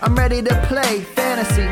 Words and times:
I'm 0.00 0.14
ready 0.14 0.42
to 0.42 0.66
play 0.66 1.00
fantasy. 1.00 1.68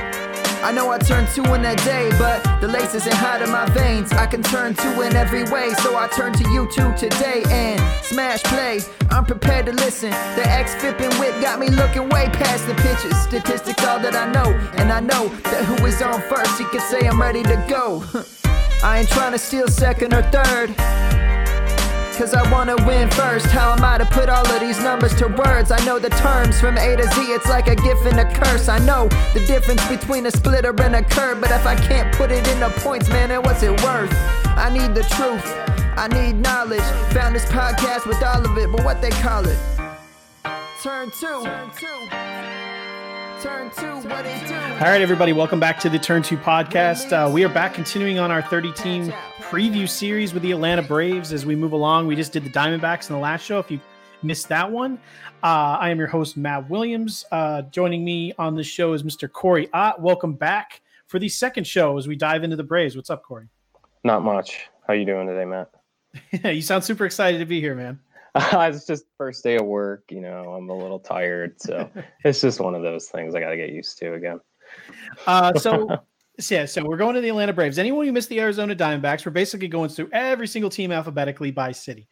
I 0.62 0.72
know 0.72 0.90
I 0.90 0.98
turn 0.98 1.26
two 1.34 1.44
in 1.54 1.64
a 1.64 1.76
day, 1.76 2.10
but 2.18 2.42
the 2.60 2.66
lace 2.66 2.94
isn't 2.94 3.14
hot 3.14 3.42
in 3.42 3.50
my 3.50 3.66
veins. 3.70 4.12
I 4.12 4.26
can 4.26 4.42
turn 4.42 4.74
two 4.74 5.02
in 5.02 5.14
every 5.14 5.44
way, 5.44 5.72
so 5.82 5.96
I 5.96 6.08
turn 6.08 6.32
to 6.32 6.50
you 6.50 6.68
two 6.72 6.92
today 6.96 7.44
and 7.48 7.80
smash 8.02 8.42
play. 8.42 8.80
I'm 9.10 9.24
prepared 9.24 9.66
to 9.66 9.72
listen. 9.72 10.10
The 10.10 10.42
X 10.44 10.74
flipping 10.74 11.16
whip 11.20 11.40
got 11.40 11.60
me 11.60 11.68
looking 11.68 12.08
way 12.08 12.26
past 12.26 12.66
the 12.66 12.74
pitches. 12.74 13.16
Statistics 13.22 13.84
all 13.84 14.00
that 14.00 14.16
I 14.16 14.30
know, 14.32 14.52
and 14.76 14.92
I 14.92 15.00
know 15.00 15.28
that 15.50 15.64
who 15.64 15.86
is 15.86 16.02
on 16.02 16.20
first, 16.22 16.58
he 16.58 16.64
can 16.66 16.80
say 16.80 17.06
I'm 17.06 17.20
ready 17.20 17.44
to 17.44 17.64
go. 17.68 18.04
I 18.82 18.98
ain't 19.00 19.08
trying 19.08 19.32
to 19.32 19.38
steal 19.38 19.68
second 19.68 20.12
or 20.12 20.22
third. 20.22 21.27
Cause 22.18 22.34
I 22.34 22.50
wanna 22.50 22.74
win 22.84 23.08
first. 23.10 23.46
How 23.46 23.72
am 23.74 23.84
I 23.84 23.96
to 23.96 24.04
put 24.04 24.28
all 24.28 24.44
of 24.44 24.58
these 24.58 24.82
numbers 24.82 25.14
to 25.20 25.28
words? 25.28 25.70
I 25.70 25.78
know 25.84 26.00
the 26.00 26.10
terms 26.10 26.60
from 26.60 26.76
A 26.76 26.96
to 26.96 27.04
Z, 27.04 27.20
it's 27.20 27.48
like 27.48 27.68
a 27.68 27.76
gift 27.76 28.06
and 28.06 28.18
a 28.18 28.24
curse. 28.34 28.68
I 28.68 28.78
know 28.78 29.06
the 29.34 29.44
difference 29.46 29.86
between 29.86 30.26
a 30.26 30.32
splitter 30.32 30.74
and 30.82 30.96
a 30.96 31.04
curve, 31.04 31.40
but 31.40 31.52
if 31.52 31.64
I 31.64 31.76
can't 31.76 32.12
put 32.12 32.32
it 32.32 32.44
into 32.48 32.70
points, 32.80 33.08
man, 33.08 33.28
then 33.28 33.42
what's 33.42 33.62
it 33.62 33.70
worth? 33.84 34.12
I 34.46 34.68
need 34.68 34.96
the 34.96 35.04
truth, 35.04 35.46
I 35.96 36.08
need 36.08 36.42
knowledge. 36.42 36.82
Found 37.14 37.36
this 37.36 37.44
podcast 37.44 38.04
with 38.04 38.20
all 38.24 38.44
of 38.44 38.58
it, 38.58 38.68
but 38.72 38.84
what 38.84 39.00
they 39.00 39.10
call 39.10 39.46
it? 39.46 39.58
Turn 40.82 41.12
two. 41.12 41.44
Turn 41.44 41.70
two. 41.78 42.08
Turn 43.42 43.70
two? 43.76 43.86
All 43.86 44.90
right, 44.90 45.00
everybody, 45.00 45.32
welcome 45.32 45.60
back 45.60 45.78
to 45.80 45.88
the 45.88 46.00
Turn 46.00 46.22
2 46.22 46.36
podcast. 46.38 47.12
Uh, 47.12 47.30
we 47.30 47.44
are 47.44 47.48
back 47.48 47.74
continuing 47.74 48.18
on 48.18 48.32
our 48.32 48.42
30 48.42 48.72
team 48.72 49.12
preview 49.48 49.88
series 49.88 50.34
with 50.34 50.42
the 50.42 50.52
Atlanta 50.52 50.82
Braves 50.82 51.32
as 51.32 51.46
we 51.46 51.56
move 51.56 51.72
along. 51.72 52.06
We 52.06 52.14
just 52.14 52.32
did 52.32 52.44
the 52.44 52.50
Diamondbacks 52.50 53.08
in 53.08 53.16
the 53.16 53.20
last 53.20 53.46
show. 53.46 53.58
If 53.58 53.70
you 53.70 53.80
missed 54.22 54.46
that 54.50 54.70
one, 54.70 55.00
uh, 55.42 55.78
I 55.80 55.88
am 55.88 55.96
your 55.96 56.06
host, 56.06 56.36
Matt 56.36 56.68
Williams. 56.68 57.24
Uh, 57.32 57.62
joining 57.62 58.04
me 58.04 58.34
on 58.38 58.54
the 58.54 58.62
show 58.62 58.92
is 58.92 59.04
Mr. 59.04 59.30
Corey 59.32 59.70
Ott. 59.72 60.02
Welcome 60.02 60.34
back 60.34 60.82
for 61.06 61.18
the 61.18 61.30
second 61.30 61.66
show 61.66 61.96
as 61.96 62.06
we 62.06 62.14
dive 62.14 62.44
into 62.44 62.56
the 62.56 62.62
Braves. 62.62 62.94
What's 62.94 63.08
up, 63.08 63.22
Corey? 63.22 63.48
Not 64.04 64.22
much. 64.22 64.68
How 64.86 64.92
you 64.92 65.06
doing 65.06 65.26
today, 65.26 65.46
Matt? 65.46 65.70
you 66.54 66.60
sound 66.60 66.84
super 66.84 67.06
excited 67.06 67.38
to 67.38 67.46
be 67.46 67.58
here, 67.58 67.74
man. 67.74 67.98
it's 68.34 68.86
just 68.86 69.06
first 69.16 69.42
day 69.42 69.56
of 69.56 69.64
work. 69.64 70.04
You 70.10 70.20
know, 70.20 70.52
I'm 70.52 70.68
a 70.68 70.76
little 70.76 71.00
tired, 71.00 71.58
so 71.58 71.90
it's 72.22 72.42
just 72.42 72.60
one 72.60 72.74
of 72.74 72.82
those 72.82 73.06
things 73.08 73.34
I 73.34 73.40
got 73.40 73.50
to 73.50 73.56
get 73.56 73.70
used 73.70 73.96
to 74.00 74.12
again. 74.12 74.40
Uh, 75.26 75.54
so. 75.54 76.02
Yeah, 76.40 76.66
so 76.66 76.84
we're 76.84 76.96
going 76.96 77.14
to 77.14 77.20
the 77.20 77.28
Atlanta 77.28 77.52
Braves. 77.52 77.78
Anyone 77.78 78.06
who 78.06 78.12
missed 78.12 78.28
the 78.28 78.40
Arizona 78.40 78.74
Diamondbacks, 78.74 79.26
we're 79.26 79.32
basically 79.32 79.68
going 79.68 79.90
through 79.90 80.08
every 80.12 80.46
single 80.46 80.70
team 80.70 80.92
alphabetically 80.92 81.50
by 81.50 81.72
city. 81.72 82.08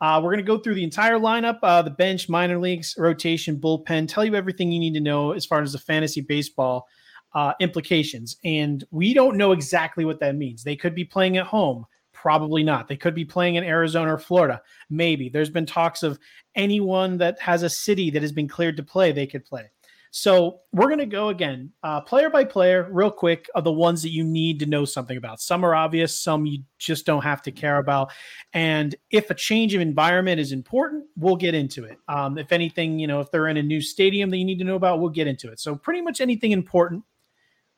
Uh, 0.00 0.20
we're 0.22 0.30
going 0.30 0.44
to 0.44 0.50
go 0.50 0.58
through 0.58 0.74
the 0.74 0.84
entire 0.84 1.18
lineup, 1.18 1.58
uh, 1.62 1.82
the 1.82 1.90
bench, 1.90 2.28
minor 2.28 2.58
leagues, 2.58 2.94
rotation, 2.98 3.58
bullpen, 3.58 4.08
tell 4.08 4.24
you 4.24 4.34
everything 4.34 4.70
you 4.70 4.80
need 4.80 4.94
to 4.94 5.00
know 5.00 5.32
as 5.32 5.44
far 5.44 5.62
as 5.62 5.72
the 5.72 5.78
fantasy 5.78 6.20
baseball 6.20 6.86
uh, 7.34 7.52
implications. 7.60 8.36
And 8.44 8.84
we 8.90 9.14
don't 9.14 9.36
know 9.36 9.52
exactly 9.52 10.04
what 10.04 10.20
that 10.20 10.36
means. 10.36 10.62
They 10.62 10.76
could 10.76 10.94
be 10.94 11.04
playing 11.04 11.36
at 11.36 11.46
home. 11.46 11.86
Probably 12.12 12.62
not. 12.62 12.88
They 12.88 12.96
could 12.96 13.14
be 13.14 13.24
playing 13.24 13.54
in 13.54 13.64
Arizona 13.64 14.14
or 14.14 14.18
Florida. 14.18 14.60
Maybe. 14.90 15.28
There's 15.28 15.50
been 15.50 15.66
talks 15.66 16.02
of 16.02 16.18
anyone 16.54 17.16
that 17.18 17.40
has 17.40 17.62
a 17.62 17.70
city 17.70 18.10
that 18.10 18.22
has 18.22 18.32
been 18.32 18.48
cleared 18.48 18.76
to 18.76 18.82
play, 18.82 19.12
they 19.12 19.26
could 19.26 19.44
play. 19.44 19.70
So 20.12 20.60
we're 20.72 20.88
going 20.88 20.98
to 20.98 21.06
go 21.06 21.28
again, 21.28 21.72
uh, 21.84 22.00
player 22.00 22.30
by 22.30 22.44
player, 22.44 22.88
real 22.90 23.12
quick, 23.12 23.48
of 23.54 23.62
the 23.62 23.72
ones 23.72 24.02
that 24.02 24.10
you 24.10 24.24
need 24.24 24.58
to 24.58 24.66
know 24.66 24.84
something 24.84 25.16
about. 25.16 25.40
Some 25.40 25.64
are 25.64 25.74
obvious, 25.74 26.18
some 26.18 26.46
you 26.46 26.64
just 26.78 27.06
don't 27.06 27.22
have 27.22 27.42
to 27.42 27.52
care 27.52 27.78
about. 27.78 28.10
And 28.52 28.94
if 29.10 29.30
a 29.30 29.34
change 29.34 29.72
of 29.74 29.80
environment 29.80 30.40
is 30.40 30.50
important, 30.50 31.04
we'll 31.16 31.36
get 31.36 31.54
into 31.54 31.84
it. 31.84 31.96
Um, 32.08 32.38
if 32.38 32.50
anything, 32.50 32.98
you 32.98 33.06
know, 33.06 33.20
if 33.20 33.30
they're 33.30 33.46
in 33.48 33.56
a 33.56 33.62
new 33.62 33.80
stadium 33.80 34.30
that 34.30 34.36
you 34.38 34.44
need 34.44 34.58
to 34.58 34.64
know 34.64 34.76
about, 34.76 35.00
we'll 35.00 35.10
get 35.10 35.28
into 35.28 35.48
it. 35.48 35.60
So 35.60 35.76
pretty 35.76 36.00
much 36.00 36.20
anything 36.20 36.50
important 36.50 37.04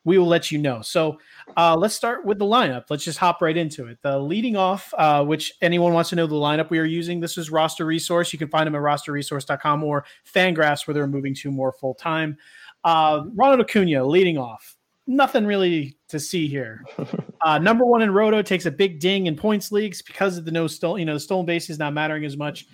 we 0.05 0.17
will 0.17 0.27
let 0.27 0.51
you 0.51 0.57
know. 0.57 0.81
So 0.81 1.19
uh, 1.55 1.75
let's 1.77 1.95
start 1.95 2.25
with 2.25 2.39
the 2.39 2.45
lineup. 2.45 2.85
Let's 2.89 3.03
just 3.03 3.17
hop 3.17 3.41
right 3.41 3.55
into 3.55 3.87
it. 3.87 3.99
The 4.01 4.19
leading 4.19 4.55
off, 4.55 4.93
uh, 4.97 5.23
which 5.23 5.53
anyone 5.61 5.93
wants 5.93 6.09
to 6.09 6.15
know 6.15 6.27
the 6.27 6.35
lineup 6.35 6.69
we 6.69 6.79
are 6.79 6.85
using, 6.85 7.19
this 7.19 7.37
is 7.37 7.49
Roster 7.49 7.85
Resource. 7.85 8.33
You 8.33 8.39
can 8.39 8.49
find 8.49 8.67
them 8.67 8.75
at 8.75 8.81
rosterresource.com 8.81 9.83
or 9.83 10.05
Fangraphs, 10.25 10.87
where 10.87 10.93
they're 10.93 11.07
moving 11.07 11.33
to 11.35 11.51
more 11.51 11.71
full 11.71 11.93
time. 11.93 12.37
Uh, 12.83 13.23
Ronald 13.33 13.61
Acuna 13.61 14.05
leading 14.05 14.37
off. 14.37 14.75
Nothing 15.05 15.45
really 15.45 15.97
to 16.09 16.19
see 16.19 16.47
here. 16.47 16.83
Uh, 17.45 17.57
number 17.57 17.85
one 17.85 18.01
in 18.01 18.09
Roto 18.09 18.41
takes 18.41 18.65
a 18.67 18.71
big 18.71 19.01
ding 19.01 19.27
in 19.27 19.35
points 19.35 19.69
leagues 19.69 20.01
because 20.01 20.37
of 20.37 20.45
the 20.45 20.51
no 20.51 20.65
stolen, 20.65 20.99
you 20.99 21.05
know, 21.05 21.15
the 21.15 21.19
stolen 21.19 21.45
base 21.45 21.69
is 21.69 21.77
not 21.77 21.91
mattering 21.91 22.23
as 22.23 22.37
much. 22.37 22.67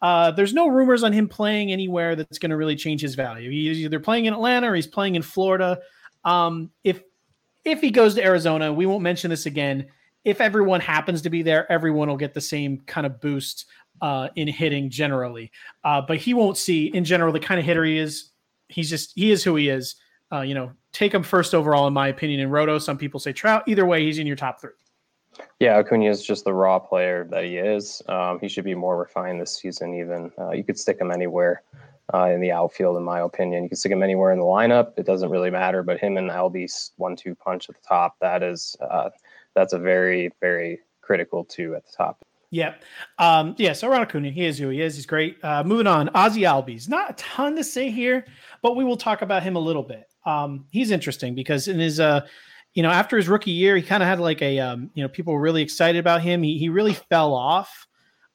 Uh, 0.00 0.30
there's 0.30 0.54
no 0.54 0.68
rumors 0.68 1.02
on 1.02 1.12
him 1.12 1.28
playing 1.28 1.72
anywhere 1.72 2.14
that's 2.14 2.38
going 2.38 2.50
to 2.50 2.56
really 2.56 2.76
change 2.76 3.00
his 3.00 3.16
value. 3.16 3.50
He's 3.50 3.78
either 3.78 3.98
playing 3.98 4.26
in 4.26 4.34
Atlanta 4.34 4.70
or 4.70 4.76
he's 4.76 4.86
playing 4.86 5.16
in 5.16 5.22
Florida. 5.22 5.76
Um, 6.24 6.70
if 6.84 7.02
if 7.64 7.80
he 7.80 7.90
goes 7.90 8.14
to 8.14 8.24
Arizona, 8.24 8.72
we 8.72 8.86
won't 8.86 9.02
mention 9.02 9.30
this 9.30 9.46
again. 9.46 9.86
If 10.24 10.40
everyone 10.40 10.80
happens 10.80 11.22
to 11.22 11.30
be 11.30 11.42
there, 11.42 11.70
everyone 11.70 12.08
will 12.08 12.16
get 12.16 12.34
the 12.34 12.40
same 12.40 12.78
kind 12.86 13.06
of 13.06 13.20
boost 13.20 13.66
uh, 14.00 14.28
in 14.36 14.48
hitting 14.48 14.90
generally. 14.90 15.50
Uh, 15.84 16.00
but 16.00 16.18
he 16.18 16.34
won't 16.34 16.56
see 16.56 16.86
in 16.86 17.04
general 17.04 17.32
the 17.32 17.40
kind 17.40 17.58
of 17.58 17.66
hitter 17.66 17.84
he 17.84 17.98
is. 17.98 18.30
He's 18.68 18.90
just 18.90 19.12
he 19.14 19.30
is 19.30 19.44
who 19.44 19.56
he 19.56 19.68
is. 19.68 19.96
Uh, 20.32 20.40
you 20.40 20.54
know, 20.54 20.72
take 20.92 21.12
him 21.12 21.22
first 21.22 21.54
overall 21.54 21.86
in 21.86 21.92
my 21.92 22.08
opinion. 22.08 22.40
In 22.40 22.50
Roto, 22.50 22.78
some 22.78 22.96
people 22.96 23.20
say 23.20 23.32
Trout. 23.32 23.64
Either 23.66 23.84
way, 23.84 24.04
he's 24.04 24.18
in 24.18 24.26
your 24.26 24.36
top 24.36 24.60
three. 24.60 24.70
Yeah, 25.60 25.78
Acuna 25.78 26.10
is 26.10 26.22
just 26.22 26.44
the 26.44 26.52
raw 26.52 26.78
player 26.78 27.26
that 27.30 27.44
he 27.44 27.56
is. 27.56 28.02
Um, 28.08 28.38
he 28.40 28.48
should 28.48 28.64
be 28.64 28.74
more 28.74 28.98
refined 28.98 29.40
this 29.40 29.56
season. 29.56 29.94
Even 29.94 30.30
uh, 30.38 30.50
you 30.50 30.62
could 30.62 30.78
stick 30.78 31.00
him 31.00 31.10
anywhere 31.10 31.62
uh, 32.12 32.26
in 32.26 32.40
the 32.40 32.52
outfield, 32.52 32.96
in 32.96 33.02
my 33.02 33.20
opinion. 33.20 33.62
You 33.62 33.68
can 33.68 33.76
stick 33.76 33.92
him 33.92 34.02
anywhere 34.02 34.32
in 34.32 34.38
the 34.38 34.44
lineup; 34.44 34.92
it 34.96 35.06
doesn't 35.06 35.30
really 35.30 35.50
matter. 35.50 35.82
But 35.82 35.98
him 35.98 36.16
and 36.16 36.30
Albies 36.30 36.90
one-two 36.96 37.34
punch 37.34 37.68
at 37.68 37.76
the 37.76 37.86
top 37.86 38.16
that 38.20 38.42
is 38.42 38.76
uh, 38.80 39.10
that's 39.54 39.72
a 39.72 39.78
very 39.78 40.30
very 40.40 40.80
critical 41.00 41.44
two 41.44 41.74
at 41.74 41.84
the 41.84 41.92
top. 41.96 42.22
Yeah. 42.50 42.74
Um, 43.18 43.54
yeah. 43.56 43.72
So 43.72 43.88
Ron 43.88 44.02
Acuna, 44.02 44.30
he 44.30 44.44
is 44.44 44.58
who 44.58 44.68
he 44.68 44.82
is. 44.82 44.94
He's 44.94 45.06
great. 45.06 45.42
Uh, 45.42 45.64
moving 45.64 45.86
on. 45.86 46.10
Ozzie 46.10 46.42
Albies. 46.42 46.86
Not 46.86 47.10
a 47.10 47.14
ton 47.14 47.56
to 47.56 47.64
say 47.64 47.90
here, 47.90 48.26
but 48.60 48.76
we 48.76 48.84
will 48.84 48.98
talk 48.98 49.22
about 49.22 49.42
him 49.42 49.56
a 49.56 49.58
little 49.58 49.82
bit. 49.82 50.04
Um, 50.26 50.66
he's 50.70 50.90
interesting 50.90 51.34
because 51.34 51.66
in 51.66 51.78
his, 51.78 51.98
uh, 51.98 52.26
you 52.74 52.82
know, 52.82 52.90
after 52.90 53.16
his 53.16 53.26
rookie 53.26 53.52
year, 53.52 53.74
he 53.74 53.82
kind 53.82 54.02
of 54.02 54.08
had 54.08 54.20
like 54.20 54.42
a, 54.42 54.58
um, 54.58 54.90
you 54.92 55.02
know, 55.02 55.08
people 55.08 55.32
were 55.32 55.40
really 55.40 55.62
excited 55.62 55.98
about 55.98 56.20
him. 56.20 56.42
He, 56.42 56.58
he 56.58 56.68
really 56.68 56.92
fell 56.92 57.32
off 57.32 57.86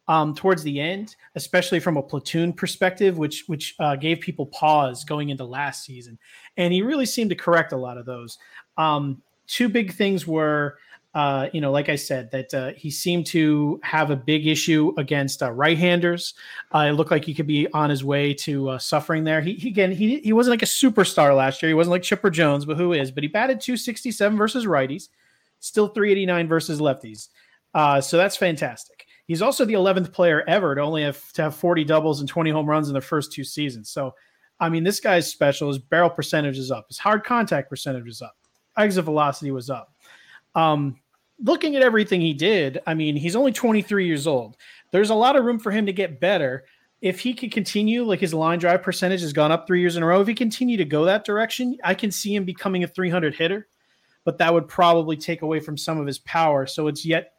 um, 0.07 0.33
towards 0.33 0.63
the 0.63 0.79
end, 0.79 1.15
especially 1.35 1.79
from 1.79 1.97
a 1.97 2.01
platoon 2.01 2.53
perspective, 2.53 3.17
which 3.17 3.43
which 3.47 3.75
uh, 3.79 3.95
gave 3.95 4.19
people 4.19 4.45
pause 4.47 5.03
going 5.03 5.29
into 5.29 5.43
last 5.43 5.83
season, 5.83 6.17
and 6.55 6.73
he 6.73 6.81
really 6.81 7.05
seemed 7.05 7.29
to 7.29 7.35
correct 7.35 7.73
a 7.73 7.77
lot 7.77 7.97
of 7.97 8.05
those. 8.05 8.37
Um, 8.77 9.21
two 9.47 9.67
big 9.67 9.93
things 9.93 10.25
were, 10.25 10.77
uh, 11.13 11.47
you 11.51 11.59
know, 11.59 11.71
like 11.71 11.89
I 11.89 11.95
said, 11.95 12.31
that 12.31 12.53
uh, 12.53 12.71
he 12.75 12.89
seemed 12.89 13.25
to 13.27 13.79
have 13.83 14.11
a 14.11 14.15
big 14.15 14.47
issue 14.47 14.93
against 14.97 15.41
uh, 15.41 15.51
right-handers. 15.51 16.35
Uh, 16.73 16.87
it 16.89 16.91
looked 16.91 17.11
like 17.11 17.25
he 17.25 17.33
could 17.33 17.47
be 17.47 17.67
on 17.73 17.89
his 17.89 18.03
way 18.03 18.33
to 18.35 18.69
uh, 18.69 18.77
suffering 18.77 19.23
there. 19.23 19.41
He, 19.41 19.53
he 19.53 19.67
again, 19.67 19.91
he 19.91 20.19
he 20.19 20.31
wasn't 20.31 20.53
like 20.53 20.63
a 20.63 20.65
superstar 20.65 21.35
last 21.35 21.61
year. 21.61 21.69
He 21.69 21.73
wasn't 21.73 21.91
like 21.91 22.03
Chipper 22.03 22.29
Jones, 22.29 22.63
but 22.63 22.77
who 22.77 22.93
is? 22.93 23.11
But 23.11 23.23
he 23.23 23.27
batted 23.27 23.59
267 23.59 24.37
versus 24.37 24.65
righties, 24.65 25.09
still 25.59 25.89
389 25.89 26.47
versus 26.47 26.79
lefties. 26.79 27.27
so 28.01 28.15
that's 28.15 28.37
fantastic. 28.37 29.06
He's 29.27 29.41
also 29.41 29.65
the 29.65 29.73
11th 29.73 30.13
player 30.13 30.43
ever 30.47 30.73
to 30.73 30.81
only 30.81 31.03
have 31.03 31.31
to 31.33 31.43
have 31.43 31.55
40 31.55 31.83
doubles 31.83 32.21
and 32.21 32.29
20 32.29 32.49
home 32.49 32.65
runs 32.65 32.87
in 32.87 32.93
the 32.93 33.01
first 33.01 33.33
two 33.33 33.43
seasons. 33.43 33.89
So, 33.89 34.15
I 34.59 34.69
mean, 34.69 34.85
this 34.85 35.01
guy's 35.01 35.29
special. 35.29 35.67
His 35.67 35.79
barrel 35.79 36.09
percentage 36.09 36.57
is 36.57 36.71
up. 36.71 36.85
His 36.87 36.97
hard 36.97 37.25
contact 37.25 37.69
percentage 37.69 38.07
is 38.07 38.21
up. 38.21 38.37
Exit 38.77 39.03
velocity 39.03 39.51
was 39.51 39.69
up. 39.69 39.93
Um, 40.55 41.01
looking 41.43 41.75
at 41.75 41.83
everything 41.83 42.21
he 42.21 42.33
did, 42.33 42.79
I 42.87 42.93
mean, 42.93 43.17
he's 43.17 43.35
only 43.35 43.51
23 43.51 44.07
years 44.07 44.27
old. 44.27 44.55
There's 44.91 45.09
a 45.09 45.15
lot 45.15 45.35
of 45.35 45.43
room 45.43 45.59
for 45.59 45.71
him 45.71 45.85
to 45.85 45.93
get 45.93 46.21
better. 46.21 46.65
If 47.01 47.19
he 47.19 47.33
could 47.33 47.51
continue, 47.51 48.03
like 48.03 48.21
his 48.21 48.33
line 48.33 48.59
drive 48.59 48.81
percentage 48.81 49.21
has 49.21 49.33
gone 49.33 49.51
up 49.51 49.67
three 49.67 49.81
years 49.81 49.97
in 49.97 50.03
a 50.03 50.05
row. 50.05 50.21
If 50.21 50.27
he 50.27 50.33
continue 50.33 50.77
to 50.77 50.85
go 50.85 51.03
that 51.05 51.25
direction, 51.25 51.77
I 51.83 51.93
can 51.93 52.11
see 52.11 52.33
him 52.33 52.45
becoming 52.45 52.83
a 52.83 52.87
300 52.87 53.35
hitter, 53.35 53.67
but 54.23 54.37
that 54.37 54.53
would 54.53 54.69
probably 54.69 55.17
take 55.17 55.41
away 55.41 55.59
from 55.59 55.77
some 55.77 55.99
of 55.99 56.07
his 56.07 56.19
power. 56.19 56.65
So 56.65 56.87
it's 56.87 57.05
yet 57.05 57.33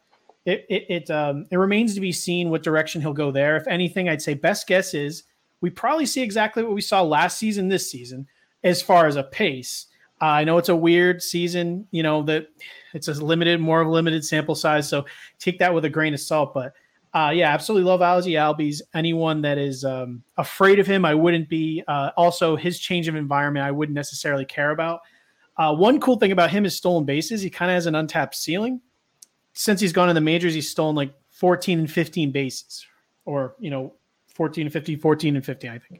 it 0.45 0.65
it 0.69 0.85
it, 0.89 1.11
um, 1.11 1.45
it 1.51 1.57
remains 1.57 1.93
to 1.95 2.01
be 2.01 2.11
seen 2.11 2.49
what 2.49 2.63
direction 2.63 3.01
he'll 3.01 3.13
go 3.13 3.31
there. 3.31 3.57
If 3.57 3.67
anything, 3.67 4.09
I'd 4.09 4.21
say 4.21 4.33
best 4.33 4.67
guess 4.67 4.93
is 4.93 5.23
we 5.61 5.69
probably 5.69 6.05
see 6.05 6.21
exactly 6.21 6.63
what 6.63 6.73
we 6.73 6.81
saw 6.81 7.01
last 7.01 7.37
season, 7.37 7.67
this 7.67 7.89
season, 7.89 8.27
as 8.63 8.81
far 8.81 9.07
as 9.07 9.15
a 9.15 9.23
pace. 9.23 9.87
Uh, 10.21 10.25
I 10.25 10.43
know 10.43 10.57
it's 10.57 10.69
a 10.69 10.75
weird 10.75 11.21
season, 11.21 11.87
you 11.91 12.03
know 12.03 12.23
that 12.23 12.47
it's 12.93 13.07
a 13.07 13.13
limited, 13.13 13.59
more 13.59 13.81
of 13.81 13.87
a 13.87 13.91
limited 13.91 14.25
sample 14.25 14.55
size, 14.55 14.89
so 14.89 15.05
take 15.37 15.59
that 15.59 15.73
with 15.73 15.85
a 15.85 15.89
grain 15.89 16.13
of 16.13 16.19
salt. 16.19 16.53
But 16.53 16.73
uh, 17.13 17.31
yeah, 17.33 17.53
absolutely 17.53 17.89
love 17.89 18.01
Ozzie 18.01 18.33
Albies. 18.33 18.81
Anyone 18.93 19.41
that 19.41 19.57
is 19.57 19.83
um, 19.83 20.23
afraid 20.37 20.79
of 20.79 20.87
him, 20.87 21.05
I 21.05 21.15
wouldn't 21.15 21.49
be. 21.49 21.83
Uh, 21.87 22.11
also, 22.17 22.55
his 22.55 22.79
change 22.79 23.07
of 23.07 23.15
environment, 23.15 23.65
I 23.65 23.71
wouldn't 23.71 23.95
necessarily 23.95 24.45
care 24.45 24.71
about. 24.71 24.99
Uh, 25.57 25.73
one 25.73 25.99
cool 25.99 26.17
thing 26.17 26.31
about 26.31 26.51
him 26.51 26.65
is 26.65 26.75
stolen 26.75 27.05
bases. 27.05 27.41
He 27.41 27.49
kind 27.49 27.71
of 27.71 27.75
has 27.75 27.85
an 27.85 27.95
untapped 27.95 28.35
ceiling 28.35 28.81
since 29.59 29.81
he's 29.81 29.91
gone 29.91 30.07
in 30.07 30.15
the 30.15 30.21
majors, 30.21 30.53
he's 30.53 30.71
stolen 30.71 30.95
like 30.95 31.13
14 31.31 31.79
and 31.79 31.91
15 31.91 32.31
bases, 32.31 32.85
or 33.25 33.55
you 33.59 33.69
know, 33.69 33.93
14 34.33 34.67
and 34.67 34.71
50, 34.71 34.95
14 34.95 35.35
and 35.35 35.45
15, 35.45 35.69
I 35.69 35.77
think. 35.77 35.99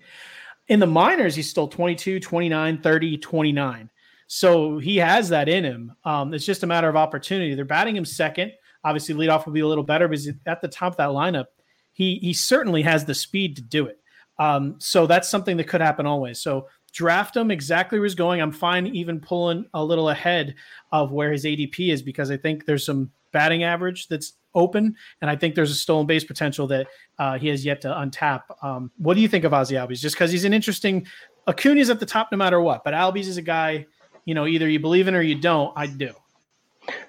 In 0.70 0.80
the 0.80 0.88
minors, 0.88 1.36
he's 1.36 1.50
still 1.50 1.68
22, 1.68 2.22
29, 2.22 2.82
30, 2.82 3.18
29. 3.18 3.90
So 4.28 4.78
he 4.78 4.96
has 4.96 5.28
that 5.28 5.50
in 5.50 5.66
him. 5.66 5.92
Um, 6.06 6.34
it's 6.34 6.46
just 6.46 6.64
a 6.64 6.68
matter 6.68 6.88
of 6.88 6.96
opportunity. 6.96 7.54
They're 7.54 7.66
batting 7.66 7.98
him 7.98 8.06
second. 8.06 8.54
Obviously, 8.86 9.14
leadoff 9.14 9.46
will 9.46 9.52
be 9.52 9.60
a 9.60 9.68
little 9.68 9.84
better 9.84 10.08
because 10.08 10.30
at 10.46 10.62
the 10.62 10.70
top 10.70 10.94
of 10.94 10.98
that 10.98 11.10
lineup, 11.10 11.48
he 11.92 12.16
he 12.20 12.32
certainly 12.32 12.82
has 12.84 13.04
the 13.04 13.14
speed 13.14 13.58
to 13.58 13.62
do 13.62 13.88
it. 13.88 14.00
Um, 14.38 14.76
so 14.80 15.06
that's 15.06 15.28
something 15.28 15.58
that 15.58 15.68
could 15.68 15.82
happen 15.82 16.06
always. 16.06 16.40
So 16.40 16.70
draft 16.94 17.36
him 17.36 17.52
exactly 17.52 18.00
where 18.00 18.06
he's 18.06 18.16
going. 18.16 18.42
I'm 18.42 18.54
fine 18.54 18.88
even 18.88 19.20
pulling 19.20 19.66
a 19.74 19.84
little 19.84 20.08
ahead 20.08 20.56
of 20.94 21.12
where 21.12 21.34
his 21.34 21.44
ADP 21.44 21.92
is 21.92 22.02
because 22.02 22.32
I 22.32 22.38
think 22.38 22.66
there's 22.66 22.86
some 22.86 23.12
batting 23.32 23.64
average 23.64 24.08
that's 24.08 24.34
open, 24.56 24.96
and 25.22 25.30
I 25.30 25.36
think 25.36 25.56
there's 25.56 25.72
a 25.72 25.76
stolen 25.76 26.08
base 26.08 26.24
potential 26.24 26.68
that 26.68 26.88
uh, 27.18 27.38
he 27.38 27.48
has 27.50 27.64
yet 27.66 27.82
to 27.82 27.88
untap. 27.90 28.42
Um, 28.64 28.92
what 28.98 29.14
do 29.14 29.22
you 29.22 29.28
think 29.28 29.44
of 29.44 29.54
Ozzie 29.54 29.76
Albies? 29.76 30.00
Just 30.00 30.16
because 30.16 30.32
he's 30.32 30.46
an 30.46 30.54
interesting, 30.54 31.06
Acuna's 31.48 31.90
at 31.90 32.00
the 32.00 32.06
top 32.06 32.30
no 32.32 32.38
matter 32.38 32.60
what, 32.60 32.84
but 32.84 32.94
Albies 32.94 33.28
is 33.28 33.38
a 33.38 33.42
guy, 33.42 33.86
you 34.26 34.34
know, 34.34 34.48
either 34.48 34.68
you 34.68 34.80
believe 34.80 35.08
in 35.08 35.16
or 35.16 35.22
you 35.22 35.36
don't. 35.36 35.72
I 35.76 35.88
do. 35.88 36.14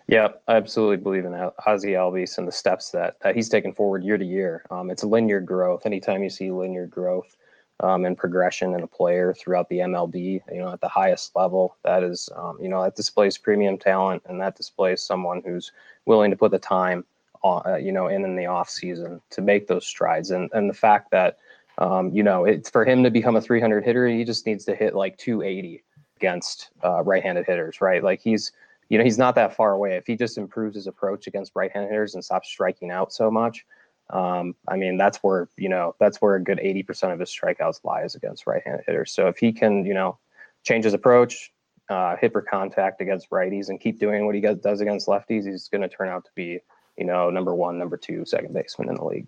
Yeah, 0.08 0.28
I 0.49 0.56
absolutely 0.56 0.99
believe 0.99 1.25
in 1.25 1.34
Ozzie 1.67 1.93
Albies 1.93 2.37
and 2.37 2.46
the 2.46 2.52
steps 2.52 2.90
that, 2.90 3.19
that 3.20 3.34
he's 3.34 3.49
taken 3.49 3.72
forward 3.72 4.05
year 4.05 4.19
to 4.19 4.25
year. 4.25 4.64
Um, 4.70 4.90
it's 4.90 5.05
linear 5.05 5.40
growth. 5.40 5.87
Anytime 5.87 6.22
you 6.22 6.31
see 6.31 6.50
linear 6.50 6.87
growth 6.87 7.37
um, 7.81 8.05
and 8.05 8.17
progression 8.17 8.75
in 8.75 8.82
a 8.82 8.87
player 8.87 9.35
throughout 9.35 9.69
the 9.69 9.79
MLB, 9.79 10.41
you 10.53 10.59
know, 10.59 10.73
at 10.73 10.81
the 10.81 10.88
highest 10.88 11.35
level, 11.35 11.77
that 11.82 12.03
is, 12.03 12.29
um, 12.37 12.59
you 12.61 12.69
know, 12.69 12.82
that 12.82 12.94
displays 12.94 13.38
premium 13.38 13.79
talent 13.79 14.23
and 14.27 14.41
that 14.41 14.56
displays 14.56 15.00
someone 15.00 15.43
who's 15.44 15.73
willing 16.05 16.31
to 16.31 16.37
put 16.37 16.50
the 16.50 16.59
time, 16.59 17.05
uh, 17.43 17.77
you 17.81 17.93
know, 17.93 18.09
in 18.09 18.25
in 18.25 18.37
the 18.37 18.47
off 18.47 18.69
season 18.69 19.21
to 19.31 19.41
make 19.41 19.67
those 19.67 19.87
strides. 19.87 20.31
And 20.31 20.50
and 20.53 20.69
the 20.69 20.75
fact 20.75 21.11
that, 21.11 21.38
um, 21.79 22.11
you 22.11 22.23
know, 22.23 22.44
it's 22.44 22.69
for 22.69 22.85
him 22.85 23.03
to 23.03 23.11
become 23.11 23.37
a 23.37 23.41
300 23.41 23.85
hitter, 23.85 24.06
he 24.06 24.25
just 24.25 24.47
needs 24.47 24.65
to 24.67 24.75
hit 24.75 24.94
like 24.94 25.17
280 25.17 25.82
against 26.17 26.71
uh, 26.85 27.03
right-handed 27.03 27.47
hitters, 27.47 27.81
right? 27.81 28.05
Like 28.05 28.21
he's 28.21 28.53
you 28.91 28.99
know, 28.99 29.05
he's 29.05 29.19
not 29.19 29.37
that 29.37 29.55
far 29.55 29.73
away. 29.73 29.97
If 29.97 30.06
he 30.06 30.17
just 30.17 30.37
improves 30.37 30.75
his 30.75 30.88
approach 30.88 31.29
against 31.29 31.53
right-handed 31.55 31.88
hitters 31.88 32.15
and 32.15 32.25
stops 32.25 32.49
striking 32.49 32.91
out 32.91 33.12
so 33.12 33.31
much, 33.31 33.65
um, 34.12 34.55
I 34.69 34.77
mean, 34.77 34.97
that's 34.97 35.19
where 35.19 35.49
you 35.57 35.69
know 35.69 35.95
that's 36.01 36.19
where 36.19 36.37
a 36.37 36.43
good 36.43 36.59
80% 36.59 37.12
of 37.12 37.21
his 37.21 37.31
strikeouts 37.31 37.85
lies 37.85 38.15
against 38.15 38.47
right-handed 38.47 38.85
hitters. 38.87 39.12
So 39.12 39.29
if 39.29 39.39
he 39.39 39.53
can, 39.53 39.85
you 39.85 39.95
know, 39.95 40.19
change 40.65 40.85
his 40.85 40.95
approach, 40.95 41.53
uh, 41.89 42.17
hit 42.17 42.33
for 42.33 42.43
contact 42.43 43.01
against 43.01 43.31
righties, 43.31 43.69
and 43.69 43.81
keep 43.81 43.99
doing 43.99 44.27
what 44.27 44.35
he 44.35 44.41
does 44.41 44.81
against 44.81 45.07
lefties, 45.07 45.47
he's 45.47 45.69
going 45.69 45.83
to 45.83 45.89
turn 45.89 46.09
out 46.09 46.25
to 46.25 46.31
be, 46.35 46.61
you 46.97 47.05
know, 47.05 47.31
number 47.31 47.55
one, 47.55 47.79
number 47.79 47.97
two, 47.97 48.25
second 48.25 48.53
baseman 48.55 48.89
in 48.89 48.97
the 48.97 49.05
league. 49.05 49.27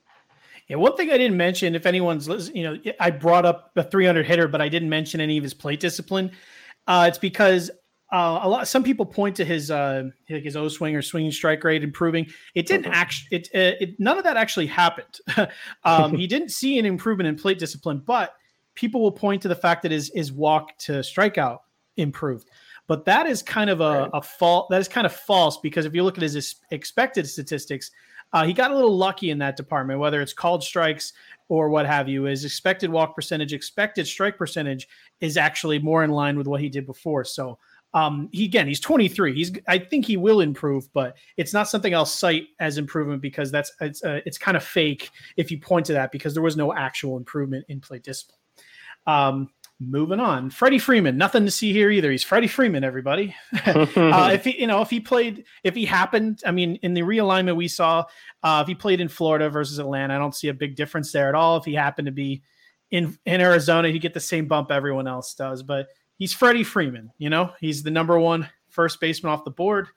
Yeah, 0.68 0.76
one 0.76 0.96
thing 0.96 1.10
I 1.10 1.18
didn't 1.18 1.36
mention, 1.36 1.74
if 1.74 1.86
anyone's, 1.86 2.28
you 2.54 2.62
know, 2.62 2.92
I 3.00 3.10
brought 3.10 3.44
up 3.44 3.72
a 3.76 3.82
300 3.82 4.26
hitter, 4.26 4.46
but 4.46 4.60
I 4.60 4.68
didn't 4.68 4.88
mention 4.88 5.20
any 5.20 5.36
of 5.36 5.42
his 5.42 5.54
plate 5.54 5.80
discipline. 5.80 6.30
Uh, 6.86 7.06
it's 7.08 7.18
because 7.18 7.70
uh, 8.12 8.40
a 8.42 8.48
lot. 8.48 8.68
Some 8.68 8.84
people 8.84 9.06
point 9.06 9.34
to 9.36 9.44
his 9.44 9.70
uh, 9.70 10.10
his 10.26 10.54
O 10.54 10.68
swing 10.68 10.94
or 10.94 11.00
swinging 11.00 11.32
strike 11.32 11.64
rate 11.64 11.82
improving. 11.82 12.26
It 12.54 12.66
didn't 12.66 12.86
uh-huh. 12.86 12.94
actually. 12.94 13.38
It, 13.38 13.48
uh, 13.54 13.76
it, 13.80 13.98
none 13.98 14.18
of 14.18 14.24
that 14.24 14.36
actually 14.36 14.66
happened. 14.66 15.18
um, 15.84 16.14
he 16.14 16.26
didn't 16.26 16.50
see 16.50 16.78
an 16.78 16.84
improvement 16.84 17.28
in 17.28 17.36
plate 17.36 17.58
discipline, 17.58 18.02
but 18.04 18.34
people 18.74 19.00
will 19.00 19.12
point 19.12 19.40
to 19.42 19.48
the 19.48 19.56
fact 19.56 19.82
that 19.82 19.90
his 19.90 20.12
his 20.14 20.30
walk 20.30 20.76
to 20.78 20.92
strikeout 20.92 21.60
improved. 21.96 22.50
But 22.86 23.06
that 23.06 23.26
is 23.26 23.42
kind 23.42 23.70
of 23.70 23.80
a, 23.80 24.02
right. 24.02 24.10
a 24.12 24.20
fault. 24.20 24.68
That 24.68 24.80
is 24.80 24.88
kind 24.88 25.06
of 25.06 25.12
false 25.14 25.58
because 25.58 25.86
if 25.86 25.94
you 25.94 26.02
look 26.02 26.18
at 26.18 26.22
his 26.22 26.56
expected 26.70 27.26
statistics, 27.26 27.90
uh, 28.34 28.44
he 28.44 28.52
got 28.52 28.70
a 28.70 28.74
little 28.74 28.96
lucky 28.96 29.30
in 29.30 29.38
that 29.38 29.56
department, 29.56 30.00
whether 30.00 30.20
it's 30.20 30.34
called 30.34 30.62
strikes 30.62 31.14
or 31.48 31.70
what 31.70 31.86
have 31.86 32.08
you. 32.08 32.24
His 32.24 32.44
expected 32.44 32.90
walk 32.90 33.14
percentage, 33.14 33.54
expected 33.54 34.06
strike 34.06 34.36
percentage 34.36 34.88
is 35.20 35.38
actually 35.38 35.78
more 35.78 36.04
in 36.04 36.10
line 36.10 36.36
with 36.36 36.46
what 36.46 36.60
he 36.60 36.68
did 36.68 36.84
before. 36.84 37.24
So 37.24 37.58
um, 37.94 38.28
he 38.32 38.44
again, 38.44 38.66
he's 38.66 38.80
23. 38.80 39.34
He's 39.34 39.52
I 39.68 39.78
think 39.78 40.06
he 40.06 40.16
will 40.16 40.40
improve, 40.40 40.90
but 40.92 41.16
it's 41.36 41.52
not 41.52 41.68
something 41.68 41.94
I'll 41.94 42.06
cite 42.06 42.48
as 42.58 42.78
improvement 42.78 43.20
because 43.20 43.50
that's 43.50 43.72
it's 43.80 44.02
uh, 44.02 44.20
it's 44.24 44.38
kind 44.38 44.56
of 44.56 44.64
fake 44.64 45.10
if 45.36 45.50
you 45.50 45.58
point 45.58 45.86
to 45.86 45.92
that 45.92 46.10
because 46.10 46.34
there 46.34 46.42
was 46.42 46.56
no 46.56 46.72
actual 46.72 47.16
improvement 47.16 47.66
in 47.68 47.80
play 47.80 47.98
discipline. 47.98 48.38
Um, 49.06 49.50
moving 49.78 50.20
on, 50.20 50.48
Freddie 50.48 50.78
Freeman, 50.78 51.18
nothing 51.18 51.44
to 51.44 51.50
see 51.50 51.72
here 51.72 51.90
either. 51.90 52.10
He's 52.10 52.22
Freddie 52.22 52.46
Freeman, 52.46 52.84
everybody. 52.84 53.34
uh, 53.66 54.30
if 54.32 54.44
he, 54.44 54.60
you 54.60 54.66
know, 54.66 54.80
if 54.80 54.88
he 54.88 55.00
played, 55.00 55.44
if 55.64 55.74
he 55.74 55.84
happened, 55.84 56.42
I 56.46 56.52
mean, 56.52 56.76
in 56.82 56.94
the 56.94 57.02
realignment 57.02 57.56
we 57.56 57.68
saw, 57.68 58.04
uh, 58.42 58.60
if 58.62 58.68
he 58.68 58.74
played 58.74 59.00
in 59.00 59.08
Florida 59.08 59.50
versus 59.50 59.78
Atlanta, 59.78 60.14
I 60.14 60.18
don't 60.18 60.34
see 60.34 60.48
a 60.48 60.54
big 60.54 60.76
difference 60.76 61.12
there 61.12 61.28
at 61.28 61.34
all. 61.34 61.56
If 61.56 61.64
he 61.64 61.74
happened 61.74 62.06
to 62.06 62.12
be 62.12 62.42
in 62.90 63.18
in 63.26 63.40
Arizona, 63.40 63.88
he'd 63.90 63.98
get 63.98 64.14
the 64.14 64.20
same 64.20 64.46
bump 64.46 64.70
everyone 64.70 65.08
else 65.08 65.34
does, 65.34 65.62
but 65.62 65.88
he's 66.22 66.32
Freddie 66.32 66.62
Freeman. 66.62 67.10
You 67.18 67.30
know, 67.30 67.52
he's 67.58 67.82
the 67.82 67.90
number 67.90 68.16
one 68.16 68.48
first 68.68 69.00
baseman 69.00 69.32
off 69.32 69.42
the 69.44 69.50
board. 69.50 69.88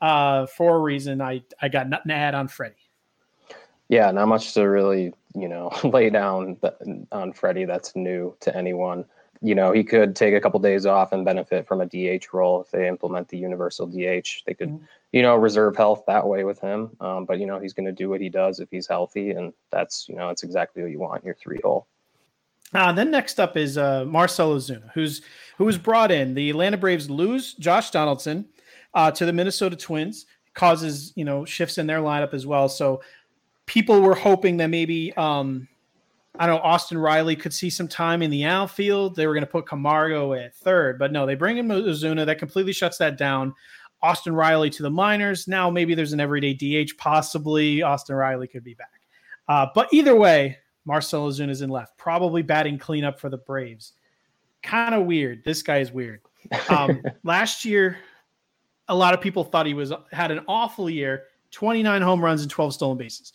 Uh, 0.00 0.46
for 0.46 0.76
a 0.76 0.78
reason, 0.78 1.20
I 1.20 1.42
I 1.60 1.68
got 1.68 1.86
nothing 1.86 2.08
to 2.08 2.14
add 2.14 2.34
on 2.34 2.48
Freddie. 2.48 2.76
Yeah, 3.90 4.10
not 4.10 4.28
much 4.28 4.54
to 4.54 4.62
really 4.62 5.12
you 5.34 5.48
know 5.48 5.70
lay 5.84 6.08
down 6.08 6.56
on 7.12 7.32
Freddie. 7.34 7.66
That's 7.66 7.94
new 7.94 8.34
to 8.40 8.56
anyone. 8.56 9.04
You 9.42 9.54
know, 9.54 9.70
he 9.70 9.84
could 9.84 10.16
take 10.16 10.32
a 10.32 10.40
couple 10.40 10.58
days 10.60 10.86
off 10.86 11.12
and 11.12 11.26
benefit 11.26 11.68
from 11.68 11.82
a 11.82 11.86
DH 11.86 12.32
role 12.32 12.62
if 12.62 12.70
they 12.70 12.88
implement 12.88 13.28
the 13.28 13.36
universal 13.36 13.86
DH. 13.86 14.44
They 14.46 14.54
could, 14.54 14.70
mm-hmm. 14.70 14.84
you 15.12 15.20
know, 15.20 15.36
reserve 15.36 15.76
health 15.76 16.04
that 16.06 16.26
way 16.26 16.44
with 16.44 16.58
him. 16.58 16.96
Um, 17.00 17.26
but 17.26 17.38
you 17.38 17.44
know, 17.44 17.60
he's 17.60 17.74
going 17.74 17.84
to 17.84 17.92
do 17.92 18.08
what 18.08 18.22
he 18.22 18.30
does 18.30 18.60
if 18.60 18.70
he's 18.70 18.86
healthy, 18.86 19.32
and 19.32 19.52
that's 19.70 20.08
you 20.08 20.16
know, 20.16 20.28
that's 20.28 20.42
exactly 20.42 20.82
what 20.82 20.90
you 20.90 21.00
want 21.00 21.22
your 21.22 21.34
three 21.34 21.60
hole. 21.62 21.86
Uh, 22.74 22.92
then 22.92 23.10
next 23.10 23.38
up 23.38 23.56
is 23.56 23.78
uh, 23.78 24.04
Marcell 24.04 24.56
Ozuna, 24.56 24.90
who's 24.92 25.22
who 25.56 25.64
was 25.64 25.78
brought 25.78 26.10
in. 26.10 26.34
The 26.34 26.50
Atlanta 26.50 26.76
Braves 26.76 27.08
lose 27.08 27.54
Josh 27.54 27.90
Donaldson 27.90 28.46
uh, 28.94 29.10
to 29.12 29.24
the 29.24 29.32
Minnesota 29.32 29.76
Twins, 29.76 30.26
causes 30.54 31.12
you 31.16 31.24
know 31.24 31.44
shifts 31.44 31.78
in 31.78 31.86
their 31.86 32.00
lineup 32.00 32.34
as 32.34 32.46
well. 32.46 32.68
So 32.68 33.02
people 33.66 34.00
were 34.00 34.14
hoping 34.14 34.56
that 34.58 34.68
maybe 34.68 35.16
um, 35.16 35.68
I 36.38 36.46
don't 36.46 36.56
know 36.56 36.62
Austin 36.62 36.98
Riley 36.98 37.36
could 37.36 37.54
see 37.54 37.70
some 37.70 37.88
time 37.88 38.22
in 38.22 38.30
the 38.30 38.44
outfield. 38.44 39.16
They 39.16 39.26
were 39.26 39.34
going 39.34 39.46
to 39.46 39.50
put 39.50 39.66
Camargo 39.66 40.32
at 40.32 40.54
third, 40.56 40.98
but 40.98 41.12
no, 41.12 41.24
they 41.24 41.34
bring 41.34 41.58
in 41.58 41.68
Ozuna. 41.68 42.26
That 42.26 42.38
completely 42.38 42.72
shuts 42.72 42.98
that 42.98 43.16
down. 43.16 43.54
Austin 44.02 44.34
Riley 44.34 44.70
to 44.70 44.82
the 44.82 44.90
minors. 44.90 45.48
Now 45.48 45.70
maybe 45.70 45.94
there's 45.94 46.12
an 46.12 46.20
everyday 46.20 46.52
DH. 46.52 46.98
Possibly 46.98 47.82
Austin 47.82 48.16
Riley 48.16 48.46
could 48.46 48.64
be 48.64 48.74
back. 48.74 49.00
Uh, 49.48 49.66
but 49.74 49.88
either 49.92 50.14
way, 50.14 50.58
Marcell 50.86 51.28
Ozuna 51.28 51.50
is 51.50 51.62
in 51.62 51.68
left, 51.68 51.98
probably 51.98 52.42
batting 52.42 52.78
cleanup 52.78 53.20
for 53.20 53.28
the 53.28 53.36
Braves. 53.36 53.92
Kind 54.62 54.94
of 54.94 55.04
weird. 55.04 55.44
This 55.44 55.62
guy 55.62 55.78
is 55.78 55.92
weird. 55.92 56.20
Um, 56.70 57.02
last 57.24 57.64
year, 57.64 57.98
a 58.88 58.94
lot 58.94 59.12
of 59.12 59.20
people 59.20 59.44
thought 59.44 59.66
he 59.66 59.74
was 59.74 59.92
had 60.12 60.30
an 60.30 60.40
awful 60.48 60.88
year 60.88 61.24
29 61.50 62.02
home 62.02 62.24
runs 62.24 62.42
and 62.42 62.50
12 62.50 62.74
stolen 62.74 62.96
bases. 62.96 63.32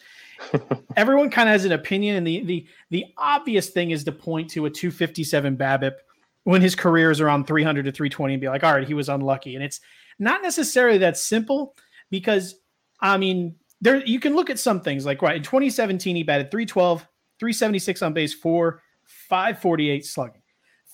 Everyone 0.96 1.30
kind 1.30 1.50
of 1.50 1.54
has 1.54 1.66
an 1.66 1.74
opinion, 1.74 2.16
and 2.16 2.26
the 2.26 2.44
the 2.44 2.68
the 2.90 3.06
obvious 3.18 3.70
thing 3.70 3.92
is 3.92 4.04
to 4.06 4.12
point 4.12 4.50
to 4.52 4.66
a 4.66 4.70
257 4.70 5.58
BABIP 5.58 5.94
when 6.44 6.62
his 6.62 6.76
career 6.76 7.12
is 7.12 7.22
around 7.22 7.46
300 7.46 7.86
to 7.86 7.92
320 7.92 8.34
and 8.34 8.42
be 8.42 8.50
like, 8.50 8.64
all 8.64 8.74
right, 8.74 8.88
he 8.88 8.94
was 8.94 9.10
unlucky. 9.10 9.56
And 9.56 9.64
it's 9.64 9.80
not 10.18 10.42
necessarily 10.42 10.98
that 11.00 11.18
simple 11.18 11.76
because 12.10 12.56
I 13.00 13.18
mean, 13.18 13.56
there 13.82 14.04
you 14.06 14.20
can 14.20 14.36
look 14.36 14.50
at 14.50 14.60
some 14.60 14.82
things 14.82 15.06
like 15.06 15.22
right 15.22 15.36
in 15.36 15.44
2017 15.44 16.16
he 16.16 16.24
batted 16.24 16.52
312, 16.52 17.08
376 17.42 18.04
on 18.04 18.14
base, 18.14 18.36
four, 18.36 18.84
548 19.28 20.06
slugging, 20.06 20.44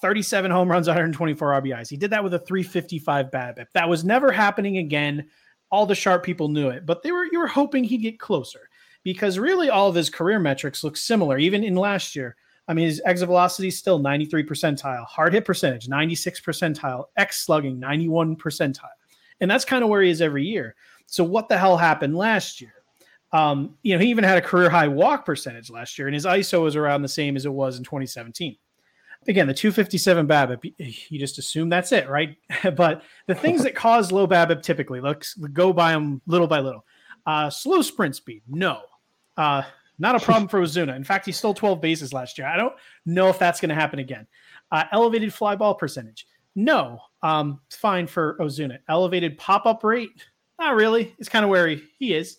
37 0.01 0.49
home 0.49 0.71
runs, 0.71 0.87
124 0.87 1.61
RBIs. 1.61 1.89
He 1.89 1.97
did 1.97 2.09
that 2.11 2.23
with 2.23 2.33
a 2.35 2.39
355 2.39 3.25
BABIP. 3.25 3.65
That 3.73 3.89
was 3.89 4.05
never 4.05 4.31
happening 4.31 4.77
again. 4.77 5.27
All 5.71 5.85
the 5.85 5.93
sharp 5.93 6.23
people 6.23 6.47
knew 6.47 6.69
it, 6.69 6.85
but 6.85 7.03
they 7.03 7.11
were 7.11 7.25
you 7.25 7.39
were 7.39 7.47
hoping 7.47 7.83
he'd 7.83 7.97
get 7.97 8.17
closer 8.17 8.69
because 9.03 9.37
really 9.37 9.69
all 9.69 9.89
of 9.89 9.95
his 9.95 10.09
career 10.09 10.39
metrics 10.39 10.85
look 10.85 10.95
similar. 10.95 11.37
Even 11.37 11.65
in 11.65 11.75
last 11.75 12.15
year, 12.15 12.37
I 12.69 12.73
mean, 12.73 12.85
his 12.85 13.01
exit 13.05 13.27
velocity 13.27 13.67
is 13.67 13.77
still 13.77 13.99
93 13.99 14.45
percentile, 14.45 15.05
hard 15.05 15.33
hit 15.33 15.43
percentage 15.43 15.89
96 15.89 16.39
percentile, 16.39 17.07
X 17.17 17.45
slugging 17.45 17.77
91 17.77 18.37
percentile, 18.37 18.87
and 19.41 19.51
that's 19.51 19.65
kind 19.65 19.83
of 19.83 19.89
where 19.89 20.01
he 20.01 20.09
is 20.09 20.21
every 20.21 20.45
year. 20.45 20.77
So 21.07 21.25
what 21.25 21.49
the 21.49 21.57
hell 21.57 21.75
happened 21.75 22.15
last 22.15 22.61
year? 22.61 22.76
Um, 23.33 23.77
you 23.83 23.93
know, 23.93 24.03
he 24.03 24.09
even 24.09 24.23
had 24.23 24.37
a 24.37 24.41
career 24.41 24.69
high 24.69 24.87
walk 24.87 25.25
percentage 25.25 25.69
last 25.69 25.97
year, 25.97 26.07
and 26.07 26.15
his 26.15 26.25
ISO 26.25 26.63
was 26.63 26.75
around 26.75 27.01
the 27.01 27.07
same 27.07 27.35
as 27.35 27.45
it 27.45 27.51
was 27.51 27.77
in 27.77 27.83
2017. 27.83 28.55
Again, 29.27 29.47
the 29.47 29.53
257 29.53 30.27
BABIP, 30.27 30.73
you 31.09 31.19
just 31.19 31.37
assume 31.37 31.67
that's 31.67 31.91
it, 31.91 32.07
right? 32.07 32.37
but 32.75 33.03
the 33.27 33.35
things 33.35 33.63
that 33.63 33.75
cause 33.75 34.11
low 34.11 34.27
BABIP 34.27 34.61
typically, 34.61 35.01
let's 35.01 35.33
go 35.33 35.73
by 35.73 35.91
them 35.91 36.21
little 36.27 36.47
by 36.47 36.59
little. 36.59 36.85
Uh, 37.25 37.49
slow 37.49 37.81
sprint 37.81 38.15
speed, 38.15 38.41
no. 38.47 38.81
Uh, 39.35 39.63
not 39.99 40.15
a 40.15 40.19
problem 40.19 40.47
for 40.47 40.61
Ozuna. 40.61 40.95
In 40.95 41.03
fact, 41.03 41.25
he 41.25 41.31
stole 41.31 41.53
12 41.53 41.81
bases 41.81 42.13
last 42.13 42.37
year. 42.37 42.47
I 42.47 42.55
don't 42.55 42.73
know 43.05 43.29
if 43.29 43.39
that's 43.39 43.59
going 43.59 43.69
to 43.69 43.75
happen 43.75 43.99
again. 43.99 44.27
Uh, 44.71 44.83
elevated 44.91 45.33
fly 45.33 45.55
ball 45.55 45.75
percentage, 45.75 46.27
no. 46.55 46.99
Um, 47.21 47.59
it's 47.67 47.75
fine 47.75 48.07
for 48.07 48.37
Ozuna. 48.39 48.79
Elevated 48.87 49.37
pop 49.37 49.65
up 49.65 49.83
rate, 49.83 50.09
not 50.59 50.75
really. 50.75 51.13
It's 51.19 51.29
kind 51.29 51.43
of 51.43 51.49
where 51.49 51.67
he, 51.67 51.83
he 51.99 52.13
is. 52.13 52.37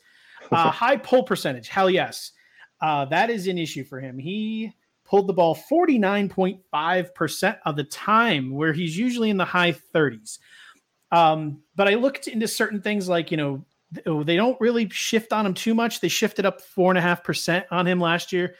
Uh, 0.50 0.70
high 0.70 0.96
pull 0.96 1.22
percentage, 1.22 1.68
hell 1.68 1.90
yes. 1.90 2.32
uh, 2.80 3.04
that 3.06 3.30
is 3.30 3.46
an 3.46 3.58
issue 3.58 3.84
for 3.84 4.00
him. 4.00 4.18
He 4.18 4.72
pulled 5.04 5.26
the 5.26 5.32
ball 5.32 5.58
49.5% 5.70 7.58
of 7.64 7.76
the 7.76 7.84
time, 7.84 8.54
where 8.54 8.72
he's 8.72 8.96
usually 8.96 9.30
in 9.30 9.38
the 9.38 9.44
high 9.44 9.72
30s. 9.72 10.38
Um, 11.10 11.62
but 11.74 11.88
I 11.88 11.94
looked 11.94 12.28
into 12.28 12.46
certain 12.46 12.82
things 12.82 13.08
like, 13.08 13.30
you 13.30 13.38
know, 13.38 13.64
oh, 14.04 14.22
they 14.22 14.36
don't 14.36 14.60
really 14.60 14.88
shift 14.90 15.32
on 15.32 15.46
him 15.46 15.54
too 15.54 15.74
much. 15.74 16.00
They 16.00 16.08
shifted 16.08 16.44
up 16.44 16.60
four 16.60 16.90
and 16.90 16.98
a 16.98 17.02
half 17.02 17.24
percent 17.24 17.64
on 17.70 17.86
him 17.86 18.00
last 18.00 18.32
year, 18.32 18.54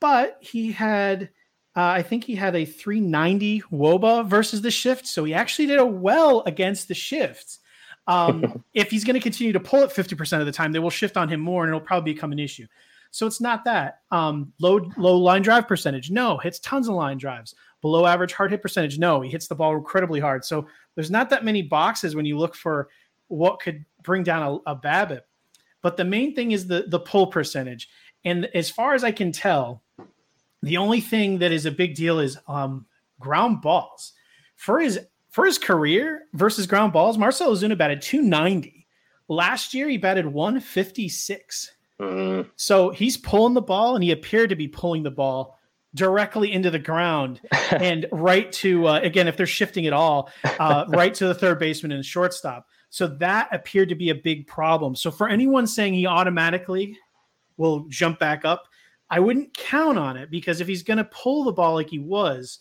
but 0.00 0.36
he 0.40 0.72
had, 0.72 1.30
uh, 1.74 1.82
I 1.82 2.02
think 2.02 2.24
he 2.24 2.34
had 2.34 2.54
a 2.54 2.66
390 2.66 3.62
woba 3.72 4.26
versus 4.26 4.60
the 4.60 4.70
shift. 4.70 5.06
So 5.06 5.24
he 5.24 5.32
actually 5.32 5.66
did 5.66 5.78
a 5.78 5.86
well 5.86 6.42
against 6.44 6.88
the 6.88 6.94
shifts. 6.94 7.60
Um, 8.06 8.64
if 8.74 8.90
he's 8.90 9.04
going 9.04 9.14
to 9.14 9.20
continue 9.20 9.52
to 9.52 9.60
pull 9.60 9.82
it 9.82 9.90
50% 9.90 10.40
of 10.40 10.46
the 10.46 10.52
time, 10.52 10.72
they 10.72 10.78
will 10.78 10.90
shift 10.90 11.16
on 11.16 11.28
him 11.28 11.40
more 11.40 11.64
and 11.64 11.70
it'll 11.70 11.80
probably 11.80 12.12
become 12.12 12.32
an 12.32 12.38
issue. 12.38 12.66
So 13.10 13.26
it's 13.26 13.40
not 13.40 13.64
that 13.64 14.00
um, 14.10 14.52
low 14.60 14.90
low 14.96 15.16
line 15.16 15.42
drive 15.42 15.66
percentage. 15.66 16.10
No, 16.10 16.36
hits 16.36 16.58
tons 16.58 16.88
of 16.88 16.94
line 16.94 17.18
drives. 17.18 17.54
Below 17.80 18.04
average 18.04 18.32
hard 18.32 18.50
hit 18.50 18.60
percentage. 18.62 18.98
No, 18.98 19.20
he 19.20 19.30
hits 19.30 19.48
the 19.48 19.54
ball 19.54 19.74
incredibly 19.76 20.20
hard. 20.20 20.44
So 20.44 20.66
there's 20.94 21.10
not 21.10 21.30
that 21.30 21.44
many 21.44 21.62
boxes 21.62 22.14
when 22.14 22.26
you 22.26 22.36
look 22.36 22.54
for 22.54 22.88
what 23.28 23.60
could 23.60 23.84
bring 24.02 24.22
down 24.22 24.60
a, 24.66 24.72
a 24.72 24.76
BABIP. 24.76 25.22
But 25.82 25.96
the 25.96 26.04
main 26.04 26.34
thing 26.34 26.52
is 26.52 26.66
the 26.66 26.84
the 26.88 27.00
pull 27.00 27.28
percentage. 27.28 27.88
And 28.24 28.46
as 28.54 28.68
far 28.68 28.94
as 28.94 29.04
I 29.04 29.12
can 29.12 29.30
tell, 29.32 29.82
the 30.62 30.76
only 30.76 31.00
thing 31.00 31.38
that 31.38 31.52
is 31.52 31.64
a 31.64 31.70
big 31.70 31.94
deal 31.94 32.18
is 32.18 32.36
um, 32.48 32.86
ground 33.20 33.62
balls. 33.62 34.12
For 34.56 34.80
his 34.80 34.98
for 35.36 35.44
his 35.44 35.58
career 35.58 36.22
versus 36.32 36.66
ground 36.66 36.94
balls, 36.94 37.18
Marcell 37.18 37.52
Ozuna 37.52 37.76
batted 37.76 38.00
290. 38.00 38.86
Last 39.28 39.74
year 39.74 39.86
he 39.86 39.98
batted 39.98 40.24
156. 40.24 41.72
Mm-hmm. 42.00 42.48
So 42.56 42.88
he's 42.88 43.18
pulling 43.18 43.52
the 43.52 43.60
ball, 43.60 43.96
and 43.96 44.02
he 44.02 44.12
appeared 44.12 44.48
to 44.48 44.56
be 44.56 44.66
pulling 44.66 45.02
the 45.02 45.10
ball 45.10 45.58
directly 45.94 46.50
into 46.50 46.70
the 46.70 46.78
ground 46.78 47.42
and 47.70 48.06
right 48.12 48.50
to 48.52 48.86
uh, 48.88 49.00
again 49.00 49.28
if 49.28 49.36
they're 49.36 49.46
shifting 49.46 49.86
at 49.86 49.92
all, 49.92 50.30
uh, 50.58 50.86
right 50.88 51.12
to 51.12 51.26
the 51.26 51.34
third 51.34 51.58
baseman 51.58 51.92
and 51.92 52.02
shortstop. 52.02 52.66
So 52.88 53.06
that 53.06 53.50
appeared 53.52 53.90
to 53.90 53.94
be 53.94 54.08
a 54.08 54.14
big 54.14 54.46
problem. 54.46 54.96
So 54.96 55.10
for 55.10 55.28
anyone 55.28 55.66
saying 55.66 55.92
he 55.92 56.06
automatically 56.06 56.96
will 57.58 57.80
jump 57.90 58.18
back 58.18 58.46
up, 58.46 58.68
I 59.10 59.20
wouldn't 59.20 59.54
count 59.54 59.98
on 59.98 60.16
it 60.16 60.30
because 60.30 60.62
if 60.62 60.66
he's 60.66 60.82
going 60.82 60.96
to 60.96 61.04
pull 61.04 61.44
the 61.44 61.52
ball 61.52 61.74
like 61.74 61.90
he 61.90 61.98
was, 61.98 62.60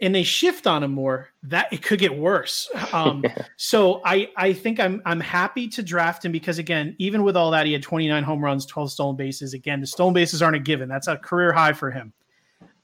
and 0.00 0.14
they 0.14 0.22
shift 0.22 0.66
on 0.66 0.82
him 0.82 0.92
more, 0.92 1.30
that 1.44 1.72
it 1.72 1.82
could 1.82 1.98
get 1.98 2.16
worse. 2.16 2.70
Um, 2.92 3.24
so 3.56 4.00
I 4.04 4.28
I 4.36 4.52
think 4.52 4.78
I'm 4.78 5.02
I'm 5.04 5.18
happy 5.18 5.66
to 5.68 5.82
draft 5.82 6.24
him 6.24 6.30
because 6.30 6.58
again, 6.58 6.94
even 6.98 7.24
with 7.24 7.36
all 7.36 7.50
that, 7.50 7.66
he 7.66 7.72
had 7.72 7.82
29 7.82 8.22
home 8.22 8.44
runs, 8.44 8.66
12 8.66 8.92
stolen 8.92 9.16
bases. 9.16 9.52
Again, 9.52 9.80
the 9.80 9.86
stolen 9.86 10.14
bases 10.14 10.42
aren't 10.42 10.54
a 10.54 10.60
given. 10.60 10.88
That's 10.88 11.08
a 11.08 11.16
career 11.16 11.52
high 11.52 11.72
for 11.72 11.90
him. 11.90 12.12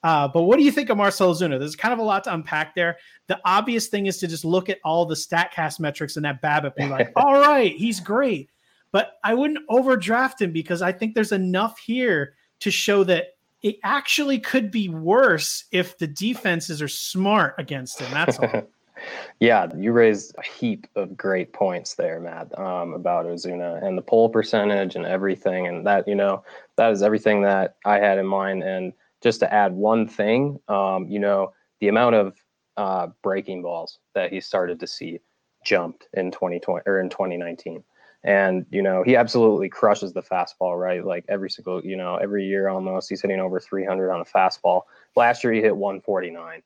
Uh, 0.03 0.27
but 0.27 0.43
what 0.43 0.59
do 0.59 0.65
you 0.65 0.73
think 0.73 0.89
of 0.89 0.97
Marcell 0.97 1.33
Ozuna? 1.33 1.59
There's 1.59 1.77
kind 1.77 1.93
of 1.93 1.99
a 1.99 2.03
lot 2.03 2.25
to 2.25 2.35
unpack 2.35 2.75
there. 2.75 2.97
The 3.27 3.39
obvious 3.45 3.89
thing 3.89 4.07
is 4.07 4.17
to 4.19 4.27
just 4.27 4.45
look 4.45 4.69
at 4.69 4.79
all 4.85 5.05
the 5.05 5.15
Statcast 5.15 5.79
metrics 5.79 6.17
and 6.17 6.25
that 6.25 6.43
BABIP 6.43 6.73
and 6.79 6.89
be 6.89 6.89
like, 6.89 7.13
all 7.17 7.35
right, 7.35 7.75
he's 7.75 8.01
great. 8.01 8.51
But 8.93 9.19
I 9.23 9.35
wouldn't 9.35 9.61
overdraft 9.69 10.41
him 10.41 10.53
because 10.53 10.83
I 10.83 10.91
think 10.91 11.15
there's 11.15 11.33
enough 11.33 11.79
here 11.79 12.35
to 12.61 12.71
show 12.71 13.05
that 13.05 13.37
it 13.63 13.77
actually 13.83 14.39
could 14.39 14.71
be 14.71 14.89
worse 14.89 15.65
if 15.71 15.99
the 15.99 16.07
defenses 16.07 16.81
are 16.81 16.89
smart 16.89 17.55
against 17.59 18.01
him. 18.01 18.11
That's 18.11 18.39
all. 18.39 18.63
yeah, 19.41 19.69
you 19.77 19.93
raised 19.93 20.35
a 20.39 20.43
heap 20.43 20.87
of 20.97 21.17
great 21.17 21.53
points 21.53 21.95
there, 21.95 22.21
Matt, 22.21 22.57
um, 22.59 22.95
about 22.95 23.27
Ozuna 23.27 23.83
and 23.85 23.97
the 23.97 24.03
pull 24.03 24.29
percentage 24.29 24.97
and 24.97 25.07
everything. 25.07 25.67
And 25.67 25.87
that, 25.87 26.09
you 26.09 26.15
know, 26.15 26.43
that 26.77 26.93
is 26.93 27.03
everything 27.03 27.43
that 27.43 27.77
I 27.85 27.99
had 27.99 28.19
in 28.19 28.27
mind. 28.27 28.63
And 28.63 28.93
just 29.23 29.41
to 29.41 29.53
add 29.53 29.73
one 29.73 30.07
thing, 30.09 30.59
um, 30.69 31.07
you 31.09 31.19
know, 31.19 31.53
the 31.81 31.89
amount 31.89 32.15
of 32.15 32.37
uh, 32.77 33.09
breaking 33.23 33.63
balls 33.63 33.99
that 34.15 34.33
he 34.33 34.41
started 34.41 34.81
to 34.81 34.87
see 34.87 35.21
jumped 35.65 36.09
in 36.15 36.31
2020 36.31 36.83
or 36.87 37.01
in 37.01 37.11
2019 37.11 37.85
and 38.23 38.67
you 38.71 38.83
know 38.83 39.03
he 39.03 39.17
absolutely 39.17 39.69
crushes 39.69 40.13
the 40.13 40.23
fastball 40.23 40.79
right? 40.79 41.05
Like 41.05 41.25
every 41.29 41.51
single 41.51 41.85
you 41.85 41.97
know 41.97 42.17
every 42.17 42.45
year 42.45 42.69
almost 42.69 43.09
he's 43.09 43.23
hitting 43.23 43.41
over 43.41 43.61
300 43.61 44.11
on 44.11 44.21
a 44.21 44.25
fastball. 44.25 44.83
Last 45.17 45.43
year 45.43 45.53
he 45.53 45.61
hit 45.61 45.77
149 45.77 46.63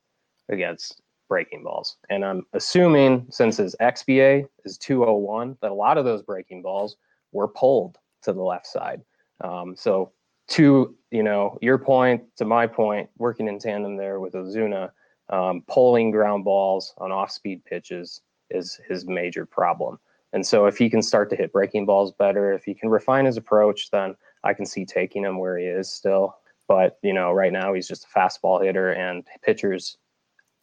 against 0.48 1.00
breaking 1.28 1.62
balls. 1.62 1.96
And 2.10 2.24
i'm 2.24 2.46
assuming 2.52 3.26
since 3.30 3.56
his 3.56 3.74
xba 3.80 4.46
is 4.64 4.78
201 4.78 5.56
that 5.62 5.70
a 5.70 5.74
lot 5.74 5.98
of 5.98 6.04
those 6.04 6.22
breaking 6.22 6.62
balls 6.62 6.96
were 7.32 7.48
pulled 7.48 7.98
to 8.22 8.32
the 8.32 8.42
left 8.42 8.66
side. 8.66 9.02
Um, 9.42 9.74
so 9.76 10.12
to 10.48 10.94
you 11.10 11.22
know 11.22 11.58
your 11.62 11.78
point 11.78 12.22
to 12.36 12.44
my 12.44 12.66
point 12.66 13.08
working 13.16 13.48
in 13.48 13.58
tandem 13.58 13.96
there 13.96 14.20
with 14.20 14.34
ozuna 14.34 14.90
um, 15.30 15.62
pulling 15.68 16.10
ground 16.10 16.44
balls 16.44 16.92
on 16.98 17.10
off 17.10 17.30
speed 17.30 17.64
pitches 17.64 18.20
is 18.50 18.78
his 18.86 19.06
major 19.06 19.46
problem 19.46 19.98
and 20.34 20.44
so 20.44 20.66
if 20.66 20.76
he 20.76 20.90
can 20.90 21.00
start 21.00 21.30
to 21.30 21.36
hit 21.36 21.52
breaking 21.52 21.86
balls 21.86 22.12
better, 22.12 22.52
if 22.52 22.64
he 22.64 22.74
can 22.74 22.90
refine 22.90 23.24
his 23.24 23.36
approach, 23.36 23.90
then 23.92 24.16
I 24.42 24.52
can 24.52 24.66
see 24.66 24.84
taking 24.84 25.22
him 25.22 25.38
where 25.38 25.56
he 25.56 25.66
is 25.66 25.88
still. 25.88 26.36
But, 26.66 26.98
you 27.02 27.12
know, 27.12 27.30
right 27.30 27.52
now 27.52 27.72
he's 27.72 27.86
just 27.86 28.04
a 28.04 28.18
fastball 28.18 28.60
hitter 28.60 28.90
and 28.90 29.24
pitchers 29.44 29.96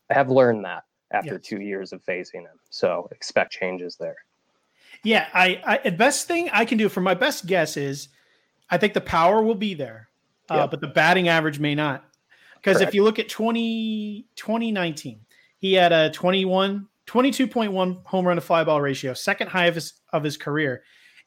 have 0.10 0.30
learned 0.30 0.66
that 0.66 0.84
after 1.12 1.36
yes. 1.36 1.42
two 1.42 1.62
years 1.62 1.94
of 1.94 2.04
facing 2.04 2.42
him. 2.42 2.60
So 2.70 3.08
expect 3.12 3.54
changes 3.54 3.96
there. 3.96 4.18
Yeah, 5.04 5.28
I, 5.34 5.62
I 5.66 5.90
the 5.90 5.96
best 5.96 6.28
thing 6.28 6.50
I 6.51 6.66
can 6.66 6.78
do 6.78 6.90
for 6.90 7.00
my 7.00 7.13
best 7.13 7.46
guess 7.46 7.78
is 7.78 8.10
I 8.70 8.78
think 8.78 8.94
the 8.94 9.01
power 9.01 9.42
will 9.42 9.56
be 9.56 9.74
there, 9.74 10.10
uh, 10.50 10.56
yep. 10.56 10.72
but 10.72 10.82
the 10.82 10.88
batting 10.88 11.30
average 11.30 11.60
may 11.60 11.75
not. 11.75 12.04
Because 12.56 12.82
if 12.82 12.94
you 12.94 13.04
look 13.04 13.18
at 13.18 13.28
20, 13.28 14.28
2019, 14.36 15.22
he 15.58 15.74
had 15.74 15.92
a 15.92 16.12
21 16.12 16.88
22.1 17.12 18.06
home 18.06 18.25
run 18.25 18.38
to 18.38 18.41
fly 18.41 18.63
ball 18.63 18.80
ratio, 18.80 19.13
second 19.13 19.48
high 19.48 19.65
of 19.65 19.75
his, 19.75 19.94
of 20.13 20.24
his 20.24 20.38
career. 20.38 20.82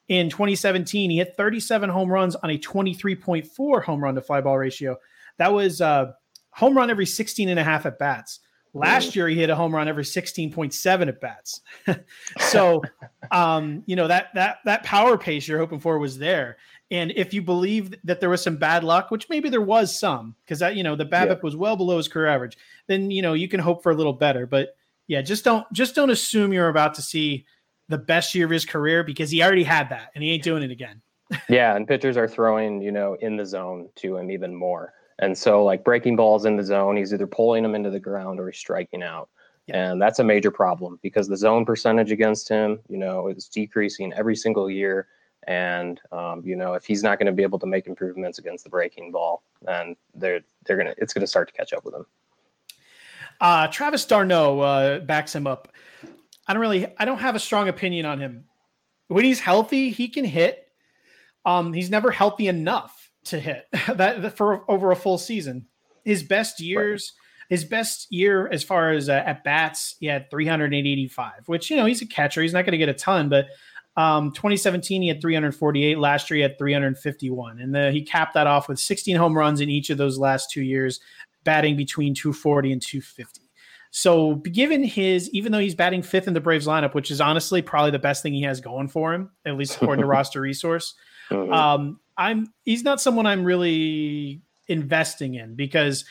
In 0.09 0.31
2017, 0.31 1.11
he 1.11 1.19
hit 1.19 1.35
37 1.37 1.91
home 1.91 2.11
runs 2.11 2.35
on 2.37 2.51
a 2.51 2.59
23.4 2.59 3.85
home 3.85 4.03
run 4.03 4.15
to 4.15 4.23
fly 4.23 4.41
ball 4.41 4.57
ratio. 4.57 4.97
That 5.37 5.53
was 5.53 5.83
uh, 5.83 6.13
home 6.51 6.75
run 6.75 6.89
every 6.89 7.05
16 7.05 7.51
and 7.51 7.61
a 7.61 7.65
half 7.65 7.85
at 7.85 7.99
bats. 7.99 8.41
Last 8.73 9.15
year, 9.15 9.29
he 9.29 9.37
hit 9.37 9.51
a 9.51 9.55
home 9.55 9.75
run 9.75 9.87
every 9.87 10.03
16.7 10.03 11.09
at 11.09 11.21
bats. 11.21 11.61
so, 12.41 12.83
um, 13.31 13.85
you 13.87 13.95
know, 13.95 14.09
that, 14.09 14.29
that, 14.35 14.59
that 14.65 14.83
power 14.85 15.17
pace 15.17 15.47
you're 15.47 15.59
hoping 15.59 15.79
for 15.79 15.99
was 15.99 16.19
there. 16.19 16.57
And 16.91 17.13
if 17.15 17.33
you 17.33 17.43
believe 17.43 17.95
that 18.05 18.21
there 18.21 18.31
was 18.31 18.43
some 18.43 18.57
bad 18.57 18.85
luck, 18.85 19.11
which 19.11 19.29
maybe 19.29 19.49
there 19.49 19.61
was 19.61 19.97
some, 19.97 20.35
because 20.45 20.59
that, 20.59 20.77
you 20.77 20.83
know, 20.83 20.97
the 20.97 21.07
BABIP 21.07 21.29
yeah. 21.29 21.43
was 21.43 21.55
well 21.55 21.77
below 21.77 21.99
his 21.99 22.09
career 22.09 22.27
average, 22.27 22.57
then, 22.89 23.11
you 23.11 23.23
know, 23.23 23.35
you 23.35 23.49
can 23.49 23.61
hope 23.61 23.83
for 23.83 23.93
a 23.93 23.95
little 23.95 24.13
better. 24.13 24.47
But 24.47 24.75
yeah, 25.07 25.23
just 25.23 25.45
don't 25.45 25.71
just 25.73 25.95
don't 25.95 26.11
assume 26.11 26.53
you're 26.53 26.69
about 26.69 26.95
to 26.95 27.03
see 27.03 27.47
the 27.89 27.99
best 27.99 28.35
year 28.35 28.47
of 28.47 28.51
his 28.51 28.65
career 28.65 29.05
because 29.05 29.31
he 29.31 29.43
already 29.43 29.65
had 29.65 29.91
that 29.91 30.11
and 30.15 30.25
he 30.25 30.31
ain't 30.31 30.43
doing 30.43 30.63
it 30.63 30.71
again. 30.71 31.03
yeah, 31.49 31.77
and 31.77 31.87
pitchers 31.87 32.17
are 32.17 32.29
throwing, 32.29 32.81
you 32.81 32.93
know, 32.93 33.15
in 33.21 33.37
the 33.37 33.47
zone 33.47 33.89
to 33.97 34.17
him 34.17 34.31
even 34.31 34.55
more. 34.55 34.93
And 35.19 35.37
so 35.37 35.65
like 35.65 35.85
breaking 35.85 36.17
balls 36.17 36.45
in 36.45 36.57
the 36.57 36.65
zone, 36.65 36.97
he's 36.97 37.13
either 37.13 37.27
pulling 37.27 37.63
them 37.63 37.75
into 37.75 37.91
the 37.91 38.01
ground 38.01 38.41
or 38.41 38.49
he's 38.49 38.59
striking 38.59 39.03
out. 39.03 39.29
Yeah. 39.67 39.93
And 39.93 40.03
that's 40.03 40.19
a 40.19 40.25
major 40.25 40.51
problem 40.51 40.99
because 41.03 41.29
the 41.29 41.37
zone 41.37 41.65
percentage 41.65 42.13
against 42.13 42.49
him, 42.49 42.81
you 42.89 42.99
know, 42.99 43.29
is 43.29 43.49
decreasing 43.49 44.13
every 44.13 44.37
single 44.37 44.69
year. 44.69 45.09
And 45.47 46.01
um, 46.11 46.43
you 46.45 46.57
know, 46.57 46.75
if 46.75 46.85
he's 46.85 47.03
not 47.03 47.19
going 47.19 47.27
to 47.27 47.33
be 47.33 47.43
able 47.43 47.59
to 47.61 47.67
make 47.67 47.87
improvements 47.87 48.39
against 48.39 48.65
the 48.65 48.71
breaking 48.71 49.13
ball, 49.13 49.43
then 49.63 49.95
they're 50.15 50.41
they're 50.67 50.77
gonna 50.77 50.95
it's 50.99 51.13
gonna 51.13 51.27
start 51.27 51.49
to 51.49 51.55
catch 51.55 51.73
up 51.73 51.85
with 51.85 51.95
him. 51.95 52.07
Uh, 53.45 53.67
Travis 53.67 54.07
d'Arnaud 54.07 54.61
uh, 54.61 54.99
backs 55.01 55.35
him 55.35 55.47
up. 55.47 55.69
I 56.49 56.55
don't 56.55 56.63
really, 56.63 56.87
I 56.99 57.05
don't 57.05 57.19
have 57.19 57.37
a 57.37 57.39
strong 57.39 57.69
opinion 57.69 58.07
on 58.07 58.19
him. 58.19 58.45
When 59.09 59.23
he's 59.23 59.39
healthy, 59.39 59.91
he 59.91 60.09
can 60.09 60.25
hit. 60.25 60.67
Um, 61.45 61.75
he's 61.75 61.91
never 61.91 62.11
healthy 62.11 62.49
enough 62.49 63.11
to 63.25 63.39
hit 63.39 63.67
that, 63.97 64.35
for 64.39 64.65
over 64.71 64.93
a 64.93 64.97
full 64.97 65.19
season. 65.19 65.67
His 66.07 66.23
best 66.23 66.59
years, 66.59 67.13
right. 67.13 67.55
his 67.55 67.67
best 67.67 68.11
year 68.11 68.49
as 68.49 68.65
far 68.65 68.93
as 68.93 69.11
uh, 69.11 69.23
at 69.27 69.45
bats, 69.45 69.97
he 70.01 70.07
had 70.07 70.31
385, 70.31 71.33
which 71.45 71.69
you 71.69 71.77
know 71.77 71.85
he's 71.85 72.01
a 72.01 72.07
catcher. 72.07 72.41
He's 72.41 72.55
not 72.55 72.65
going 72.65 72.73
to 72.73 72.79
get 72.79 72.89
a 72.89 72.95
ton, 72.95 73.29
but 73.29 73.49
um, 73.99 74.33
2017 74.33 75.03
he 75.03 75.09
had 75.09 75.21
348. 75.21 75.99
Last 75.99 76.31
year 76.31 76.37
he 76.37 76.43
had 76.43 76.59
351, 76.59 77.61
and 77.61 77.75
the, 77.75 77.93
he 77.93 78.01
capped 78.01 78.33
that 78.33 78.47
off 78.47 78.69
with 78.69 78.79
16 78.79 79.17
home 79.17 79.37
runs 79.37 79.61
in 79.61 79.69
each 79.69 79.91
of 79.91 79.99
those 79.99 80.17
last 80.17 80.51
two 80.51 80.63
years 80.63 81.01
batting 81.45 81.77
between 81.77 82.15
240 82.15 82.73
and 82.73 82.83
250. 82.83 83.41
So, 83.91 84.37
given 84.37 84.83
his, 84.83 85.31
even 85.31 85.53
though 85.53 85.61
he's 85.61 85.77
batting 85.77 86.03
fifth 86.03 86.27
in 86.27 86.35
the 86.35 86.41
Braves 86.41 86.67
lineup, 86.67 86.95
which 86.95 87.13
is 87.13 87.21
honestly 87.21 87.63
probably 87.63 87.93
the 87.93 88.01
best 88.01 88.25
thing 88.25 88.35
he 88.35 88.43
has 88.43 88.61
going 88.61 88.89
for 88.89 89.15
him, 89.15 89.31
at 89.47 89.57
least 89.57 89.77
according 89.77 90.03
to 90.03 90.07
roster 90.09 90.41
resource, 90.41 90.95
mm-hmm. 91.31 91.53
um, 91.53 92.01
I'm 92.17 92.53
he's 92.65 92.83
not 92.83 93.01
someone 93.01 93.27
I'm 93.27 93.45
really 93.45 94.43
investing 94.67 95.35
in 95.35 95.55
because 95.55 96.05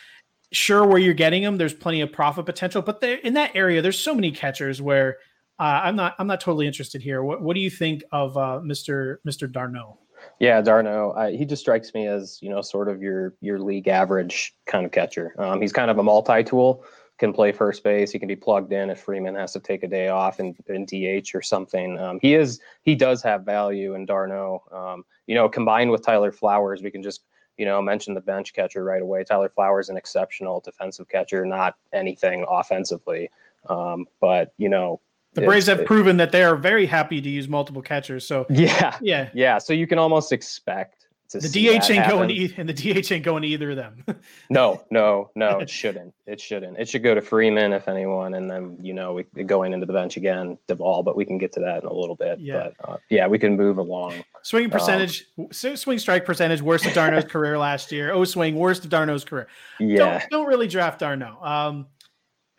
sure 0.53 0.85
where 0.85 0.97
you're 0.97 1.13
getting 1.13 1.43
him, 1.43 1.57
there's 1.57 1.73
plenty 1.73 1.99
of 1.99 2.11
profit 2.11 2.45
potential, 2.45 2.81
but 2.81 3.01
there 3.01 3.17
in 3.17 3.33
that 3.33 3.51
area, 3.53 3.81
there's 3.81 3.99
so 3.99 4.15
many 4.15 4.31
catchers 4.31 4.81
where 4.81 5.17
uh, 5.59 5.81
I'm 5.83 5.95
not 5.95 6.15
I'm 6.19 6.27
not 6.27 6.39
totally 6.39 6.67
interested 6.67 7.01
here. 7.01 7.21
What 7.23 7.41
what 7.41 7.53
do 7.53 7.59
you 7.59 7.69
think 7.69 8.03
of 8.11 8.37
uh, 8.37 8.61
Mr. 8.63 9.17
Mr. 9.27 9.51
d'Arnaud? 9.51 9.99
Yeah, 10.39 10.61
d'Arnaud, 10.61 11.11
Uh, 11.11 11.29
he 11.29 11.45
just 11.45 11.61
strikes 11.61 11.93
me 11.93 12.07
as 12.07 12.39
you 12.41 12.49
know 12.49 12.61
sort 12.61 12.89
of 12.89 13.01
your 13.01 13.33
your 13.41 13.59
league 13.59 13.87
average 13.87 14.55
kind 14.65 14.85
of 14.85 14.91
catcher. 14.91 15.33
Um, 15.37 15.61
he's 15.61 15.73
kind 15.73 15.89
of 15.91 15.97
a 15.97 16.03
multi-tool. 16.03 16.83
Can 17.19 17.31
play 17.31 17.51
first 17.51 17.83
base. 17.83 18.11
He 18.11 18.19
can 18.19 18.27
be 18.27 18.35
plugged 18.35 18.73
in 18.73 18.89
if 18.89 18.99
Freeman 18.99 19.35
has 19.35 19.53
to 19.53 19.59
take 19.59 19.83
a 19.83 19.87
day 19.87 20.07
off 20.09 20.39
and, 20.39 20.55
and 20.67 20.87
DH 20.87 21.35
or 21.35 21.41
something. 21.41 21.97
Um, 21.99 22.19
he 22.21 22.33
is 22.33 22.59
he 22.81 22.95
does 22.95 23.21
have 23.21 23.45
value 23.45 23.93
in 23.93 24.05
d'Arnaud. 24.05 24.63
Um, 24.71 25.05
you 25.27 25.35
know, 25.35 25.47
combined 25.47 25.91
with 25.91 26.03
Tyler 26.03 26.31
Flowers, 26.31 26.81
we 26.81 26.91
can 26.91 27.03
just 27.03 27.21
you 27.57 27.65
know 27.65 27.81
mention 27.81 28.13
the 28.15 28.21
bench 28.21 28.53
catcher 28.53 28.83
right 28.83 29.01
away. 29.01 29.23
Tyler 29.23 29.49
Flowers 29.49 29.89
an 29.89 29.95
exceptional 29.97 30.59
defensive 30.59 31.07
catcher, 31.07 31.45
not 31.45 31.75
anything 31.93 32.45
offensively. 32.49 33.29
Um, 33.69 34.07
but 34.19 34.53
you 34.57 34.67
know 34.67 34.99
the 35.33 35.41
Braves 35.41 35.67
have 35.67 35.81
it, 35.81 35.87
proven 35.87 36.17
that 36.17 36.31
they 36.31 36.43
are 36.43 36.55
very 36.55 36.85
happy 36.85 37.21
to 37.21 37.29
use 37.29 37.47
multiple 37.47 37.81
catchers. 37.81 38.25
So 38.25 38.45
yeah, 38.49 38.97
yeah, 39.01 39.29
yeah. 39.33 39.57
So 39.57 39.73
you 39.73 39.87
can 39.87 39.97
almost 39.97 40.31
expect 40.31 41.03
the 41.39 41.49
DH 41.49 41.89
ain't 41.89 42.09
going 42.09 42.29
to 42.29 42.55
and 42.57 42.69
the 42.69 42.73
DH 42.73 43.11
ain't 43.11 43.25
going 43.25 43.41
to 43.43 43.47
either 43.47 43.71
of 43.71 43.77
them. 43.77 44.03
no, 44.49 44.83
no, 44.91 45.31
no. 45.35 45.59
It 45.59 45.69
shouldn't. 45.69 46.13
It 46.25 46.39
shouldn't. 46.39 46.77
It 46.77 46.87
should 46.87 47.03
go 47.03 47.15
to 47.15 47.21
Freeman 47.21 47.73
if 47.73 47.87
anyone, 47.87 48.35
and 48.35 48.49
then 48.49 48.77
you 48.81 48.93
know 48.93 49.13
we 49.13 49.23
going 49.43 49.73
into 49.73 49.85
the 49.85 49.93
bench 49.93 50.17
again, 50.17 50.57
Duvall. 50.67 51.03
But 51.03 51.15
we 51.15 51.25
can 51.25 51.37
get 51.37 51.51
to 51.53 51.59
that 51.61 51.83
in 51.83 51.89
a 51.89 51.93
little 51.93 52.15
bit. 52.15 52.39
Yeah, 52.39 52.69
but, 52.79 52.89
uh, 52.89 52.97
yeah, 53.09 53.27
we 53.27 53.39
can 53.39 53.55
move 53.55 53.77
along. 53.77 54.23
Swing 54.43 54.65
um, 54.65 54.71
percentage, 54.71 55.25
um, 55.37 55.51
swing 55.51 55.97
strike 55.97 56.25
percentage, 56.25 56.61
worst 56.61 56.85
of 56.85 56.93
d'Arnaud's 56.93 57.31
career 57.31 57.57
last 57.57 57.91
year. 57.91 58.11
Oh, 58.11 58.23
swing, 58.23 58.55
worst 58.55 58.83
of 58.83 58.89
d'Arnaud's 58.89 59.23
career. 59.23 59.47
Yeah, 59.79 60.19
don't, 60.19 60.29
don't 60.29 60.47
really 60.47 60.67
draft 60.67 60.99
d'Arnaud. 60.99 61.37
Um, 61.41 61.87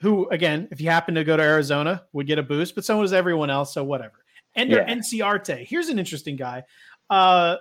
who 0.04 0.28
again, 0.28 0.68
if 0.70 0.80
you 0.80 0.90
happen 0.90 1.14
to 1.14 1.24
go 1.24 1.36
to 1.36 1.42
Arizona, 1.42 2.04
would 2.12 2.26
get 2.26 2.38
a 2.38 2.42
boost, 2.42 2.74
but 2.74 2.84
so 2.84 3.00
does 3.00 3.14
everyone 3.14 3.50
else. 3.50 3.72
So 3.72 3.82
whatever. 3.82 4.24
Ender 4.54 4.84
yeah. 4.86 4.94
Inciarte. 4.94 5.66
Here's 5.66 5.88
an 5.88 5.98
interesting 5.98 6.36
guy. 6.36 6.62
Uh, 7.08 7.56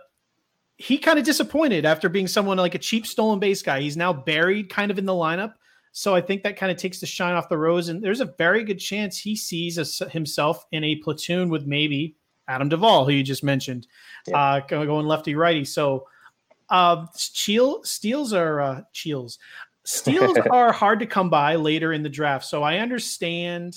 he 0.78 0.98
kind 0.98 1.18
of 1.18 1.24
disappointed 1.26 1.86
after 1.86 2.10
being 2.10 2.28
someone 2.28 2.58
like 2.58 2.76
a 2.76 2.80
cheap 2.80 3.08
stolen 3.08 3.40
base 3.40 3.62
guy. 3.62 3.80
He's 3.80 3.96
now 3.96 4.12
buried 4.12 4.70
kind 4.70 4.92
of 4.92 5.00
in 5.00 5.06
the 5.06 5.14
lineup. 5.14 5.54
So 5.94 6.14
I 6.14 6.22
think 6.22 6.44
that 6.44 6.58
kind 6.58 6.72
of 6.72 6.78
takes 6.78 7.00
the 7.00 7.06
shine 7.06 7.36
off 7.36 7.48
the 7.48 7.58
rose. 7.58 7.88
And 7.88 8.04
there's 8.04 8.20
a 8.20 8.34
very 8.38 8.64
good 8.64 8.80
chance 8.80 9.18
he 9.18 9.36
sees 9.36 9.78
a, 9.78 10.10
himself 10.10 10.66
in 10.72 10.84
a 10.84 10.98
platoon 10.98 11.50
with 11.50 11.66
maybe 11.66 12.16
Adam 12.48 12.68
Duvall, 12.68 13.06
who 13.06 13.12
you 13.12 13.24
just 13.24 13.44
mentioned, 13.44 13.88
yeah. 14.28 14.38
uh, 14.38 14.60
going 14.68 15.08
lefty 15.08 15.36
righty. 15.36 15.64
So 15.64 16.08
uh, 16.70 17.06
Cheel, 17.16 17.84
steals 17.86 18.34
are 18.34 18.60
uh, 18.60 18.82
Cheels. 18.92 19.40
Steals 19.86 20.38
are 20.52 20.72
hard 20.72 21.00
to 21.00 21.06
come 21.06 21.30
by 21.30 21.56
later 21.56 21.94
in 21.94 22.04
the 22.04 22.10
draft, 22.10 22.46
so 22.46 22.64
I 22.64 22.78
understand 22.78 23.76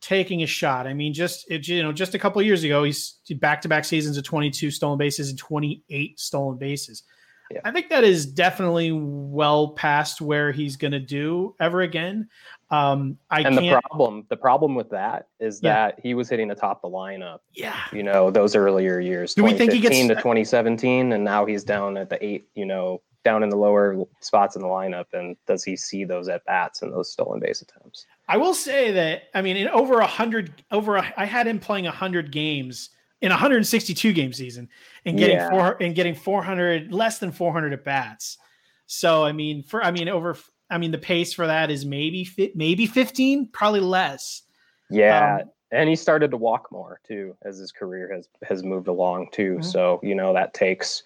taking 0.00 0.42
a 0.42 0.46
shot. 0.46 0.86
I 0.86 0.94
mean, 0.94 1.12
just 1.12 1.50
it, 1.50 1.66
you 1.66 1.82
know, 1.82 1.92
just 1.92 2.14
a 2.14 2.18
couple 2.18 2.40
years 2.42 2.62
ago, 2.62 2.84
he's 2.84 3.18
back 3.36 3.60
to 3.62 3.68
back 3.68 3.84
seasons 3.84 4.16
of 4.16 4.24
22 4.24 4.70
stolen 4.70 4.98
bases 4.98 5.30
and 5.30 5.38
28 5.38 6.20
stolen 6.20 6.58
bases. 6.58 7.02
Yeah. 7.50 7.60
I 7.64 7.70
think 7.70 7.88
that 7.90 8.02
is 8.02 8.26
definitely 8.26 8.90
well 8.92 9.68
past 9.68 10.20
where 10.20 10.50
he's 10.50 10.76
going 10.76 10.92
to 10.92 11.00
do 11.00 11.54
ever 11.60 11.82
again. 11.82 12.28
Um, 12.70 13.18
I 13.30 13.42
and 13.42 13.56
the 13.56 13.80
problem, 13.88 14.26
the 14.28 14.36
problem 14.36 14.74
with 14.74 14.90
that 14.90 15.28
is 15.38 15.60
yeah. 15.62 15.88
that 15.88 16.00
he 16.02 16.14
was 16.14 16.28
hitting 16.28 16.48
the 16.48 16.56
top 16.56 16.80
of 16.82 16.90
the 16.90 16.96
lineup. 16.96 17.38
Yeah, 17.54 17.78
you 17.92 18.02
know 18.02 18.30
those 18.30 18.56
earlier 18.56 18.98
years. 18.98 19.34
Do 19.34 19.44
we 19.44 19.54
think 19.54 19.72
he 19.72 19.78
gets 19.78 19.96
to 19.96 20.14
2017, 20.16 21.12
and 21.12 21.24
now 21.24 21.46
he's 21.46 21.62
down 21.62 21.96
at 21.96 22.10
the 22.10 22.24
eight? 22.24 22.48
You 22.56 22.66
know, 22.66 23.02
down 23.26 23.42
in 23.42 23.48
the 23.48 23.56
lower 23.56 24.06
spots 24.20 24.54
in 24.54 24.62
the 24.62 24.68
lineup 24.68 25.06
and 25.12 25.36
does 25.48 25.64
he 25.64 25.74
see 25.74 26.04
those 26.04 26.28
at 26.28 26.44
bats 26.44 26.82
and 26.82 26.92
those 26.92 27.10
stolen 27.10 27.40
base 27.40 27.60
attempts 27.60 28.06
i 28.28 28.36
will 28.36 28.54
say 28.54 28.92
that 28.92 29.24
i 29.34 29.42
mean 29.42 29.56
in 29.56 29.66
over 29.70 29.98
a 29.98 30.06
hundred 30.06 30.62
over 30.70 30.94
a, 30.94 31.14
I 31.16 31.24
had 31.24 31.48
him 31.48 31.58
playing 31.58 31.86
100 31.86 32.30
games 32.30 32.90
in 33.22 33.30
162 33.30 34.12
game 34.12 34.32
season 34.32 34.68
and 35.04 35.18
getting 35.18 35.38
yeah. 35.38 35.50
four 35.50 35.76
and 35.80 35.92
getting 35.92 36.14
400 36.14 36.92
less 36.92 37.18
than 37.18 37.32
400 37.32 37.72
at 37.72 37.84
bats 37.84 38.38
so 38.86 39.24
i 39.24 39.32
mean 39.32 39.64
for 39.64 39.82
i 39.82 39.90
mean 39.90 40.08
over 40.08 40.36
i 40.70 40.78
mean 40.78 40.92
the 40.92 40.98
pace 40.98 41.32
for 41.32 41.48
that 41.48 41.68
is 41.68 41.84
maybe 41.84 42.28
maybe 42.54 42.86
15 42.86 43.48
probably 43.48 43.80
less 43.80 44.42
yeah 44.88 45.38
um, 45.40 45.50
and 45.72 45.88
he 45.88 45.96
started 45.96 46.30
to 46.30 46.36
walk 46.36 46.68
more 46.70 47.00
too 47.04 47.34
as 47.42 47.58
his 47.58 47.72
career 47.72 48.08
has 48.14 48.28
has 48.44 48.62
moved 48.62 48.86
along 48.86 49.26
too 49.32 49.54
mm-hmm. 49.54 49.62
so 49.62 49.98
you 50.04 50.14
know 50.14 50.32
that 50.32 50.54
takes 50.54 51.02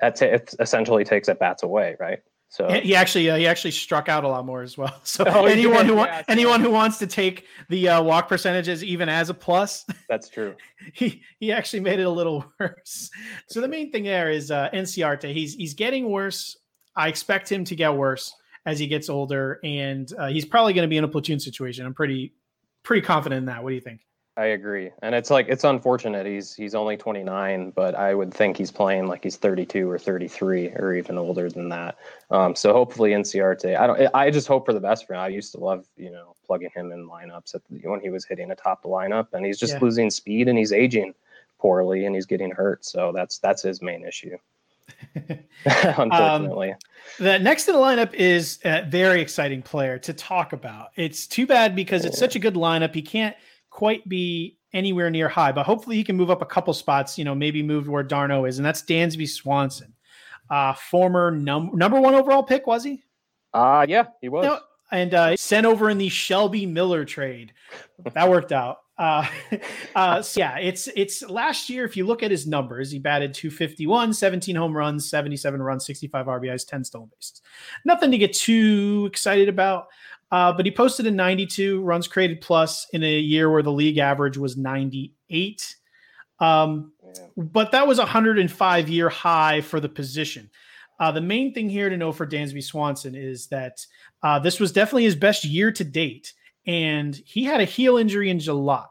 that 0.00 0.20
it 0.22 0.54
essentially 0.60 1.04
takes 1.04 1.28
at 1.28 1.38
bats 1.38 1.62
away, 1.62 1.96
right? 1.98 2.20
So 2.50 2.66
he 2.70 2.94
actually 2.94 3.28
uh, 3.28 3.36
he 3.36 3.46
actually 3.46 3.72
struck 3.72 4.08
out 4.08 4.24
a 4.24 4.28
lot 4.28 4.46
more 4.46 4.62
as 4.62 4.78
well. 4.78 5.00
So 5.04 5.24
oh, 5.26 5.44
anyone 5.44 5.86
who 5.86 5.96
yeah, 5.96 6.22
anyone 6.28 6.60
who 6.60 6.70
wants 6.70 6.98
to 6.98 7.06
take 7.06 7.44
the 7.68 7.88
uh, 7.88 8.02
walk 8.02 8.28
percentages 8.28 8.82
even 8.82 9.08
as 9.08 9.28
a 9.28 9.34
plus, 9.34 9.84
that's 10.08 10.28
true. 10.28 10.54
he 10.94 11.22
he 11.40 11.52
actually 11.52 11.80
made 11.80 11.98
it 11.98 12.04
a 12.04 12.10
little 12.10 12.46
worse. 12.60 13.10
So 13.48 13.60
the 13.60 13.68
main 13.68 13.92
thing 13.92 14.04
there 14.04 14.30
is 14.30 14.50
uh, 14.50 14.70
Inciarte. 14.72 15.32
He's 15.34 15.54
he's 15.54 15.74
getting 15.74 16.10
worse. 16.10 16.56
I 16.96 17.08
expect 17.08 17.52
him 17.52 17.64
to 17.64 17.76
get 17.76 17.94
worse 17.94 18.34
as 18.64 18.78
he 18.78 18.86
gets 18.86 19.08
older, 19.08 19.60
and 19.62 20.10
uh, 20.18 20.28
he's 20.28 20.46
probably 20.46 20.72
going 20.72 20.86
to 20.86 20.90
be 20.90 20.96
in 20.96 21.04
a 21.04 21.08
platoon 21.08 21.40
situation. 21.40 21.84
I'm 21.84 21.94
pretty 21.94 22.32
pretty 22.82 23.04
confident 23.04 23.40
in 23.40 23.46
that. 23.46 23.62
What 23.62 23.70
do 23.70 23.74
you 23.74 23.82
think? 23.82 24.00
I 24.38 24.46
agree, 24.46 24.92
and 25.02 25.16
it's 25.16 25.30
like 25.30 25.48
it's 25.48 25.64
unfortunate. 25.64 26.24
He's 26.24 26.54
he's 26.54 26.76
only 26.76 26.96
29, 26.96 27.72
but 27.72 27.96
I 27.96 28.14
would 28.14 28.32
think 28.32 28.56
he's 28.56 28.70
playing 28.70 29.08
like 29.08 29.24
he's 29.24 29.34
32 29.34 29.90
or 29.90 29.98
33 29.98 30.68
or 30.76 30.94
even 30.94 31.18
older 31.18 31.50
than 31.50 31.68
that. 31.70 31.98
Um, 32.30 32.54
so 32.54 32.72
hopefully 32.72 33.10
Inciarte. 33.10 33.76
I 33.76 33.86
don't. 33.88 34.14
I 34.14 34.30
just 34.30 34.46
hope 34.46 34.64
for 34.64 34.72
the 34.72 34.78
best 34.78 35.08
for 35.08 35.14
him. 35.14 35.20
I 35.20 35.26
used 35.26 35.50
to 35.52 35.58
love 35.58 35.86
you 35.96 36.12
know 36.12 36.36
plugging 36.46 36.70
him 36.72 36.92
in 36.92 37.08
lineups 37.08 37.56
at 37.56 37.62
the, 37.68 37.80
when 37.88 38.00
he 38.00 38.10
was 38.10 38.24
hitting 38.24 38.52
atop 38.52 38.82
the 38.82 38.88
lineup, 38.88 39.26
and 39.32 39.44
he's 39.44 39.58
just 39.58 39.72
yeah. 39.72 39.80
losing 39.80 40.08
speed 40.08 40.46
and 40.46 40.56
he's 40.56 40.72
aging 40.72 41.14
poorly 41.58 42.06
and 42.06 42.14
he's 42.14 42.26
getting 42.26 42.52
hurt. 42.52 42.84
So 42.84 43.10
that's 43.12 43.38
that's 43.38 43.62
his 43.62 43.82
main 43.82 44.06
issue. 44.06 44.38
Unfortunately. 45.64 46.70
Um, 46.70 46.78
the 47.18 47.40
next 47.40 47.66
in 47.66 47.74
the 47.74 47.80
lineup 47.80 48.14
is 48.14 48.60
a 48.64 48.84
very 48.88 49.20
exciting 49.20 49.62
player 49.62 49.98
to 49.98 50.12
talk 50.12 50.52
about. 50.52 50.90
It's 50.94 51.26
too 51.26 51.44
bad 51.44 51.74
because 51.74 52.04
it's 52.04 52.18
such 52.18 52.36
a 52.36 52.38
good 52.38 52.54
lineup. 52.54 52.94
He 52.94 53.02
can't 53.02 53.34
quite 53.78 54.08
be 54.08 54.58
anywhere 54.72 55.08
near 55.08 55.28
high, 55.28 55.52
but 55.52 55.64
hopefully 55.64 55.94
he 55.94 56.02
can 56.02 56.16
move 56.16 56.30
up 56.30 56.42
a 56.42 56.46
couple 56.46 56.74
spots, 56.74 57.16
you 57.16 57.24
know, 57.24 57.32
maybe 57.32 57.62
move 57.62 57.88
where 57.88 58.02
d'Arnaud 58.02 58.46
is, 58.46 58.58
and 58.58 58.66
that's 58.66 58.82
Dansby 58.82 59.28
Swanson. 59.28 59.94
Uh, 60.50 60.74
former 60.74 61.30
num- 61.30 61.70
number 61.74 62.00
one 62.00 62.16
overall 62.16 62.42
pick, 62.42 62.66
was 62.66 62.82
he? 62.82 63.04
Uh, 63.54 63.86
yeah, 63.88 64.06
he 64.20 64.28
was. 64.28 64.44
You 64.44 64.50
know, 64.50 64.58
and 64.90 65.14
uh, 65.14 65.36
sent 65.36 65.64
over 65.64 65.90
in 65.90 65.98
the 65.98 66.08
Shelby 66.08 66.66
Miller 66.66 67.04
trade. 67.04 67.52
That 68.14 68.28
worked 68.28 68.50
out. 68.50 68.78
Uh, 68.98 69.24
uh, 69.94 70.22
so 70.22 70.40
yeah, 70.40 70.58
it's 70.58 70.88
it's 70.96 71.22
last 71.22 71.70
year. 71.70 71.84
If 71.84 71.96
you 71.96 72.04
look 72.04 72.24
at 72.24 72.32
his 72.32 72.48
numbers, 72.48 72.90
he 72.90 72.98
batted 72.98 73.32
251, 73.32 74.12
17 74.12 74.56
home 74.56 74.76
runs, 74.76 75.08
77 75.08 75.62
runs, 75.62 75.86
65 75.86 76.26
RBIs, 76.26 76.66
10 76.66 76.82
stolen 76.82 77.10
bases. 77.14 77.42
Nothing 77.84 78.10
to 78.10 78.18
get 78.18 78.32
too 78.32 79.04
excited 79.08 79.48
about. 79.48 79.86
Uh, 80.30 80.52
but 80.52 80.66
he 80.66 80.72
posted 80.72 81.06
a 81.06 81.10
92 81.10 81.80
runs 81.82 82.06
created 82.06 82.40
plus 82.40 82.86
in 82.92 83.02
a 83.02 83.18
year 83.18 83.50
where 83.50 83.62
the 83.62 83.72
league 83.72 83.98
average 83.98 84.36
was 84.36 84.56
98. 84.56 85.74
Um, 86.40 86.92
but 87.36 87.72
that 87.72 87.86
was 87.86 87.98
a 87.98 88.02
105 88.02 88.88
year 88.88 89.08
high 89.08 89.60
for 89.60 89.80
the 89.80 89.88
position. 89.88 90.50
Uh, 91.00 91.12
the 91.12 91.20
main 91.20 91.54
thing 91.54 91.68
here 91.68 91.88
to 91.88 91.96
know 91.96 92.12
for 92.12 92.26
Dansby 92.26 92.62
Swanson 92.62 93.14
is 93.14 93.46
that 93.46 93.84
uh, 94.22 94.38
this 94.38 94.60
was 94.60 94.72
definitely 94.72 95.04
his 95.04 95.14
best 95.14 95.44
year 95.44 95.72
to 95.72 95.84
date. 95.84 96.34
And 96.66 97.14
he 97.24 97.44
had 97.44 97.60
a 97.60 97.64
heel 97.64 97.96
injury 97.96 98.30
in 98.30 98.38
July. 98.38 98.84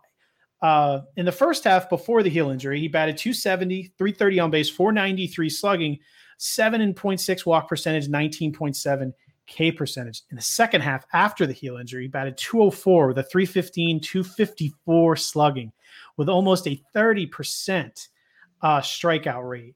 Uh, 0.62 1.02
in 1.18 1.26
the 1.26 1.32
first 1.32 1.64
half 1.64 1.90
before 1.90 2.24
the 2.24 2.30
heel 2.30 2.50
injury, 2.50 2.80
he 2.80 2.88
batted 2.88 3.18
270, 3.18 3.94
330 3.98 4.40
on 4.40 4.50
base, 4.50 4.70
493 4.70 5.50
slugging, 5.50 6.00
7.6 6.40 7.46
walk 7.46 7.70
percentage, 7.70 8.08
19.7 8.08 9.14
K 9.48 9.72
percentage. 9.72 10.22
In 10.30 10.36
the 10.36 10.42
second 10.42 10.82
half, 10.82 11.06
after 11.14 11.48
the 11.48 11.54
heel 11.54 11.78
injury, 11.78 12.08
batted 12.08 12.38
204 12.38 13.08
with 13.08 13.18
a 13.18 13.24
315, 13.24 14.02
254 14.02 15.16
slugging 15.16 15.72
with 16.18 16.30
almost 16.30 16.68
a 16.68 16.82
30% 16.96 18.08
uh, 18.62 18.82
strikeout 18.82 19.48
rate. 19.48 19.76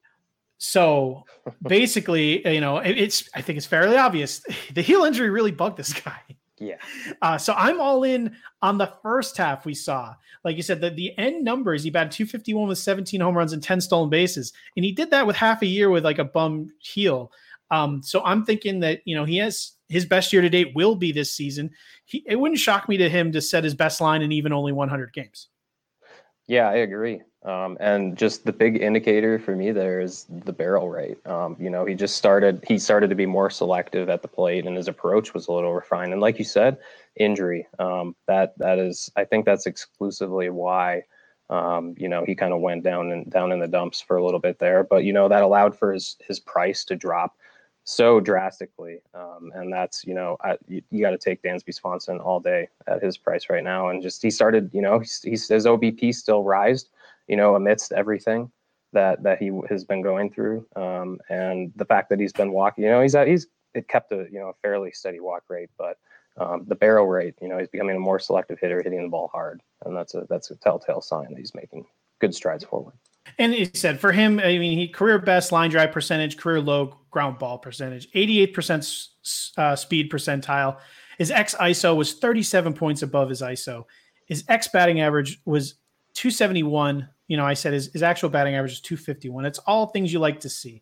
So 0.57 1.23
basically, 1.63 2.47
you 2.47 2.62
know, 2.62 2.77
it, 2.77 2.97
it's 2.97 3.29
I 3.34 3.41
think 3.41 3.57
it's 3.57 3.65
fairly 3.65 3.97
obvious 3.97 4.43
the 4.73 4.81
heel 4.81 5.03
injury 5.03 5.29
really 5.29 5.51
bugged 5.51 5.77
this 5.77 5.93
guy. 5.93 6.21
Yeah. 6.60 6.75
Uh, 7.21 7.38
so 7.38 7.53
I'm 7.55 7.79
all 7.79 8.03
in 8.03 8.36
on 8.63 8.79
the 8.79 8.91
first 9.03 9.38
half 9.38 9.63
we 9.63 9.75
saw. 9.75 10.15
Like 10.43 10.57
you 10.57 10.63
said, 10.63 10.81
the, 10.81 10.89
the 10.89 11.15
end 11.19 11.43
numbers, 11.43 11.84
he 11.84 11.91
batted 11.91 12.12
251 12.12 12.67
with 12.67 12.79
17 12.79 13.21
home 13.21 13.38
runs 13.38 13.53
and 13.53 13.62
10 13.62 13.79
stolen 13.79 14.10
bases. 14.10 14.51
And 14.75 14.84
he 14.84 14.91
did 14.91 15.12
that 15.12 15.27
with 15.27 15.36
half 15.36 15.62
a 15.62 15.67
year 15.67 15.91
with 15.91 16.03
like 16.03 16.17
a 16.17 16.23
bum 16.23 16.71
heel. 16.79 17.31
Um, 17.71 18.03
so 18.03 18.21
I'm 18.23 18.45
thinking 18.45 18.81
that 18.81 19.01
you 19.05 19.15
know 19.15 19.25
he 19.25 19.38
has 19.38 19.71
his 19.89 20.05
best 20.05 20.31
year 20.31 20.41
to 20.41 20.49
date 20.49 20.73
will 20.75 20.95
be 20.95 21.12
this 21.12 21.34
season. 21.34 21.71
He, 22.05 22.23
it 22.27 22.36
wouldn't 22.36 22.60
shock 22.60 22.88
me 22.88 22.97
to 22.97 23.10
him 23.10 23.31
to 23.31 23.41
set 23.41 23.63
his 23.63 23.73
best 23.73 23.99
line 24.01 24.21
in 24.21 24.31
even 24.31 24.53
only 24.53 24.71
100 24.71 25.13
games. 25.13 25.49
Yeah, 26.47 26.69
I 26.69 26.75
agree. 26.75 27.21
Um, 27.43 27.77
and 27.79 28.17
just 28.17 28.45
the 28.45 28.53
big 28.53 28.81
indicator 28.81 29.39
for 29.39 29.55
me 29.55 29.71
there 29.71 29.99
is 29.99 30.25
the 30.29 30.53
barrel 30.53 30.89
rate. 30.89 31.25
Um, 31.25 31.55
you 31.60 31.69
know, 31.69 31.86
he 31.86 31.95
just 31.95 32.15
started 32.17 32.63
he 32.67 32.77
started 32.77 33.10
to 33.10 33.15
be 33.15 33.25
more 33.25 33.49
selective 33.49 34.10
at 34.10 34.21
the 34.21 34.27
plate, 34.27 34.67
and 34.67 34.77
his 34.77 34.88
approach 34.88 35.34
was 35.34 35.47
a 35.47 35.51
little 35.51 35.73
refined. 35.73 36.12
And 36.12 36.21
like 36.21 36.38
you 36.38 36.45
said, 36.45 36.77
injury. 37.15 37.67
Um, 37.79 38.15
that 38.27 38.57
that 38.57 38.79
is, 38.79 39.10
I 39.15 39.25
think 39.25 39.45
that's 39.45 39.65
exclusively 39.65 40.49
why 40.49 41.03
Um, 41.49 41.95
you 41.97 42.07
know, 42.07 42.23
he 42.25 42.34
kind 42.34 42.53
of 42.53 42.62
went 42.62 42.84
down 42.84 43.12
and 43.12 43.29
down 43.29 43.51
in 43.51 43.60
the 43.60 43.67
dumps 43.67 43.99
for 43.99 44.17
a 44.17 44.23
little 44.23 44.39
bit 44.39 44.57
there, 44.60 44.84
but 44.84 45.03
you 45.03 45.13
know 45.13 45.27
that 45.27 45.43
allowed 45.43 45.77
for 45.77 45.91
his 45.91 46.17
his 46.27 46.39
price 46.39 46.86
to 46.86 46.95
drop 46.95 47.36
so 47.84 48.20
drastically, 48.20 49.02
um, 49.13 49.52
and 49.56 49.72
that's 49.74 50.04
you 50.06 50.13
know 50.13 50.38
I, 50.44 50.58
you, 50.67 50.82
you 50.91 51.02
got 51.02 51.12
to 51.12 51.17
take 51.17 51.41
Dansby 51.41 51.74
Swanson 51.74 52.20
all 52.20 52.39
day 52.39 52.67
at 52.88 53.04
his 53.04 53.17
price 53.17 53.50
right 53.50 53.63
now, 53.63 53.89
and 53.89 54.02
just 54.02 54.22
he 54.22 54.30
started 54.30 54.70
you 54.74 54.82
know 54.82 55.00
he's, 55.00 55.22
he's 55.22 55.48
his 55.48 55.65
OBP 55.65 56.13
still 56.13 56.44
rised, 56.44 56.89
you 57.28 57.36
know 57.36 57.56
amidst 57.56 57.91
everything 57.91 58.52
that 58.94 59.24
that 59.24 59.39
he 59.39 59.52
has 59.70 59.84
been 59.84 60.02
going 60.02 60.32
through, 60.32 60.65
um, 60.76 61.20
and 61.30 61.72
the 61.76 61.86
fact 61.86 62.10
that 62.10 62.20
he's 62.20 62.34
been 62.34 62.52
walking, 62.52 62.84
you 62.84 62.89
know 62.89 63.02
he's 63.02 63.15
he's 63.26 63.48
it 63.74 63.88
kept 63.88 64.12
a 64.12 64.28
you 64.32 64.39
know 64.39 64.50
a 64.50 64.54
fairly 64.62 64.91
steady 64.91 65.20
walk 65.20 65.44
rate, 65.50 65.70
but 65.78 65.98
um, 66.38 66.63
the 66.67 66.76
barrel 66.76 67.08
rate, 67.08 67.36
you 67.41 67.50
know, 67.50 67.58
he's 67.58 67.67
becoming 67.67 67.96
a 67.96 68.00
more 68.00 68.20
selective 68.20 68.60
hitter, 68.60 68.82
hitting 68.82 69.04
the 69.04 69.10
ball 69.10 69.30
hard, 69.34 69.62
and 69.86 69.96
that's 69.96 70.15
a 70.15 70.26
that's 70.30 70.52
a 70.52 70.56
telltale 70.56 71.02
sign 71.02 71.28
that 71.30 71.38
he's 71.38 71.54
making 71.54 71.86
good 72.20 72.34
strides 72.34 72.63
forward. 72.63 72.94
And 73.38 73.53
he 73.53 73.69
said 73.73 73.99
for 73.99 74.12
him, 74.12 74.39
I 74.39 74.57
mean, 74.57 74.77
he 74.77 74.88
career 74.88 75.19
best 75.19 75.51
line 75.51 75.69
drive 75.69 75.91
percentage, 75.91 76.38
career 76.38 76.60
low 76.60 76.97
ground 77.12 77.39
ball 77.39 77.57
percentage, 77.57 78.12
88% 78.12 79.07
uh, 79.57 79.75
speed 79.75 80.12
percentile. 80.12 80.79
His 81.17 81.31
X 81.31 81.55
ISO 81.55 81.95
was 81.95 82.13
37 82.13 82.73
points 82.73 83.01
above 83.03 83.29
his 83.29 83.41
ISO. 83.41 83.86
His 84.25 84.43
X 84.47 84.67
batting 84.69 85.01
average 85.01 85.39
was 85.45 85.75
271. 86.13 87.07
You 87.27 87.38
know, 87.38 87.45
I 87.45 87.53
said 87.53 87.73
his, 87.73 87.91
his 87.91 88.03
actual 88.03 88.29
batting 88.29 88.55
average 88.55 88.73
is 88.73 88.81
251. 88.81 89.45
It's 89.45 89.60
all 89.60 89.88
things 89.88 90.12
you 90.12 90.19
like 90.19 90.39
to 90.41 90.49
see. 90.49 90.81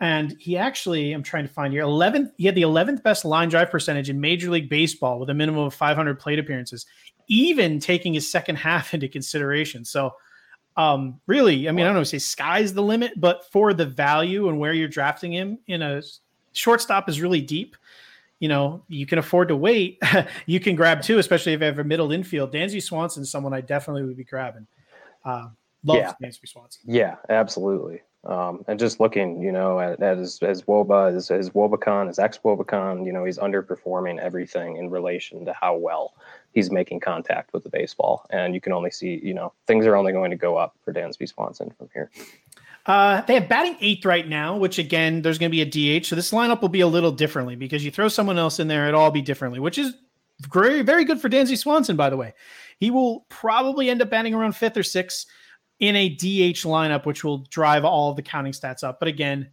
And 0.00 0.34
he 0.38 0.56
actually, 0.56 1.12
I'm 1.12 1.22
trying 1.22 1.46
to 1.46 1.52
find 1.52 1.72
here, 1.72 1.82
11th, 1.82 2.30
he 2.38 2.46
had 2.46 2.54
the 2.54 2.62
11th 2.62 3.02
best 3.02 3.24
line 3.24 3.50
drive 3.50 3.70
percentage 3.70 4.08
in 4.08 4.18
Major 4.18 4.50
League 4.50 4.70
Baseball 4.70 5.18
with 5.18 5.28
a 5.28 5.34
minimum 5.34 5.64
of 5.64 5.74
500 5.74 6.18
plate 6.18 6.38
appearances, 6.38 6.86
even 7.28 7.78
taking 7.78 8.14
his 8.14 8.30
second 8.30 8.56
half 8.56 8.94
into 8.94 9.08
consideration. 9.08 9.84
So, 9.84 10.14
um, 10.80 11.20
really, 11.26 11.68
I 11.68 11.72
mean, 11.72 11.84
I 11.84 11.88
don't 11.88 11.96
know, 11.96 12.04
say 12.04 12.18
sky's 12.18 12.72
the 12.72 12.82
limit, 12.82 13.12
but 13.20 13.44
for 13.52 13.74
the 13.74 13.84
value 13.84 14.48
and 14.48 14.58
where 14.58 14.72
you're 14.72 14.88
drafting 14.88 15.32
him 15.32 15.58
in 15.66 15.82
a 15.82 16.02
shortstop 16.52 17.08
is 17.08 17.20
really 17.20 17.42
deep. 17.42 17.76
You 18.38 18.48
know, 18.48 18.82
you 18.88 19.04
can 19.04 19.18
afford 19.18 19.48
to 19.48 19.56
wait. 19.56 20.02
you 20.46 20.58
can 20.58 20.76
grab 20.76 21.02
two, 21.02 21.18
especially 21.18 21.52
if 21.52 21.60
you 21.60 21.66
have 21.66 21.78
a 21.78 21.84
middle 21.84 22.12
infield. 22.12 22.54
Dansby 22.54 22.82
Swanson 22.82 23.22
is 23.22 23.30
someone 23.30 23.52
I 23.52 23.60
definitely 23.60 24.04
would 24.04 24.16
be 24.16 24.24
grabbing. 24.24 24.66
Uh, 25.22 25.48
love 25.84 25.98
yeah. 25.98 26.12
Dansby 26.22 26.48
Swanson. 26.48 26.80
Yeah, 26.86 27.16
absolutely. 27.28 28.00
Um, 28.24 28.64
and 28.66 28.78
just 28.78 29.00
looking, 29.00 29.42
you 29.42 29.52
know, 29.52 29.80
at, 29.80 30.02
at 30.02 30.16
his, 30.16 30.38
his 30.38 30.62
Woba, 30.62 31.12
his, 31.12 31.28
his 31.28 31.50
Wobacon, 31.50 32.06
his 32.06 32.18
ex 32.18 32.38
Wobacon, 32.38 33.04
you 33.04 33.12
know, 33.12 33.24
he's 33.24 33.38
underperforming 33.38 34.18
everything 34.18 34.76
in 34.76 34.88
relation 34.88 35.44
to 35.44 35.52
how 35.52 35.76
well 35.76 36.14
he's 36.52 36.70
making 36.70 37.00
contact 37.00 37.52
with 37.52 37.62
the 37.62 37.70
baseball. 37.70 38.26
And 38.30 38.54
you 38.54 38.60
can 38.60 38.72
only 38.72 38.90
see, 38.90 39.20
you 39.22 39.34
know, 39.34 39.52
things 39.66 39.86
are 39.86 39.96
only 39.96 40.12
going 40.12 40.30
to 40.30 40.36
go 40.36 40.56
up 40.56 40.76
for 40.84 40.92
Dansby 40.92 41.28
Swanson 41.28 41.70
from 41.76 41.88
here. 41.92 42.10
Uh, 42.86 43.20
they 43.22 43.34
have 43.34 43.48
batting 43.48 43.76
eighth 43.80 44.04
right 44.04 44.28
now, 44.28 44.56
which 44.56 44.78
again, 44.78 45.22
there's 45.22 45.38
going 45.38 45.50
to 45.50 45.56
be 45.56 45.62
a 45.62 46.00
DH. 46.00 46.06
So 46.06 46.16
this 46.16 46.32
lineup 46.32 46.60
will 46.60 46.68
be 46.68 46.80
a 46.80 46.86
little 46.86 47.12
differently 47.12 47.54
because 47.54 47.84
you 47.84 47.90
throw 47.90 48.08
someone 48.08 48.38
else 48.38 48.58
in 48.58 48.68
there, 48.68 48.88
it'll 48.88 49.00
all 49.00 49.10
be 49.10 49.22
differently, 49.22 49.60
which 49.60 49.78
is 49.78 49.94
very, 50.52 50.82
very 50.82 51.04
good 51.04 51.20
for 51.20 51.28
Dansby 51.28 51.58
Swanson, 51.58 51.96
by 51.96 52.10
the 52.10 52.16
way. 52.16 52.32
He 52.78 52.90
will 52.90 53.26
probably 53.28 53.90
end 53.90 54.00
up 54.00 54.10
batting 54.10 54.34
around 54.34 54.56
fifth 54.56 54.76
or 54.76 54.82
sixth 54.82 55.26
in 55.78 55.96
a 55.96 56.08
DH 56.08 56.64
lineup, 56.64 57.04
which 57.04 57.22
will 57.22 57.38
drive 57.50 57.84
all 57.84 58.10
of 58.10 58.16
the 58.16 58.22
counting 58.22 58.52
stats 58.52 58.82
up. 58.82 58.98
But 58.98 59.08
again, 59.08 59.50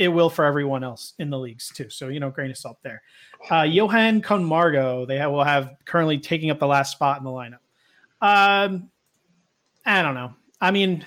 it 0.00 0.08
will 0.08 0.30
for 0.30 0.46
everyone 0.46 0.82
else 0.82 1.12
in 1.18 1.28
the 1.28 1.38
leagues 1.38 1.68
too. 1.68 1.90
So, 1.90 2.08
you 2.08 2.20
know, 2.20 2.30
grain 2.30 2.50
of 2.50 2.56
salt 2.56 2.78
there. 2.82 3.02
Uh, 3.50 3.62
Johan 3.62 4.22
Camargo, 4.22 5.04
they 5.04 5.24
will 5.26 5.44
have 5.44 5.74
currently 5.84 6.18
taking 6.18 6.50
up 6.50 6.58
the 6.58 6.66
last 6.66 6.92
spot 6.92 7.18
in 7.18 7.24
the 7.24 7.30
lineup. 7.30 7.60
Um, 8.22 8.90
I 9.84 10.00
don't 10.02 10.14
know. 10.14 10.32
I 10.58 10.70
mean, 10.70 11.04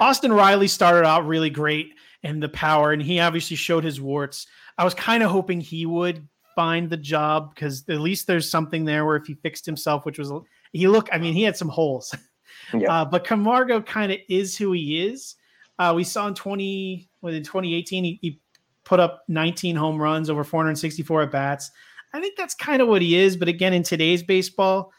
Austin 0.00 0.32
Riley 0.32 0.68
started 0.68 1.04
out 1.04 1.26
really 1.26 1.50
great 1.50 1.94
in 2.22 2.38
the 2.38 2.48
power, 2.48 2.92
and 2.92 3.02
he 3.02 3.18
obviously 3.18 3.56
showed 3.56 3.82
his 3.82 4.00
warts. 4.00 4.46
I 4.78 4.84
was 4.84 4.94
kind 4.94 5.24
of 5.24 5.30
hoping 5.32 5.60
he 5.60 5.84
would 5.84 6.26
find 6.54 6.88
the 6.88 6.96
job 6.96 7.52
because 7.52 7.84
at 7.88 8.00
least 8.00 8.28
there's 8.28 8.48
something 8.48 8.84
there 8.84 9.04
where 9.04 9.16
if 9.16 9.26
he 9.26 9.34
fixed 9.34 9.66
himself, 9.66 10.06
which 10.06 10.20
was 10.20 10.30
he 10.72 10.86
look, 10.86 11.08
I 11.12 11.18
mean, 11.18 11.34
he 11.34 11.42
had 11.42 11.56
some 11.56 11.68
holes. 11.68 12.14
Yeah. 12.74 12.92
Uh, 12.92 13.04
but 13.04 13.24
Camargo 13.24 13.80
kind 13.80 14.10
of 14.10 14.18
is 14.28 14.56
who 14.56 14.72
he 14.72 15.06
is. 15.06 15.36
Uh, 15.78 15.92
we 15.94 16.04
saw 16.04 16.26
in 16.26 16.34
20 16.34 17.08
in 17.22 17.42
2018 17.42 18.04
he, 18.04 18.18
he, 18.22 18.40
put 18.84 19.00
up 19.00 19.24
19 19.26 19.74
home 19.74 20.00
runs 20.00 20.30
over 20.30 20.44
464 20.44 21.22
at 21.22 21.30
bats. 21.32 21.72
I 22.14 22.20
think 22.20 22.36
that's 22.36 22.54
kind 22.54 22.80
of 22.80 22.86
what 22.86 23.02
he 23.02 23.16
is. 23.16 23.36
But 23.36 23.48
again, 23.48 23.74
in 23.74 23.82
today's 23.82 24.22
baseball, 24.22 24.92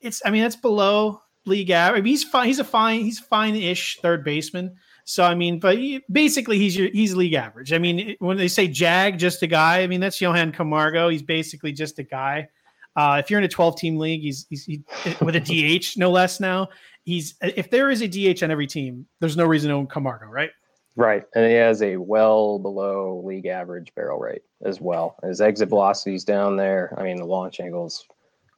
it's 0.00 0.20
I 0.24 0.30
mean 0.30 0.42
that's 0.42 0.56
below 0.56 1.22
league 1.46 1.70
average. 1.70 2.00
I 2.00 2.02
mean, 2.02 2.10
he's 2.10 2.22
fine. 2.22 2.46
He's 2.46 2.58
a 2.58 2.64
fine. 2.64 3.00
He's 3.00 3.18
fine-ish 3.18 3.98
third 4.02 4.24
baseman. 4.24 4.76
So 5.04 5.24
I 5.24 5.34
mean, 5.34 5.58
but 5.58 5.78
he, 5.78 6.02
basically 6.12 6.58
he's 6.58 6.76
your, 6.76 6.90
he's 6.90 7.16
league 7.16 7.32
average. 7.32 7.72
I 7.72 7.78
mean, 7.78 8.14
when 8.18 8.36
they 8.36 8.46
say 8.46 8.68
Jag, 8.68 9.18
just 9.18 9.42
a 9.42 9.46
guy. 9.46 9.80
I 9.80 9.86
mean 9.86 10.00
that's 10.00 10.20
Johan 10.20 10.52
Camargo. 10.52 11.08
He's 11.08 11.22
basically 11.22 11.72
just 11.72 11.98
a 11.98 12.04
guy. 12.04 12.48
Uh, 12.94 13.16
if 13.18 13.30
you're 13.30 13.38
in 13.38 13.44
a 13.44 13.48
12 13.48 13.78
team 13.78 13.98
league, 13.98 14.20
he's, 14.20 14.46
he's 14.50 14.64
he, 14.64 14.82
with 15.22 15.36
a 15.36 15.40
DH 15.40 15.96
no 15.96 16.10
less 16.10 16.40
now 16.40 16.68
he's 17.04 17.34
if 17.42 17.70
there 17.70 17.90
is 17.90 18.02
a 18.02 18.08
DH 18.08 18.42
on 18.42 18.50
every 18.50 18.66
team, 18.66 19.06
there's 19.20 19.36
no 19.36 19.44
reason 19.44 19.70
to 19.70 19.76
own 19.76 19.86
Camargo, 19.86 20.26
right? 20.26 20.50
Right, 20.96 21.24
and 21.34 21.46
he 21.46 21.54
has 21.54 21.82
a 21.82 21.96
well 21.96 22.58
below 22.58 23.22
league 23.24 23.46
average 23.46 23.94
barrel 23.94 24.18
rate 24.18 24.42
as 24.64 24.80
well. 24.80 25.16
His 25.22 25.40
exit 25.40 25.68
velocity's 25.68 26.24
down 26.24 26.56
there. 26.56 26.94
I 26.98 27.04
mean, 27.04 27.16
the 27.16 27.24
launch 27.24 27.60
angles, 27.60 28.04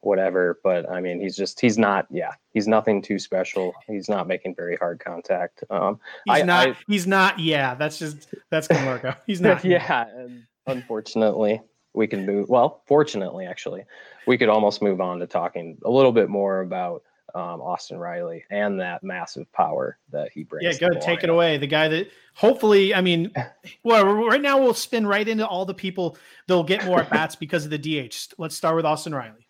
whatever. 0.01 0.59
But 0.63 0.89
I 0.89 0.99
mean, 0.99 1.21
he's 1.21 1.35
just 1.35 1.61
he's 1.61 1.77
not. 1.77 2.07
Yeah, 2.09 2.31
he's 2.53 2.67
nothing 2.67 3.01
too 3.01 3.19
special. 3.19 3.73
He's 3.87 4.09
not 4.09 4.27
making 4.27 4.55
very 4.55 4.75
hard 4.75 4.99
contact. 4.99 5.63
Um, 5.69 5.99
he's 6.25 6.41
I, 6.41 6.41
not. 6.41 6.67
I, 6.69 6.75
he's 6.87 7.07
not. 7.07 7.39
Yeah, 7.39 7.75
that's 7.75 7.99
just 7.99 8.33
that's 8.49 8.67
Camargo. 8.67 9.15
He's 9.27 9.39
not. 9.39 9.63
yeah, 9.63 10.07
and 10.15 10.43
unfortunately, 10.67 11.61
we 11.93 12.07
can 12.07 12.25
move. 12.25 12.49
Well, 12.49 12.81
fortunately, 12.87 13.45
actually, 13.45 13.83
we 14.27 14.37
could 14.37 14.49
almost 14.49 14.81
move 14.81 15.01
on 15.01 15.19
to 15.19 15.27
talking 15.27 15.77
a 15.85 15.89
little 15.89 16.11
bit 16.11 16.29
more 16.29 16.61
about 16.61 17.03
um, 17.35 17.61
Austin 17.61 17.97
Riley 17.97 18.43
and 18.49 18.79
that 18.79 19.03
massive 19.03 19.51
power 19.53 19.97
that 20.11 20.31
he 20.31 20.43
brings. 20.43 20.79
Yeah, 20.79 20.89
go 20.89 20.99
take 20.99 21.23
it 21.23 21.29
away. 21.29 21.57
The 21.57 21.67
guy 21.67 21.87
that 21.87 22.09
hopefully, 22.35 22.93
I 22.93 23.01
mean, 23.01 23.31
well, 23.83 24.05
right 24.05 24.41
now 24.41 24.59
we'll 24.59 24.73
spin 24.73 25.07
right 25.07 25.27
into 25.27 25.47
all 25.47 25.65
the 25.65 25.73
people 25.73 26.17
they'll 26.47 26.63
get 26.63 26.85
more 26.85 27.01
at 27.01 27.09
bats 27.09 27.35
because 27.35 27.65
of 27.65 27.71
the 27.71 27.77
DH. 27.77 28.33
Let's 28.37 28.55
start 28.55 28.75
with 28.75 28.85
Austin 28.85 29.15
Riley. 29.15 29.47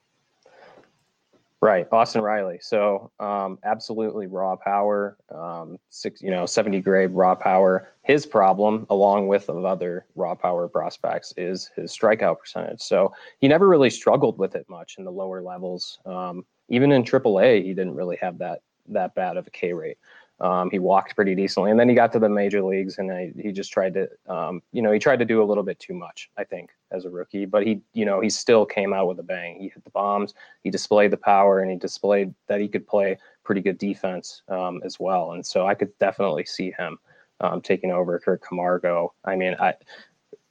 Right, 1.63 1.87
Austin 1.93 2.21
Riley. 2.21 2.59
So, 2.61 3.09
um, 3.21 3.57
absolutely 3.63 4.27
raw 4.27 4.57
power, 4.57 5.15
um, 5.33 5.77
six, 5.89 6.21
you 6.21 6.29
know, 6.29 6.45
seventy 6.45 6.81
grade 6.81 7.11
raw 7.11 7.35
power. 7.35 7.93
His 8.01 8.25
problem, 8.25 8.85
along 8.89 9.27
with 9.27 9.47
of 9.47 9.63
other 9.63 10.05
raw 10.15 10.35
power 10.35 10.67
prospects, 10.67 11.33
is 11.37 11.71
his 11.73 11.97
strikeout 11.97 12.39
percentage. 12.39 12.81
So 12.81 13.13
he 13.39 13.47
never 13.47 13.69
really 13.69 13.89
struggled 13.89 14.37
with 14.37 14.55
it 14.55 14.67
much 14.67 14.95
in 14.97 15.05
the 15.05 15.11
lower 15.11 15.41
levels. 15.41 15.99
Um, 16.05 16.45
even 16.69 16.91
in 16.91 17.03
AAA, 17.03 17.63
he 17.63 17.73
didn't 17.73 17.95
really 17.95 18.17
have 18.17 18.37
that 18.39 18.61
that 18.89 19.15
bad 19.15 19.37
of 19.37 19.47
a 19.47 19.49
K 19.49 19.73
rate. 19.73 19.97
Um, 20.39 20.69
he 20.71 20.79
walked 20.79 21.15
pretty 21.15 21.35
decently, 21.35 21.71
and 21.71 21.79
then 21.79 21.87
he 21.87 21.95
got 21.95 22.11
to 22.13 22.19
the 22.19 22.27
major 22.27 22.61
leagues, 22.61 22.97
and 22.97 23.11
I, 23.11 23.31
he 23.39 23.51
just 23.51 23.71
tried 23.71 23.93
to, 23.93 24.09
um, 24.27 24.61
you 24.71 24.81
know, 24.81 24.91
he 24.91 24.99
tried 24.99 25.19
to 25.19 25.25
do 25.25 25.41
a 25.41 25.45
little 25.45 25.63
bit 25.63 25.79
too 25.79 25.93
much, 25.93 26.29
I 26.37 26.43
think, 26.43 26.71
as 26.91 27.05
a 27.05 27.09
rookie. 27.09 27.45
But 27.45 27.65
he, 27.65 27.81
you 27.93 28.03
know, 28.03 28.19
he 28.19 28.29
still 28.29 28.65
came 28.65 28.93
out 28.93 29.07
with 29.07 29.19
a 29.19 29.23
bang. 29.23 29.57
He 29.59 29.69
hit 29.69 29.83
the 29.83 29.91
bombs, 29.91 30.33
he 30.63 30.69
displayed 30.69 31.11
the 31.11 31.17
power, 31.17 31.59
and 31.59 31.71
he 31.71 31.77
displayed 31.77 32.33
that 32.47 32.59
he 32.59 32.67
could 32.67 32.87
play 32.87 33.17
pretty 33.43 33.61
good 33.61 33.77
defense 33.77 34.41
um, 34.49 34.81
as 34.83 34.99
well. 34.99 35.33
And 35.33 35.45
so 35.45 35.67
I 35.67 35.75
could 35.75 35.97
definitely 35.99 36.45
see 36.45 36.71
him 36.77 36.97
um, 37.39 37.61
taking 37.61 37.91
over 37.91 38.19
Kurt 38.19 38.41
Camargo. 38.41 39.13
I 39.23 39.35
mean, 39.35 39.55
I, 39.59 39.75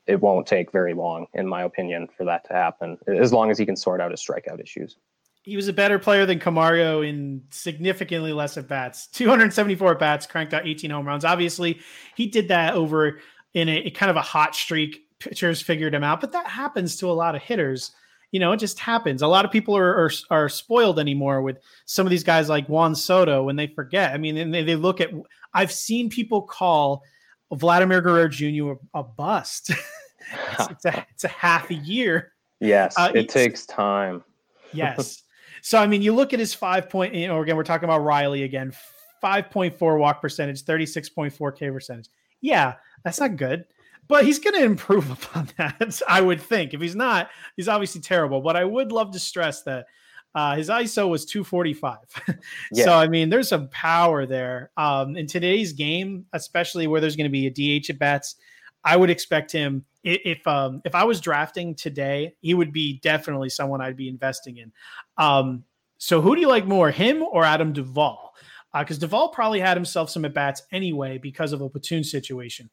it 0.06 0.20
won't 0.20 0.46
take 0.46 0.72
very 0.72 0.94
long, 0.94 1.26
in 1.34 1.46
my 1.46 1.64
opinion, 1.64 2.08
for 2.16 2.24
that 2.24 2.44
to 2.44 2.54
happen, 2.54 2.98
as 3.08 3.32
long 3.32 3.50
as 3.50 3.58
he 3.58 3.66
can 3.66 3.76
sort 3.76 4.00
out 4.00 4.10
his 4.10 4.24
strikeout 4.24 4.62
issues 4.62 4.96
he 5.42 5.56
was 5.56 5.68
a 5.68 5.72
better 5.72 5.98
player 5.98 6.24
than 6.24 6.38
Camargo 6.38 7.02
in 7.02 7.42
significantly 7.50 8.32
less 8.32 8.56
at 8.56 8.68
bats. 8.68 9.08
274 9.08 9.92
at 9.92 9.98
bats, 9.98 10.26
cranked 10.26 10.54
out 10.54 10.66
18 10.66 10.90
home 10.90 11.06
runs. 11.06 11.24
Obviously, 11.24 11.80
he 12.14 12.26
did 12.26 12.48
that 12.48 12.74
over 12.74 13.18
in 13.54 13.68
a, 13.68 13.78
a, 13.78 13.90
kind 13.90 14.10
of 14.10 14.16
a 14.16 14.22
hot 14.22 14.54
streak. 14.54 15.00
Pitchers 15.18 15.60
figured 15.60 15.94
him 15.94 16.04
out, 16.04 16.20
but 16.20 16.32
that 16.32 16.46
happens 16.46 16.96
to 16.96 17.10
a 17.10 17.12
lot 17.12 17.34
of 17.34 17.42
hitters. 17.42 17.90
You 18.30 18.40
know, 18.40 18.52
it 18.52 18.58
just 18.58 18.78
happens. 18.78 19.20
A 19.22 19.26
lot 19.26 19.44
of 19.44 19.50
people 19.50 19.76
are, 19.76 20.04
are, 20.04 20.10
are 20.30 20.48
spoiled 20.48 20.98
anymore 20.98 21.42
with 21.42 21.58
some 21.86 22.06
of 22.06 22.10
these 22.10 22.24
guys 22.24 22.48
like 22.48 22.68
Juan 22.68 22.94
Soto 22.94 23.42
when 23.42 23.56
they 23.56 23.66
forget. 23.66 24.12
I 24.12 24.18
mean, 24.18 24.50
they, 24.50 24.62
they 24.62 24.76
look 24.76 25.00
at. 25.00 25.10
I've 25.54 25.72
seen 25.72 26.08
people 26.08 26.42
call 26.42 27.02
Vladimir 27.52 28.00
Guerrero 28.00 28.28
Jr. 28.28 28.72
a, 28.94 29.00
a 29.00 29.02
bust. 29.02 29.70
it's, 30.52 30.70
it's, 30.70 30.84
a, 30.86 31.06
it's 31.10 31.24
a 31.24 31.28
half 31.28 31.70
a 31.70 31.74
year. 31.74 32.32
Yes, 32.60 32.94
uh, 32.96 33.10
it 33.14 33.28
takes 33.28 33.66
time. 33.66 34.24
yes. 34.72 35.24
So 35.62 35.78
I 35.78 35.86
mean, 35.86 36.02
you 36.02 36.12
look 36.14 36.34
at 36.34 36.38
his 36.38 36.52
five 36.52 36.90
point. 36.90 37.14
You 37.14 37.28
know, 37.28 37.40
again, 37.40 37.56
we're 37.56 37.64
talking 37.64 37.88
about 37.88 38.02
Riley 38.02 38.42
again. 38.42 38.72
Five 39.20 39.50
point 39.50 39.74
four 39.78 39.96
walk 39.96 40.20
percentage, 40.20 40.62
thirty 40.62 40.84
six 40.84 41.08
point 41.08 41.32
four 41.32 41.50
K 41.52 41.70
percentage. 41.70 42.08
Yeah, 42.40 42.74
that's 43.04 43.20
not 43.20 43.36
good, 43.36 43.64
but 44.08 44.24
he's 44.24 44.40
going 44.40 44.54
to 44.54 44.64
improve 44.64 45.10
upon 45.22 45.48
that. 45.56 46.02
I 46.08 46.20
would 46.20 46.40
think. 46.40 46.74
If 46.74 46.80
he's 46.80 46.96
not, 46.96 47.30
he's 47.56 47.68
obviously 47.68 48.00
terrible. 48.00 48.40
But 48.40 48.56
I 48.56 48.64
would 48.64 48.92
love 48.92 49.12
to 49.12 49.18
stress 49.18 49.62
that 49.62 49.86
Uh, 50.34 50.56
his 50.56 50.68
ISO 50.70 51.08
was 51.08 51.26
245. 51.26 51.98
yeah. 52.72 52.84
So, 52.84 52.94
I 52.94 53.06
mean, 53.06 53.28
there's 53.28 53.48
some 53.48 53.68
power 53.68 54.24
there. 54.26 54.70
Um, 54.78 55.14
in 55.14 55.26
today's 55.26 55.74
game, 55.74 56.24
especially 56.32 56.86
where 56.86 57.00
there's 57.02 57.16
going 57.16 57.30
to 57.30 57.38
be 57.38 57.46
a 57.46 57.80
DH 57.80 57.90
at 57.90 57.98
bats, 57.98 58.36
I 58.82 58.96
would 58.96 59.10
expect 59.10 59.52
him. 59.52 59.84
If 60.04 60.46
um, 60.46 60.82
if 60.84 60.94
I 60.94 61.04
was 61.04 61.20
drafting 61.20 61.74
today, 61.74 62.34
he 62.40 62.54
would 62.54 62.72
be 62.72 62.98
definitely 63.00 63.48
someone 63.48 63.80
I'd 63.80 63.96
be 63.96 64.08
investing 64.08 64.56
in. 64.56 64.72
Um, 65.16 65.64
so, 65.98 66.20
who 66.20 66.34
do 66.34 66.40
you 66.40 66.48
like 66.48 66.66
more, 66.66 66.90
him 66.90 67.22
or 67.22 67.44
Adam 67.44 67.72
Duvall? 67.72 68.34
Because 68.76 68.96
uh, 68.96 69.02
Duvall 69.02 69.28
probably 69.28 69.60
had 69.60 69.76
himself 69.76 70.10
some 70.10 70.24
at 70.24 70.34
bats 70.34 70.62
anyway 70.72 71.18
because 71.18 71.52
of 71.52 71.60
a 71.60 71.68
platoon 71.68 72.02
situation. 72.02 72.68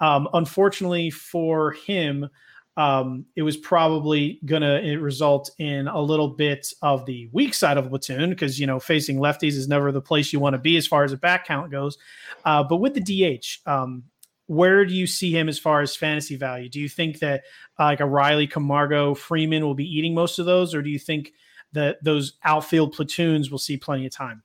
Um, 0.00 0.28
unfortunately 0.34 1.10
for 1.10 1.72
him, 1.72 2.28
um, 2.76 3.24
it 3.36 3.42
was 3.42 3.56
probably 3.56 4.40
going 4.44 4.62
to 4.62 4.98
result 4.98 5.50
in 5.58 5.86
a 5.86 6.00
little 6.00 6.28
bit 6.28 6.72
of 6.82 7.06
the 7.06 7.28
weak 7.32 7.54
side 7.54 7.76
of 7.76 7.86
a 7.86 7.88
platoon 7.88 8.30
because 8.30 8.58
you 8.58 8.66
know 8.66 8.80
facing 8.80 9.16
lefties 9.18 9.52
is 9.52 9.68
never 9.68 9.92
the 9.92 10.00
place 10.00 10.32
you 10.32 10.40
want 10.40 10.54
to 10.54 10.58
be 10.58 10.76
as 10.76 10.86
far 10.86 11.04
as 11.04 11.12
a 11.12 11.16
back 11.16 11.46
count 11.46 11.70
goes. 11.70 11.98
Uh, 12.44 12.62
but 12.62 12.76
with 12.76 12.94
the 12.94 13.00
DH, 13.00 13.66
um, 13.68 14.02
where 14.46 14.84
do 14.84 14.94
you 14.94 15.06
see 15.06 15.30
him 15.30 15.48
as 15.48 15.58
far 15.58 15.80
as 15.80 15.96
fantasy 15.96 16.36
value? 16.36 16.68
Do 16.68 16.80
you 16.80 16.88
think 16.88 17.20
that 17.20 17.44
uh, 17.78 17.84
like 17.84 18.00
a 18.00 18.06
Riley, 18.06 18.46
Camargo, 18.46 19.14
Freeman 19.14 19.64
will 19.64 19.74
be 19.74 19.86
eating 19.86 20.14
most 20.14 20.38
of 20.38 20.46
those, 20.46 20.74
or 20.74 20.82
do 20.82 20.90
you 20.90 20.98
think 20.98 21.32
that 21.72 22.02
those 22.02 22.34
outfield 22.44 22.92
platoons 22.92 23.50
will 23.50 23.58
see 23.58 23.76
plenty 23.76 24.06
of 24.06 24.12
time? 24.12 24.42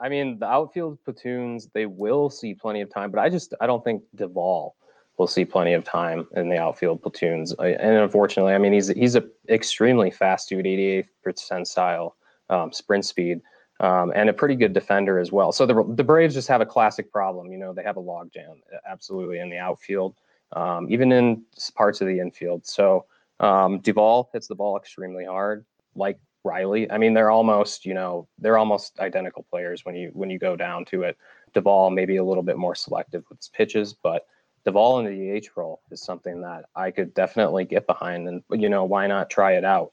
I 0.00 0.08
mean, 0.08 0.38
the 0.38 0.46
outfield 0.46 0.98
platoons 1.04 1.68
they 1.74 1.86
will 1.86 2.30
see 2.30 2.54
plenty 2.54 2.80
of 2.80 2.90
time, 2.92 3.10
but 3.10 3.20
I 3.20 3.28
just 3.28 3.54
I 3.60 3.66
don't 3.66 3.82
think 3.82 4.02
Duvall 4.14 4.76
will 5.18 5.26
see 5.26 5.44
plenty 5.44 5.72
of 5.72 5.84
time 5.84 6.26
in 6.36 6.48
the 6.48 6.56
outfield 6.56 7.02
platoons. 7.02 7.52
And 7.54 7.96
unfortunately, 7.96 8.54
I 8.54 8.58
mean, 8.58 8.72
he's 8.72 8.88
he's 8.88 9.16
a 9.16 9.24
extremely 9.48 10.10
fast 10.10 10.48
dude, 10.48 10.64
88th 10.64 11.08
percentile 11.26 12.12
um, 12.48 12.72
sprint 12.72 13.04
speed, 13.04 13.40
um, 13.80 14.12
and 14.14 14.28
a 14.28 14.32
pretty 14.32 14.56
good 14.56 14.72
defender 14.72 15.18
as 15.18 15.30
well. 15.30 15.52
So 15.52 15.66
the 15.66 15.84
the 15.94 16.04
Braves 16.04 16.34
just 16.34 16.48
have 16.48 16.60
a 16.60 16.66
classic 16.66 17.12
problem. 17.12 17.50
You 17.52 17.58
know, 17.58 17.72
they 17.72 17.82
have 17.82 17.96
a 17.96 18.02
logjam 18.02 18.60
absolutely 18.88 19.38
in 19.38 19.50
the 19.50 19.58
outfield, 19.58 20.16
um, 20.52 20.86
even 20.90 21.12
in 21.12 21.44
parts 21.76 22.00
of 22.00 22.08
the 22.08 22.18
infield. 22.18 22.66
So 22.66 23.06
um, 23.40 23.80
Duvall 23.80 24.30
hits 24.32 24.48
the 24.48 24.54
ball 24.54 24.76
extremely 24.76 25.24
hard, 25.24 25.64
like 25.94 26.18
Riley. 26.44 26.90
I 26.90 26.98
mean, 26.98 27.14
they're 27.14 27.30
almost 27.30 27.84
you 27.84 27.94
know 27.94 28.28
they're 28.38 28.58
almost 28.58 28.98
identical 28.98 29.46
players 29.50 29.84
when 29.84 29.94
you 29.94 30.10
when 30.12 30.30
you 30.30 30.38
go 30.38 30.56
down 30.56 30.84
to 30.86 31.04
it. 31.04 31.16
Duvall 31.54 31.90
maybe 31.90 32.16
a 32.16 32.24
little 32.24 32.42
bit 32.42 32.58
more 32.58 32.74
selective 32.74 33.24
with 33.28 33.38
his 33.38 33.48
pitches, 33.48 33.94
but 33.94 34.26
Duvall 34.64 34.98
in 34.98 35.06
the 35.06 35.40
DH 35.40 35.48
role 35.56 35.80
is 35.90 36.02
something 36.02 36.42
that 36.42 36.64
I 36.74 36.90
could 36.90 37.14
definitely 37.14 37.64
get 37.64 37.86
behind, 37.86 38.28
and 38.28 38.42
you 38.50 38.68
know 38.68 38.84
why 38.84 39.06
not 39.06 39.30
try 39.30 39.52
it 39.52 39.64
out? 39.64 39.92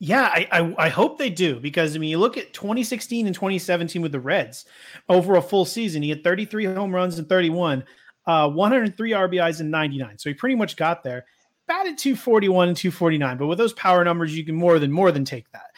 Yeah, 0.00 0.22
I, 0.22 0.48
I, 0.50 0.86
I 0.86 0.88
hope 0.88 1.18
they 1.18 1.30
do 1.30 1.60
because 1.60 1.94
I 1.94 1.98
mean 1.98 2.10
you 2.10 2.18
look 2.18 2.38
at 2.38 2.54
2016 2.54 3.26
and 3.26 3.34
2017 3.34 4.00
with 4.00 4.12
the 4.12 4.20
Reds 4.20 4.64
over 5.08 5.36
a 5.36 5.42
full 5.42 5.64
season, 5.64 6.02
he 6.02 6.08
had 6.08 6.24
33 6.24 6.64
home 6.64 6.94
runs 6.94 7.18
and 7.18 7.28
31, 7.28 7.84
uh, 8.26 8.48
103 8.48 9.10
RBIs 9.10 9.60
and 9.60 9.70
99, 9.70 10.18
so 10.18 10.30
he 10.30 10.34
pretty 10.34 10.56
much 10.56 10.76
got 10.76 11.04
there. 11.04 11.26
Batted 11.68 11.98
241 11.98 12.68
and 12.68 12.76
249, 12.76 13.36
but 13.36 13.46
with 13.46 13.58
those 13.58 13.74
power 13.74 14.02
numbers, 14.02 14.36
you 14.36 14.44
can 14.44 14.56
more 14.56 14.78
than 14.78 14.90
more 14.90 15.12
than 15.12 15.24
take 15.24 15.50
that 15.52 15.70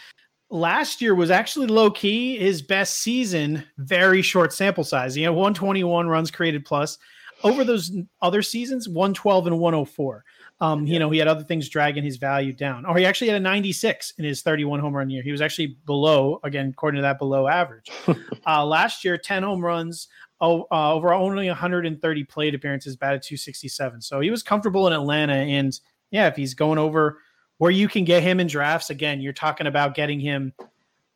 last 0.53 1.01
year 1.01 1.15
was 1.15 1.31
actually 1.31 1.67
low 1.67 1.91
key 1.91 2.37
his 2.37 2.63
best 2.63 3.01
season, 3.01 3.65
very 3.79 4.23
short 4.23 4.53
sample 4.53 4.85
size. 4.85 5.15
He 5.15 5.23
had 5.23 5.31
121 5.31 6.07
runs 6.07 6.31
created 6.31 6.65
plus, 6.65 6.99
over 7.45 7.65
those 7.65 7.93
other 8.21 8.43
seasons, 8.43 8.89
112 8.89 9.47
and 9.47 9.59
104. 9.59 10.25
Um, 10.61 10.87
yeah. 10.87 10.93
You 10.93 10.99
know, 11.01 11.11
he 11.11 11.19
had 11.19 11.29
other 11.29 11.45
things 11.45 11.69
dragging 11.69 12.05
his 12.05 12.17
value 12.17 12.53
down. 12.53 12.87
Or 12.87 12.97
he 12.97 13.05
actually 13.05 13.29
had 13.29 13.37
a 13.37 13.41
96 13.41 14.15
in 14.19 14.25
his 14.25 14.43
31 14.43 14.81
home 14.81 14.95
run 14.95 15.11
year. 15.11 15.23
He 15.23 15.33
was 15.33 15.41
actually 15.41 15.79
below, 15.87 16.41
again, 16.45 16.71
according 16.71 16.99
to 16.99 17.03
that, 17.03 17.19
below 17.19 17.49
average. 17.49 17.91
uh, 18.47 18.65
last 18.65 19.05
year, 19.05 19.19
10 19.19 19.43
home 19.43 19.65
runs, 19.65 20.09
oh, 20.41 20.67
uh, 20.71 20.93
over 20.95 21.13
only 21.13 21.49
130 21.49 22.25
plate 22.25 22.55
appearances, 22.55 22.97
batted 22.97 23.23
267. 23.23 24.01
So 24.01 24.21
he 24.21 24.31
was 24.31 24.43
comfortable 24.43 24.87
in 24.87 24.93
Atlanta. 24.93 25.35
And 25.35 25.79
yeah, 26.11 26.29
if 26.29 26.37
he's 26.37 26.55
going 26.55 26.79
over 26.79 27.19
where 27.59 27.71
you 27.71 27.89
can 27.89 28.05
get 28.05 28.23
him 28.23 28.41
in 28.41 28.47
drafts, 28.47 28.91
again, 28.91 29.21
you're 29.21 29.33
talking 29.33 29.67
about 29.67 29.95
getting 29.95 30.21
him 30.21 30.53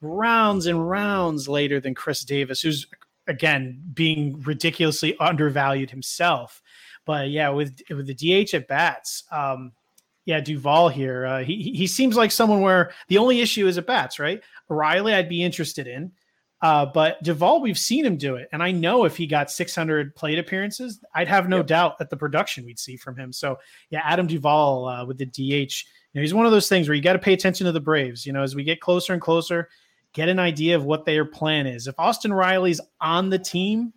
rounds 0.00 0.66
and 0.66 0.88
rounds 0.88 1.48
later 1.48 1.80
than 1.80 1.94
Chris 1.94 2.24
Davis, 2.24 2.60
who's 2.60 2.86
again 3.28 3.82
being 3.92 4.40
ridiculously 4.42 5.16
undervalued 5.18 5.90
himself. 5.90 6.62
But 7.04 7.30
yeah, 7.30 7.50
with 7.50 7.80
with 7.90 8.06
the 8.06 8.14
DH 8.44 8.54
at 8.54 8.68
bats, 8.68 9.24
um, 9.30 9.72
yeah, 10.24 10.40
Duvall 10.40 10.88
here, 10.88 11.24
uh, 11.24 11.44
he 11.44 11.72
he 11.74 11.86
seems 11.86 12.16
like 12.16 12.32
someone 12.32 12.60
where 12.60 12.92
the 13.08 13.18
only 13.18 13.40
issue 13.40 13.66
is 13.66 13.78
at 13.78 13.86
bats, 13.86 14.18
right? 14.18 14.42
Riley, 14.68 15.14
I'd 15.14 15.28
be 15.28 15.42
interested 15.42 15.86
in. 15.86 16.12
Uh, 16.62 16.86
but 16.86 17.22
Duvall, 17.22 17.60
we've 17.60 17.78
seen 17.78 18.04
him 18.04 18.16
do 18.16 18.36
it, 18.36 18.48
and 18.50 18.62
I 18.62 18.70
know 18.70 19.04
if 19.04 19.16
he 19.16 19.26
got 19.26 19.50
600 19.50 20.16
plate 20.16 20.38
appearances, 20.38 21.04
I'd 21.14 21.28
have 21.28 21.50
no 21.50 21.58
yep. 21.58 21.66
doubt 21.66 21.96
at 22.00 22.08
the 22.08 22.16
production 22.16 22.64
we'd 22.64 22.78
see 22.78 22.96
from 22.96 23.14
him. 23.14 23.30
So, 23.30 23.58
yeah, 23.90 24.00
Adam 24.02 24.26
Duvall 24.26 24.88
uh, 24.88 25.04
with 25.04 25.18
the 25.18 25.26
DH, 25.26 25.38
you 25.38 25.66
know, 26.14 26.22
he's 26.22 26.32
one 26.32 26.46
of 26.46 26.52
those 26.52 26.68
things 26.68 26.88
where 26.88 26.94
you 26.94 27.02
got 27.02 27.12
to 27.12 27.18
pay 27.18 27.34
attention 27.34 27.66
to 27.66 27.72
the 27.72 27.80
Braves. 27.80 28.24
You 28.24 28.32
know, 28.32 28.42
as 28.42 28.56
we 28.56 28.64
get 28.64 28.80
closer 28.80 29.12
and 29.12 29.20
closer, 29.20 29.68
get 30.16 30.30
an 30.30 30.38
idea 30.38 30.74
of 30.74 30.84
what 30.84 31.04
their 31.04 31.26
plan 31.26 31.66
is. 31.66 31.86
If 31.86 31.94
Austin 31.98 32.32
Riley's 32.32 32.80
on 33.02 33.28
the 33.28 33.38
team, 33.38 33.92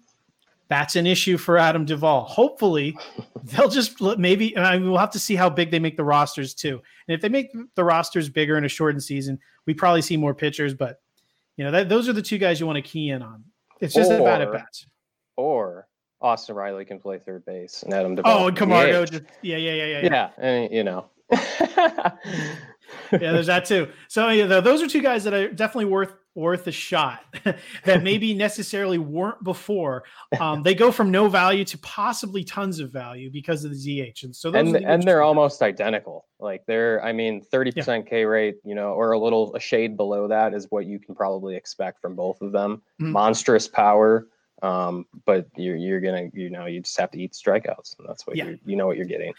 that's 0.67 0.97
an 0.97 1.07
issue 1.07 1.37
for 1.37 1.57
Adam 1.57 1.85
Duvall. 1.85 2.25
Hopefully, 2.25 2.95
they'll 3.43 3.69
just 3.69 3.99
maybe. 4.17 4.55
I 4.57 4.77
mean, 4.77 4.89
we'll 4.89 4.99
have 4.99 5.11
to 5.11 5.19
see 5.19 5.35
how 5.35 5.49
big 5.49 5.71
they 5.71 5.79
make 5.79 5.95
the 5.95 6.03
rosters 6.03 6.53
too. 6.53 6.81
And 7.07 7.15
if 7.15 7.21
they 7.21 7.29
make 7.29 7.51
the 7.75 7.85
rosters 7.85 8.29
bigger 8.29 8.57
in 8.57 8.65
a 8.65 8.67
shortened 8.67 9.01
season, 9.01 9.39
we 9.65 9.73
probably 9.73 10.01
see 10.01 10.17
more 10.17 10.35
pitchers. 10.35 10.73
But 10.73 11.01
you 11.55 11.63
know, 11.63 11.71
that, 11.71 11.87
those 11.87 12.09
are 12.09 12.13
the 12.13 12.21
two 12.21 12.37
guys 12.37 12.59
you 12.59 12.67
want 12.67 12.75
to 12.75 12.81
key 12.81 13.09
in 13.09 13.23
on. 13.23 13.45
It's 13.79 13.93
just 13.95 14.11
or, 14.11 14.19
about 14.19 14.41
at 14.41 14.51
bats. 14.51 14.85
Or 15.37 15.87
Austin 16.19 16.55
Riley 16.55 16.83
can 16.83 16.99
play 16.99 17.17
third 17.17 17.45
base, 17.45 17.81
and 17.83 17.93
Adam 17.93 18.11
oh, 18.11 18.15
Duvall. 18.15 18.43
Oh, 18.43 18.47
and 18.49 18.57
Camargo. 18.57 19.05
Just, 19.05 19.23
yeah, 19.41 19.55
yeah, 19.55 19.73
yeah, 19.73 19.85
yeah. 19.85 20.01
Yeah, 20.03 20.29
and 20.37 20.73
you 20.73 20.83
know. 20.83 21.05
yeah, 23.11 23.31
there's 23.31 23.47
that 23.47 23.65
too. 23.65 23.89
So 24.07 24.29
yeah, 24.29 24.59
those 24.59 24.81
are 24.81 24.87
two 24.87 25.01
guys 25.01 25.23
that 25.23 25.33
are 25.33 25.49
definitely 25.49 25.85
worth 25.85 26.13
worth 26.35 26.67
a 26.67 26.71
shot 26.71 27.21
that 27.85 28.03
maybe 28.03 28.33
necessarily 28.33 28.97
weren't 28.97 29.43
before. 29.43 30.03
Um, 30.39 30.63
they 30.63 30.73
go 30.73 30.91
from 30.91 31.11
no 31.11 31.27
value 31.27 31.65
to 31.65 31.77
possibly 31.79 32.43
tons 32.43 32.79
of 32.79 32.91
value 32.91 33.29
because 33.29 33.65
of 33.65 33.71
the 33.71 33.77
DH, 34.11 34.23
and 34.23 34.35
so 34.35 34.53
and 34.53 34.73
the 34.73 34.83
and 34.85 35.03
they're 35.03 35.21
almost 35.21 35.61
identical. 35.61 36.25
Like 36.39 36.65
they're, 36.65 37.03
I 37.03 37.11
mean, 37.11 37.41
thirty 37.41 37.71
yeah. 37.75 37.81
percent 37.81 38.09
K 38.09 38.25
rate, 38.25 38.55
you 38.63 38.75
know, 38.75 38.93
or 38.93 39.11
a 39.11 39.19
little 39.19 39.55
a 39.55 39.59
shade 39.59 39.97
below 39.97 40.27
that 40.27 40.53
is 40.53 40.67
what 40.69 40.85
you 40.85 40.99
can 40.99 41.15
probably 41.15 41.55
expect 41.55 42.01
from 42.01 42.15
both 42.15 42.41
of 42.41 42.51
them. 42.51 42.81
Mm-hmm. 43.01 43.11
Monstrous 43.11 43.67
power. 43.67 44.27
Um, 44.61 45.05
but 45.25 45.47
you're 45.55 45.75
you're 45.75 46.01
gonna 46.01 46.29
you 46.33 46.49
know 46.49 46.65
you 46.65 46.81
just 46.81 46.99
have 46.99 47.11
to 47.11 47.19
eat 47.19 47.33
strikeouts, 47.33 47.97
and 47.97 48.07
that's 48.07 48.27
what 48.27 48.35
yeah. 48.35 48.49
you 48.49 48.59
you 48.65 48.75
know 48.75 48.87
what 48.87 48.97
you're 48.97 49.05
getting. 49.05 49.33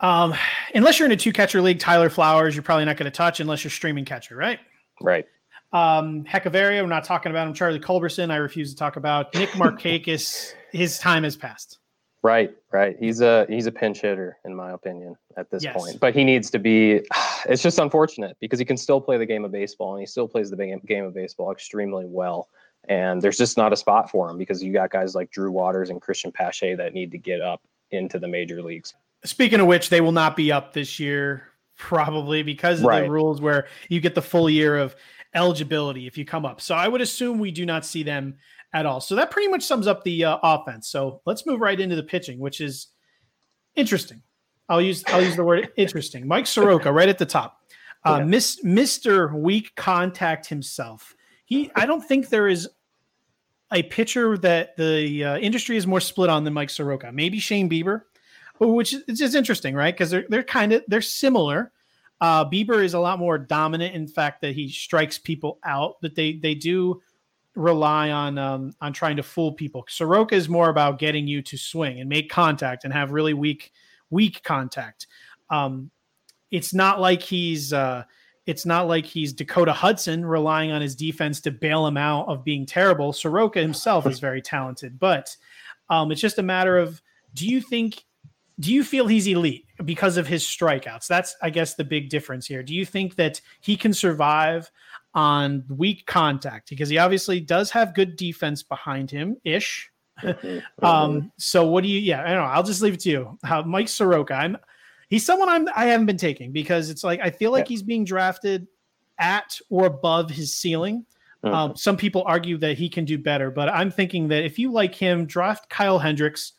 Um, 0.00 0.34
unless 0.74 0.98
you're 0.98 1.06
in 1.06 1.12
a 1.12 1.16
two 1.16 1.32
catcher 1.32 1.60
league, 1.60 1.80
Tyler 1.80 2.08
Flowers, 2.08 2.54
you're 2.54 2.62
probably 2.62 2.84
not 2.84 2.96
going 2.96 3.10
to 3.10 3.16
touch 3.16 3.40
unless 3.40 3.64
you're 3.64 3.70
streaming 3.70 4.04
catcher, 4.04 4.36
right? 4.36 4.60
Right. 5.00 5.26
Um, 5.72 6.24
Hechavarria, 6.24 6.82
we're 6.82 6.88
not 6.88 7.04
talking 7.04 7.30
about 7.30 7.46
him. 7.46 7.54
Charlie 7.54 7.80
Culberson, 7.80 8.30
I 8.30 8.36
refuse 8.36 8.70
to 8.70 8.76
talk 8.76 8.96
about. 8.96 9.34
Nick 9.34 9.50
Markakis, 9.50 10.54
his 10.72 10.98
time 10.98 11.24
has 11.24 11.36
passed. 11.36 11.78
Right, 12.22 12.54
right. 12.70 12.96
He's 13.00 13.22
a 13.22 13.46
he's 13.48 13.66
a 13.66 13.72
pinch 13.72 14.02
hitter 14.02 14.36
in 14.44 14.54
my 14.54 14.72
opinion 14.72 15.16
at 15.36 15.50
this 15.50 15.64
yes. 15.64 15.74
point. 15.74 15.98
But 16.00 16.14
he 16.14 16.24
needs 16.24 16.50
to 16.50 16.58
be. 16.58 17.00
It's 17.48 17.62
just 17.62 17.78
unfortunate 17.78 18.36
because 18.38 18.58
he 18.58 18.66
can 18.66 18.76
still 18.76 19.00
play 19.00 19.16
the 19.16 19.24
game 19.24 19.46
of 19.46 19.50
baseball 19.50 19.94
and 19.94 20.00
he 20.00 20.04
still 20.04 20.28
plays 20.28 20.50
the 20.50 20.78
game 20.86 21.04
of 21.06 21.14
baseball 21.14 21.50
extremely 21.50 22.04
well 22.04 22.50
and 22.88 23.20
there's 23.20 23.38
just 23.38 23.56
not 23.56 23.72
a 23.72 23.76
spot 23.76 24.10
for 24.10 24.30
him 24.30 24.38
because 24.38 24.62
you 24.62 24.72
got 24.72 24.90
guys 24.90 25.14
like 25.14 25.30
Drew 25.30 25.50
Waters 25.50 25.90
and 25.90 26.00
Cristian 26.00 26.32
Pache 26.32 26.74
that 26.74 26.94
need 26.94 27.10
to 27.12 27.18
get 27.18 27.40
up 27.40 27.62
into 27.90 28.18
the 28.18 28.28
major 28.28 28.62
leagues. 28.62 28.94
Speaking 29.24 29.60
of 29.60 29.66
which, 29.66 29.90
they 29.90 30.00
will 30.00 30.12
not 30.12 30.36
be 30.36 30.50
up 30.50 30.72
this 30.72 30.98
year 30.98 31.48
probably 31.76 32.42
because 32.42 32.80
of 32.80 32.86
right. 32.86 33.02
the 33.02 33.10
rules 33.10 33.40
where 33.40 33.66
you 33.88 34.00
get 34.00 34.14
the 34.14 34.22
full 34.22 34.48
year 34.50 34.76
of 34.76 34.94
eligibility 35.34 36.06
if 36.06 36.18
you 36.18 36.24
come 36.24 36.44
up. 36.44 36.60
So 36.60 36.74
I 36.74 36.88
would 36.88 37.00
assume 37.00 37.38
we 37.38 37.50
do 37.50 37.64
not 37.64 37.84
see 37.84 38.02
them 38.02 38.36
at 38.72 38.86
all. 38.86 39.00
So 39.00 39.14
that 39.16 39.30
pretty 39.30 39.48
much 39.48 39.62
sums 39.62 39.86
up 39.86 40.04
the 40.04 40.24
uh, 40.24 40.38
offense. 40.42 40.88
So 40.88 41.20
let's 41.26 41.46
move 41.46 41.60
right 41.60 41.78
into 41.78 41.96
the 41.96 42.02
pitching, 42.02 42.38
which 42.38 42.60
is 42.60 42.88
interesting. 43.76 44.22
I'll 44.68 44.80
use 44.80 45.02
I'll 45.08 45.22
use 45.22 45.36
the 45.36 45.44
word 45.44 45.70
interesting. 45.76 46.28
Mike 46.28 46.46
Soroka 46.46 46.92
right 46.92 47.08
at 47.08 47.18
the 47.18 47.26
top. 47.26 47.58
Uh, 48.04 48.18
yeah. 48.20 48.24
Miss 48.24 48.62
Mr. 48.62 49.32
Weak 49.34 49.74
Contact 49.74 50.46
himself 50.46 51.14
he 51.50 51.70
I 51.74 51.84
don't 51.84 52.00
think 52.00 52.30
there 52.30 52.48
is 52.48 52.68
a 53.72 53.82
pitcher 53.82 54.38
that 54.38 54.76
the 54.76 55.24
uh, 55.24 55.38
industry 55.38 55.76
is 55.76 55.86
more 55.86 56.00
split 56.00 56.30
on 56.30 56.44
than 56.44 56.54
Mike 56.54 56.70
Soroka. 56.70 57.12
Maybe 57.12 57.38
Shane 57.38 57.68
Bieber, 57.68 58.02
which 58.58 58.94
is 58.94 59.18
just 59.18 59.34
interesting, 59.34 59.74
right? 59.74 59.92
Because 59.92 60.10
they're 60.10 60.24
they're 60.30 60.42
kind 60.42 60.72
of 60.72 60.82
they're 60.88 61.02
similar. 61.02 61.72
Uh, 62.20 62.44
Bieber 62.48 62.84
is 62.84 62.94
a 62.94 63.00
lot 63.00 63.18
more 63.18 63.36
dominant 63.36 63.94
in 63.94 64.06
fact 64.06 64.40
that 64.42 64.54
he 64.54 64.68
strikes 64.68 65.18
people 65.18 65.58
out, 65.64 65.96
but 66.00 66.14
they 66.14 66.34
they 66.34 66.54
do 66.54 67.02
rely 67.56 68.10
on 68.10 68.38
um, 68.38 68.72
on 68.80 68.92
trying 68.92 69.16
to 69.16 69.22
fool 69.22 69.52
people. 69.52 69.84
Soroka 69.88 70.36
is 70.36 70.48
more 70.48 70.68
about 70.68 71.00
getting 71.00 71.26
you 71.26 71.42
to 71.42 71.58
swing 71.58 72.00
and 72.00 72.08
make 72.08 72.30
contact 72.30 72.84
and 72.84 72.92
have 72.92 73.10
really 73.10 73.34
weak 73.34 73.72
weak 74.10 74.42
contact. 74.44 75.08
Um, 75.50 75.90
it's 76.52 76.72
not 76.72 77.00
like 77.00 77.22
he's 77.22 77.72
uh, 77.72 78.04
It's 78.50 78.66
not 78.66 78.88
like 78.88 79.06
he's 79.06 79.32
Dakota 79.32 79.72
Hudson 79.72 80.26
relying 80.26 80.72
on 80.72 80.82
his 80.82 80.96
defense 80.96 81.40
to 81.42 81.52
bail 81.52 81.86
him 81.86 81.96
out 81.96 82.26
of 82.26 82.44
being 82.44 82.66
terrible. 82.66 83.12
Soroka 83.12 83.60
himself 83.60 84.06
is 84.06 84.18
very 84.18 84.42
talented, 84.42 84.98
but 84.98 85.36
um, 85.88 86.10
it's 86.10 86.20
just 86.20 86.38
a 86.38 86.42
matter 86.42 86.76
of 86.76 87.00
do 87.32 87.46
you 87.46 87.60
think 87.60 88.04
do 88.58 88.74
you 88.74 88.82
feel 88.84 89.06
he's 89.06 89.26
elite 89.26 89.66
because 89.84 90.16
of 90.16 90.26
his 90.26 90.44
strikeouts? 90.44 91.06
That's, 91.06 91.34
I 91.40 91.48
guess, 91.48 91.76
the 91.76 91.84
big 91.84 92.10
difference 92.10 92.46
here. 92.46 92.62
Do 92.62 92.74
you 92.74 92.84
think 92.84 93.14
that 93.14 93.40
he 93.60 93.76
can 93.76 93.94
survive 93.94 94.70
on 95.14 95.64
weak 95.70 96.04
contact? 96.06 96.68
Because 96.68 96.90
he 96.90 96.98
obviously 96.98 97.40
does 97.40 97.70
have 97.70 97.94
good 97.94 98.16
defense 98.16 98.62
behind 98.62 99.10
him 99.10 99.36
ish. 99.44 99.90
um, 100.82 101.32
so 101.38 101.66
what 101.66 101.84
do 101.84 101.88
you, 101.88 102.00
yeah, 102.00 102.22
I 102.22 102.26
don't 102.26 102.44
know. 102.44 102.50
I'll 102.50 102.62
just 102.62 102.82
leave 102.82 102.94
it 102.94 103.00
to 103.00 103.10
you. 103.10 103.38
How 103.44 103.62
Mike 103.62 103.88
Soroka, 103.88 104.34
I'm, 104.34 104.58
he's 105.10 105.26
someone 105.26 105.48
I'm, 105.48 105.68
I 105.76 105.86
haven't 105.86 106.06
been 106.06 106.16
taking 106.16 106.52
because 106.52 106.88
it's 106.88 107.04
like, 107.04 107.20
I 107.20 107.30
feel 107.30 107.50
like 107.50 107.66
yeah. 107.66 107.74
he's 107.74 107.82
being 107.82 108.04
drafted 108.04 108.66
at 109.18 109.58
or 109.68 109.84
above 109.84 110.30
his 110.30 110.54
ceiling. 110.54 111.04
Mm-hmm. 111.44 111.54
Um, 111.54 111.76
some 111.76 111.96
people 111.96 112.22
argue 112.26 112.56
that 112.58 112.78
he 112.78 112.88
can 112.88 113.04
do 113.04 113.18
better, 113.18 113.50
but 113.50 113.68
I'm 113.68 113.90
thinking 113.90 114.28
that 114.28 114.44
if 114.44 114.58
you 114.58 114.72
like 114.72 114.94
him, 114.94 115.26
draft 115.26 115.68
Kyle 115.68 115.98
Hendricks 115.98 116.52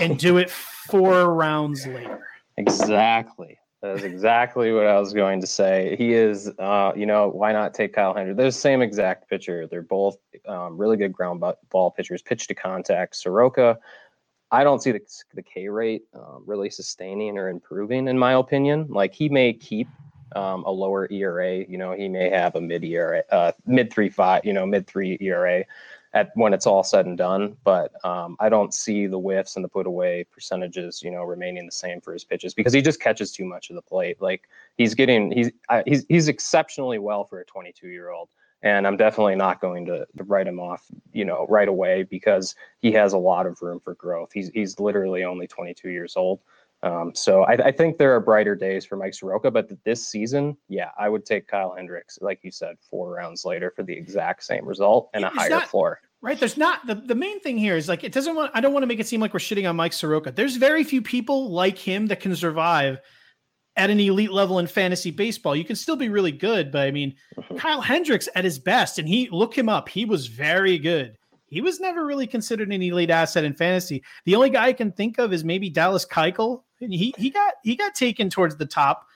and 0.00 0.18
do 0.18 0.38
it 0.38 0.50
four 0.50 1.34
rounds 1.34 1.86
later. 1.86 2.20
Exactly. 2.56 3.58
That's 3.82 4.04
exactly 4.04 4.72
what 4.72 4.86
I 4.86 4.98
was 4.98 5.12
going 5.12 5.40
to 5.40 5.46
say. 5.46 5.96
He 5.98 6.12
is, 6.12 6.48
uh, 6.60 6.92
you 6.94 7.04
know, 7.04 7.28
why 7.28 7.52
not 7.52 7.74
take 7.74 7.92
Kyle 7.92 8.14
Hendricks? 8.14 8.36
They're 8.36 8.46
the 8.46 8.52
same 8.52 8.80
exact 8.80 9.28
pitcher. 9.28 9.66
They're 9.66 9.82
both 9.82 10.18
um, 10.46 10.78
really 10.78 10.96
good 10.96 11.12
ground 11.12 11.42
ball 11.68 11.90
pitchers, 11.90 12.22
pitch 12.22 12.46
to 12.46 12.54
contact. 12.54 13.16
Soroka, 13.16 13.78
I 14.52 14.64
don't 14.64 14.82
see 14.82 14.92
the, 14.92 15.00
the 15.34 15.42
K 15.42 15.68
rate 15.68 16.04
um, 16.14 16.42
really 16.44 16.68
sustaining 16.68 17.38
or 17.38 17.48
improving, 17.48 18.06
in 18.06 18.18
my 18.18 18.34
opinion. 18.34 18.86
Like 18.90 19.14
he 19.14 19.30
may 19.30 19.54
keep 19.54 19.88
um, 20.36 20.62
a 20.64 20.70
lower 20.70 21.08
ERA. 21.10 21.64
You 21.64 21.78
know, 21.78 21.92
he 21.92 22.08
may 22.08 22.28
have 22.28 22.54
a 22.54 22.60
mid 22.60 22.84
ERA, 22.84 23.22
uh, 23.30 23.52
mid 23.66 23.90
three 23.90 24.10
five, 24.10 24.44
you 24.44 24.52
know, 24.52 24.66
mid 24.66 24.86
three 24.86 25.16
ERA 25.20 25.64
at 26.14 26.30
when 26.34 26.52
it's 26.52 26.66
all 26.66 26.84
said 26.84 27.06
and 27.06 27.16
done. 27.16 27.56
But 27.64 27.92
um, 28.04 28.36
I 28.40 28.50
don't 28.50 28.74
see 28.74 29.06
the 29.06 29.18
whiffs 29.18 29.56
and 29.56 29.64
the 29.64 29.68
put 29.68 29.86
away 29.86 30.26
percentages, 30.30 31.02
you 31.02 31.10
know, 31.10 31.24
remaining 31.24 31.64
the 31.64 31.72
same 31.72 32.02
for 32.02 32.12
his 32.12 32.24
pitches 32.24 32.52
because 32.52 32.74
he 32.74 32.82
just 32.82 33.00
catches 33.00 33.32
too 33.32 33.46
much 33.46 33.70
of 33.70 33.76
the 33.76 33.82
plate. 33.82 34.20
Like 34.20 34.48
he's 34.76 34.94
getting 34.94 35.32
he's 35.32 35.50
he's 35.86 36.04
he's 36.10 36.28
exceptionally 36.28 36.98
well 36.98 37.24
for 37.24 37.40
a 37.40 37.44
22 37.46 37.88
year 37.88 38.10
old. 38.10 38.28
And 38.62 38.86
I'm 38.86 38.96
definitely 38.96 39.34
not 39.34 39.60
going 39.60 39.86
to, 39.86 40.06
to 40.16 40.24
write 40.24 40.46
him 40.46 40.60
off, 40.60 40.84
you 41.12 41.24
know, 41.24 41.46
right 41.48 41.68
away 41.68 42.04
because 42.04 42.54
he 42.80 42.92
has 42.92 43.12
a 43.12 43.18
lot 43.18 43.46
of 43.46 43.60
room 43.60 43.80
for 43.80 43.94
growth. 43.94 44.30
He's 44.32 44.50
he's 44.50 44.78
literally 44.78 45.24
only 45.24 45.46
22 45.46 45.90
years 45.90 46.16
old. 46.16 46.40
Um, 46.84 47.14
so 47.14 47.44
I, 47.44 47.52
I, 47.66 47.72
think 47.72 47.98
there 47.98 48.12
are 48.14 48.18
brighter 48.18 48.56
days 48.56 48.84
for 48.84 48.96
Mike 48.96 49.14
Soroka, 49.14 49.52
but 49.52 49.70
this 49.84 50.04
season, 50.04 50.56
yeah, 50.68 50.90
I 50.98 51.08
would 51.08 51.24
take 51.24 51.46
Kyle 51.46 51.74
Hendricks, 51.76 52.18
like 52.20 52.40
you 52.42 52.50
said, 52.50 52.74
four 52.90 53.12
rounds 53.12 53.44
later 53.44 53.72
for 53.76 53.84
the 53.84 53.92
exact 53.92 54.42
same 54.42 54.66
result 54.66 55.08
and 55.14 55.24
a 55.24 55.28
higher 55.28 55.48
not, 55.48 55.68
floor. 55.68 56.00
Right. 56.22 56.38
There's 56.38 56.56
not 56.56 56.84
the, 56.86 56.96
the 56.96 57.14
main 57.14 57.38
thing 57.40 57.56
here 57.56 57.76
is 57.76 57.88
like 57.88 58.02
it 58.02 58.12
doesn't 58.12 58.34
want 58.34 58.50
I 58.54 58.60
don't 58.60 58.72
want 58.72 58.82
to 58.82 58.88
make 58.88 58.98
it 58.98 59.06
seem 59.06 59.20
like 59.20 59.32
we're 59.32 59.40
shitting 59.40 59.68
on 59.68 59.76
Mike 59.76 59.92
Soroka. 59.92 60.32
There's 60.32 60.56
very 60.56 60.82
few 60.82 61.02
people 61.02 61.50
like 61.50 61.78
him 61.78 62.06
that 62.06 62.20
can 62.20 62.34
survive 62.34 62.98
at 63.76 63.90
an 63.90 64.00
elite 64.00 64.32
level 64.32 64.58
in 64.58 64.66
fantasy 64.66 65.10
baseball. 65.10 65.56
You 65.56 65.64
can 65.64 65.76
still 65.76 65.96
be 65.96 66.08
really 66.08 66.32
good, 66.32 66.70
but 66.70 66.86
I 66.86 66.90
mean, 66.90 67.14
mm-hmm. 67.36 67.56
Kyle 67.56 67.80
Hendricks 67.80 68.28
at 68.34 68.44
his 68.44 68.58
best, 68.58 68.98
and 68.98 69.08
he 69.08 69.28
look 69.30 69.56
him 69.56 69.68
up, 69.68 69.88
he 69.88 70.04
was 70.04 70.26
very 70.26 70.78
good 70.78 71.16
he 71.52 71.60
was 71.60 71.80
never 71.80 72.06
really 72.06 72.26
considered 72.26 72.72
an 72.72 72.80
elite 72.80 73.10
asset 73.10 73.44
in 73.44 73.52
fantasy. 73.52 74.02
The 74.24 74.34
only 74.34 74.48
guy 74.48 74.68
I 74.68 74.72
can 74.72 74.90
think 74.90 75.18
of 75.18 75.34
is 75.34 75.44
maybe 75.44 75.68
Dallas 75.68 76.06
Keuchel. 76.06 76.62
He 76.78 77.14
he 77.18 77.28
got 77.28 77.54
he 77.62 77.76
got 77.76 77.94
taken 77.94 78.30
towards 78.30 78.56
the 78.56 78.64
top. 78.64 79.06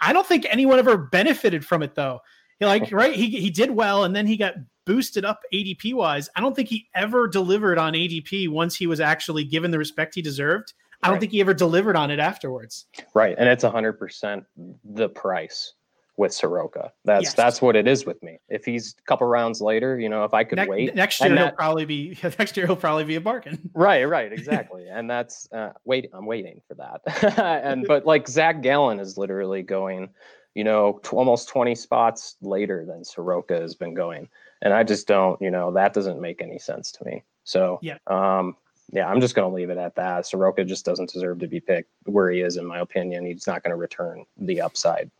I 0.00 0.14
don't 0.14 0.26
think 0.26 0.46
anyone 0.48 0.78
ever 0.78 0.96
benefited 0.96 1.66
from 1.66 1.82
it 1.82 1.94
though. 1.94 2.20
He 2.58 2.64
like 2.64 2.90
right, 2.92 3.14
he 3.14 3.28
he 3.28 3.50
did 3.50 3.70
well, 3.70 4.04
and 4.04 4.16
then 4.16 4.26
he 4.26 4.38
got 4.38 4.54
boosted 4.86 5.26
up 5.26 5.42
ADP 5.52 5.92
wise. 5.92 6.30
I 6.34 6.40
don't 6.40 6.56
think 6.56 6.70
he 6.70 6.88
ever 6.94 7.28
delivered 7.28 7.76
on 7.76 7.92
ADP 7.92 8.48
once 8.48 8.74
he 8.74 8.86
was 8.86 8.98
actually 8.98 9.44
given 9.44 9.70
the 9.70 9.78
respect 9.78 10.14
he 10.14 10.22
deserved. 10.22 10.72
I 11.02 11.10
don't 11.10 11.20
think 11.20 11.32
he 11.32 11.40
ever 11.40 11.54
delivered 11.54 11.96
on 11.96 12.10
it 12.10 12.18
afterwards. 12.18 12.86
Right, 13.14 13.34
and 13.38 13.48
it's 13.48 13.64
hundred 13.64 13.94
percent 13.94 14.44
the 14.84 15.08
price 15.08 15.74
with 16.16 16.32
Soroka. 16.32 16.92
That's 17.04 17.24
yes. 17.24 17.34
that's 17.34 17.62
what 17.62 17.76
it 17.76 17.86
is 17.86 18.06
with 18.06 18.22
me. 18.22 18.38
If 18.48 18.64
he's 18.64 18.94
a 18.98 19.02
couple 19.02 19.26
rounds 19.26 19.60
later, 19.60 19.98
you 19.98 20.08
know, 20.08 20.24
if 20.24 20.32
I 20.32 20.44
could 20.44 20.58
ne- 20.58 20.66
wait 20.66 20.94
next 20.94 21.20
year, 21.20 21.36
he'll 21.36 21.50
probably 21.50 21.84
be 21.84 22.18
next 22.38 22.56
year. 22.56 22.66
He'll 22.66 22.76
probably 22.76 23.04
be 23.04 23.16
a 23.16 23.20
bargain. 23.20 23.70
Right, 23.74 24.04
right, 24.04 24.32
exactly. 24.32 24.88
and 24.88 25.08
that's 25.08 25.50
uh, 25.52 25.72
wait. 25.84 26.08
I'm 26.12 26.24
waiting 26.24 26.62
for 26.66 26.74
that. 26.74 27.38
and 27.62 27.86
but 27.86 28.06
like 28.06 28.26
Zach 28.26 28.62
Gallen 28.62 29.00
is 29.00 29.18
literally 29.18 29.62
going, 29.62 30.08
you 30.54 30.64
know, 30.64 31.00
t- 31.02 31.10
almost 31.10 31.48
20 31.48 31.74
spots 31.74 32.36
later 32.40 32.86
than 32.86 33.04
Soroka 33.04 33.60
has 33.60 33.74
been 33.74 33.92
going, 33.92 34.28
and 34.62 34.72
I 34.72 34.82
just 34.82 35.06
don't, 35.06 35.40
you 35.42 35.50
know, 35.50 35.72
that 35.72 35.92
doesn't 35.92 36.20
make 36.20 36.40
any 36.40 36.58
sense 36.58 36.90
to 36.92 37.04
me. 37.04 37.22
So 37.44 37.78
yeah. 37.82 37.98
Um, 38.06 38.56
yeah, 38.92 39.08
I'm 39.08 39.20
just 39.20 39.34
going 39.34 39.48
to 39.48 39.54
leave 39.54 39.70
it 39.70 39.78
at 39.78 39.94
that. 39.96 40.26
Soroka 40.26 40.64
just 40.64 40.84
doesn't 40.84 41.12
deserve 41.12 41.40
to 41.40 41.48
be 41.48 41.60
picked 41.60 41.90
where 42.04 42.30
he 42.30 42.40
is, 42.40 42.56
in 42.56 42.66
my 42.66 42.80
opinion. 42.80 43.26
He's 43.26 43.46
not 43.46 43.62
going 43.62 43.72
to 43.72 43.76
return 43.76 44.24
the 44.36 44.60
upside 44.60 45.10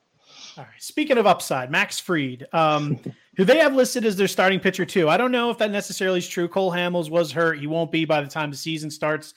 all 0.57 0.65
right. 0.65 0.83
Speaking 0.83 1.19
of 1.19 1.27
upside, 1.27 1.71
Max 1.71 1.99
Fried, 1.99 2.47
um, 2.53 2.99
who 3.37 3.45
they 3.45 3.59
have 3.59 3.75
listed 3.75 4.05
as 4.05 4.17
their 4.17 4.29
starting 4.29 4.61
pitcher 4.61 4.85
too. 4.85 5.09
I 5.09 5.17
don't 5.17 5.33
know 5.33 5.51
if 5.51 5.59
that 5.59 5.71
necessarily 5.71 6.19
is 6.19 6.29
true. 6.29 6.49
Cole 6.49 6.73
Hamels 6.73 7.11
was 7.11 7.33
hurt. 7.33 7.59
He 7.59 7.67
won't 7.67 7.93
be 7.93 8.05
by 8.05 8.21
the 8.21 8.29
time 8.29 8.51
the 8.51 8.57
season 8.57 8.91
starts. 8.91 9.35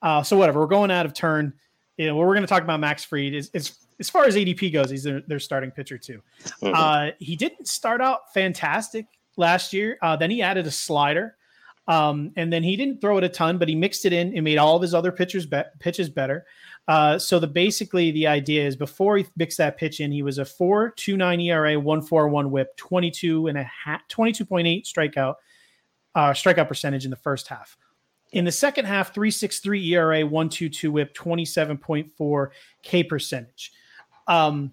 Uh, 0.00 0.22
so 0.22 0.36
whatever. 0.36 0.60
We're 0.60 0.66
going 0.66 0.90
out 0.90 1.06
of 1.06 1.14
turn. 1.14 1.52
You 1.96 2.06
know, 2.06 2.16
what 2.16 2.26
we're 2.26 2.34
going 2.34 2.46
to 2.46 2.48
talk 2.48 2.62
about 2.62 2.80
Max 2.80 3.04
Fried 3.04 3.34
is, 3.34 3.50
is 3.52 3.76
as 4.00 4.08
far 4.08 4.24
as 4.24 4.34
ADP 4.34 4.72
goes, 4.72 4.90
he's 4.90 5.04
their, 5.04 5.20
their 5.20 5.38
starting 5.38 5.70
pitcher 5.70 5.98
too. 5.98 6.22
Mm-hmm. 6.62 6.74
Uh, 6.74 7.10
he 7.18 7.36
didn't 7.36 7.68
start 7.68 8.00
out 8.00 8.32
fantastic 8.32 9.06
last 9.36 9.72
year. 9.72 9.98
Uh, 10.02 10.16
then 10.16 10.30
he 10.30 10.42
added 10.42 10.66
a 10.66 10.70
slider. 10.70 11.36
Um, 11.88 12.32
and 12.36 12.52
then 12.52 12.62
he 12.62 12.76
didn't 12.76 13.00
throw 13.00 13.18
it 13.18 13.24
a 13.24 13.28
ton, 13.28 13.58
but 13.58 13.68
he 13.68 13.74
mixed 13.74 14.04
it 14.04 14.12
in 14.12 14.34
and 14.34 14.44
made 14.44 14.58
all 14.58 14.76
of 14.76 14.82
his 14.82 14.94
other 14.94 15.10
pitchers 15.10 15.46
be- 15.46 15.62
pitches 15.80 16.08
better. 16.08 16.46
Uh, 16.88 17.18
so 17.18 17.38
the 17.38 17.46
basically 17.46 18.10
the 18.12 18.26
idea 18.26 18.66
is 18.66 18.76
before 18.76 19.16
he 19.16 19.26
mixed 19.36 19.58
that 19.58 19.76
pitch 19.76 20.00
in, 20.00 20.12
he 20.12 20.22
was 20.22 20.38
a 20.38 20.44
4.29 20.44 21.44
ERA, 21.44 21.74
1.41 21.74 22.50
WHIP, 22.50 22.76
22 22.76 23.46
and 23.48 23.58
a 23.58 23.64
half, 23.64 24.00
22.8 24.08 24.84
strikeout 24.84 25.34
uh, 26.14 26.30
strikeout 26.30 26.68
percentage 26.68 27.04
in 27.04 27.10
the 27.10 27.16
first 27.16 27.48
half. 27.48 27.76
In 28.32 28.44
the 28.44 28.52
second 28.52 28.86
half, 28.86 29.14
3.63 29.14 29.86
ERA, 29.88 30.22
1.22 30.22 30.88
WHIP, 30.90 31.14
27.4 31.14 32.48
K 32.82 33.04
percentage. 33.04 33.72
Um, 34.26 34.72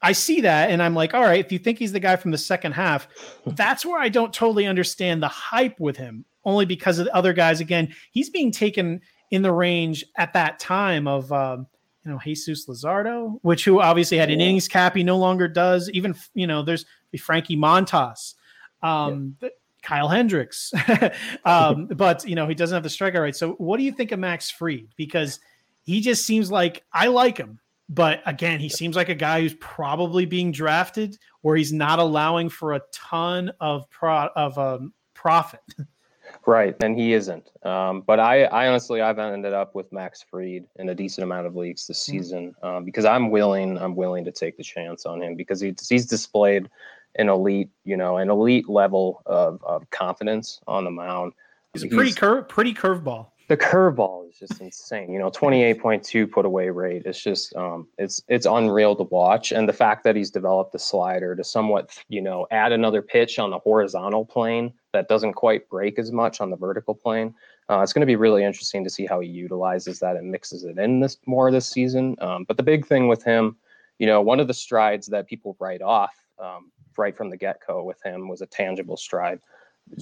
I 0.00 0.12
see 0.12 0.42
that 0.42 0.70
and 0.70 0.82
I'm 0.82 0.94
like, 0.94 1.14
all 1.14 1.22
right, 1.22 1.44
if 1.44 1.50
you 1.50 1.58
think 1.58 1.78
he's 1.78 1.92
the 1.92 2.00
guy 2.00 2.16
from 2.16 2.30
the 2.30 2.38
second 2.38 2.72
half, 2.72 3.08
that's 3.46 3.84
where 3.84 4.00
I 4.00 4.08
don't 4.08 4.32
totally 4.32 4.66
understand 4.66 5.22
the 5.22 5.28
hype 5.28 5.80
with 5.80 5.96
him, 5.96 6.24
only 6.48 6.64
because 6.64 6.98
of 6.98 7.04
the 7.04 7.14
other 7.14 7.32
guys. 7.32 7.60
Again, 7.60 7.94
he's 8.10 8.30
being 8.30 8.50
taken 8.50 9.00
in 9.30 9.42
the 9.42 9.52
range 9.52 10.04
at 10.16 10.32
that 10.32 10.58
time 10.58 11.06
of 11.06 11.30
um, 11.32 11.66
you 12.04 12.10
know 12.10 12.18
Jesus 12.22 12.66
Luzardo, 12.66 13.38
which 13.42 13.64
who 13.64 13.80
obviously 13.80 14.16
had 14.16 14.30
an 14.30 14.40
innings 14.40 14.68
cap, 14.68 14.96
he 14.96 15.02
no 15.02 15.18
longer 15.18 15.46
does. 15.46 15.90
Even 15.90 16.14
you 16.34 16.46
know, 16.46 16.62
there's 16.62 16.84
Frankie 17.20 17.56
Montas, 17.56 18.34
um, 18.82 19.36
yeah. 19.40 19.50
Kyle 19.82 20.08
Hendricks, 20.08 20.72
um, 21.44 21.86
but 21.86 22.26
you 22.26 22.34
know 22.34 22.48
he 22.48 22.54
doesn't 22.54 22.74
have 22.74 22.82
the 22.82 22.88
strikeout 22.88 23.22
rate. 23.22 23.36
So 23.36 23.52
what 23.52 23.76
do 23.76 23.82
you 23.82 23.92
think 23.92 24.12
of 24.12 24.18
Max 24.18 24.50
Fried? 24.50 24.88
Because 24.96 25.40
he 25.84 26.00
just 26.00 26.24
seems 26.24 26.50
like 26.50 26.84
I 26.92 27.08
like 27.08 27.36
him, 27.36 27.60
but 27.88 28.22
again, 28.26 28.60
he 28.60 28.68
seems 28.68 28.96
like 28.96 29.08
a 29.08 29.14
guy 29.14 29.40
who's 29.40 29.54
probably 29.54 30.26
being 30.26 30.52
drafted 30.52 31.18
where 31.42 31.56
he's 31.56 31.72
not 31.72 31.98
allowing 31.98 32.48
for 32.48 32.74
a 32.74 32.82
ton 32.92 33.52
of 33.60 33.88
pro 33.90 34.28
of 34.34 34.58
um, 34.58 34.92
profit. 35.14 35.60
Right, 36.46 36.74
and 36.82 36.98
he 36.98 37.12
isn't. 37.12 37.50
Um, 37.64 38.02
but 38.02 38.20
I, 38.20 38.44
I 38.44 38.68
honestly, 38.68 39.00
I've 39.00 39.18
ended 39.18 39.52
up 39.52 39.74
with 39.74 39.92
Max 39.92 40.22
Fried 40.22 40.64
in 40.76 40.88
a 40.88 40.94
decent 40.94 41.24
amount 41.24 41.46
of 41.46 41.56
leagues 41.56 41.86
this 41.86 42.02
mm-hmm. 42.02 42.18
season 42.18 42.54
um, 42.62 42.84
because 42.84 43.04
I'm 43.04 43.30
willing, 43.30 43.76
I'm 43.78 43.94
willing 43.94 44.24
to 44.24 44.32
take 44.32 44.56
the 44.56 44.62
chance 44.62 45.04
on 45.04 45.22
him 45.22 45.34
because 45.34 45.60
he's, 45.60 45.88
he's 45.88 46.06
displayed 46.06 46.68
an 47.16 47.28
elite, 47.28 47.70
you 47.84 47.96
know, 47.96 48.16
an 48.16 48.30
elite 48.30 48.68
level 48.68 49.22
of, 49.26 49.62
of 49.64 49.88
confidence 49.90 50.60
on 50.66 50.84
the 50.84 50.90
mound. 50.90 51.32
He's 51.74 51.84
a 51.84 51.88
pretty 51.88 52.12
curve, 52.12 52.48
pretty 52.48 52.72
curveball 52.72 53.26
the 53.48 53.56
curveball 53.56 54.28
is 54.28 54.38
just 54.38 54.60
insane. 54.60 55.10
You 55.10 55.18
know, 55.18 55.30
28.2 55.30 56.30
put 56.30 56.44
away 56.44 56.68
rate. 56.68 57.02
It's 57.06 57.22
just 57.22 57.56
um, 57.56 57.88
it's 57.96 58.22
it's 58.28 58.46
unreal 58.46 58.94
to 58.96 59.04
watch. 59.04 59.52
And 59.52 59.66
the 59.66 59.72
fact 59.72 60.04
that 60.04 60.14
he's 60.14 60.30
developed 60.30 60.72
the 60.72 60.78
slider 60.78 61.34
to 61.34 61.42
somewhat, 61.42 61.96
you 62.08 62.20
know, 62.20 62.46
add 62.50 62.72
another 62.72 63.00
pitch 63.00 63.38
on 63.38 63.50
the 63.50 63.58
horizontal 63.58 64.26
plane 64.26 64.74
that 64.92 65.08
doesn't 65.08 65.32
quite 65.32 65.68
break 65.70 65.98
as 65.98 66.12
much 66.12 66.42
on 66.42 66.50
the 66.50 66.56
vertical 66.56 66.94
plane. 66.94 67.34
Uh, 67.70 67.80
it's 67.80 67.94
going 67.94 68.00
to 68.00 68.06
be 68.06 68.16
really 68.16 68.44
interesting 68.44 68.84
to 68.84 68.90
see 68.90 69.06
how 69.06 69.20
he 69.20 69.28
utilizes 69.28 69.98
that 70.00 70.16
and 70.16 70.30
mixes 70.30 70.64
it 70.64 70.78
in 70.78 71.00
this 71.00 71.16
more 71.26 71.50
this 71.50 71.66
season. 71.66 72.16
Um, 72.20 72.44
but 72.44 72.58
the 72.58 72.62
big 72.62 72.86
thing 72.86 73.08
with 73.08 73.22
him, 73.24 73.56
you 73.98 74.06
know, 74.06 74.20
one 74.20 74.40
of 74.40 74.46
the 74.46 74.54
strides 74.54 75.06
that 75.08 75.26
people 75.26 75.56
write 75.58 75.82
off 75.82 76.14
um, 76.38 76.70
right 76.98 77.16
from 77.16 77.30
the 77.30 77.36
get 77.36 77.60
go 77.66 77.82
with 77.82 78.02
him 78.02 78.28
was 78.28 78.42
a 78.42 78.46
tangible 78.46 78.96
stride 78.96 79.40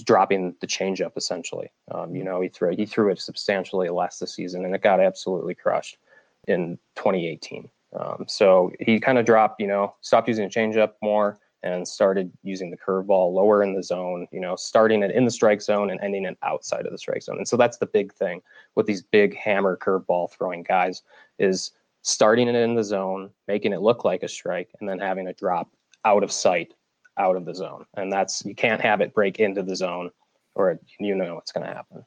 dropping 0.04 0.54
the 0.60 0.66
changeup 0.66 1.16
essentially. 1.16 1.70
Um, 1.92 2.14
you 2.14 2.24
know, 2.24 2.40
he 2.40 2.48
threw 2.48 2.74
he 2.74 2.86
threw 2.86 3.10
it 3.10 3.20
substantially 3.20 3.88
less 3.88 4.18
this 4.18 4.34
season, 4.34 4.64
and 4.64 4.74
it 4.74 4.82
got 4.82 5.00
absolutely 5.00 5.54
crushed 5.54 5.98
in 6.46 6.78
2018. 6.96 7.68
Um, 7.98 8.24
so 8.28 8.72
he 8.80 9.00
kind 9.00 9.18
of 9.18 9.24
dropped, 9.24 9.60
you 9.60 9.66
know, 9.66 9.94
stopped 10.00 10.28
using 10.28 10.44
the 10.44 10.50
changeup 10.50 10.92
more 11.02 11.38
and 11.62 11.86
started 11.86 12.30
using 12.42 12.70
the 12.70 12.76
curveball 12.76 13.32
lower 13.32 13.62
in 13.62 13.74
the 13.74 13.82
zone, 13.82 14.26
you 14.30 14.40
know, 14.40 14.54
starting 14.56 15.02
it 15.02 15.10
in 15.10 15.24
the 15.24 15.30
strike 15.30 15.62
zone 15.62 15.90
and 15.90 16.00
ending 16.00 16.24
it 16.24 16.36
outside 16.42 16.86
of 16.86 16.92
the 16.92 16.98
strike 16.98 17.22
zone. 17.22 17.38
And 17.38 17.48
so 17.48 17.56
that's 17.56 17.78
the 17.78 17.86
big 17.86 18.12
thing 18.12 18.40
with 18.74 18.86
these 18.86 19.02
big 19.02 19.36
hammer 19.36 19.76
curveball 19.76 20.30
throwing 20.30 20.62
guys 20.62 21.02
is 21.38 21.72
starting 22.02 22.48
it 22.48 22.54
in 22.54 22.74
the 22.74 22.84
zone, 22.84 23.30
making 23.48 23.72
it 23.72 23.80
look 23.80 24.04
like 24.04 24.22
a 24.22 24.28
strike, 24.28 24.70
and 24.78 24.88
then 24.88 24.98
having 24.98 25.26
a 25.26 25.32
drop 25.32 25.70
out 26.04 26.22
of 26.22 26.30
sight, 26.30 26.72
out 27.18 27.36
of 27.36 27.44
the 27.44 27.54
zone. 27.54 27.84
And 27.94 28.12
that's 28.12 28.44
you 28.44 28.54
can't 28.54 28.80
have 28.80 29.00
it 29.00 29.14
break 29.14 29.40
into 29.40 29.62
the 29.62 29.76
zone 29.76 30.10
or 30.54 30.78
you 30.98 31.14
know 31.14 31.34
what's 31.34 31.52
going 31.52 31.66
to 31.66 31.72
happen. 31.72 32.04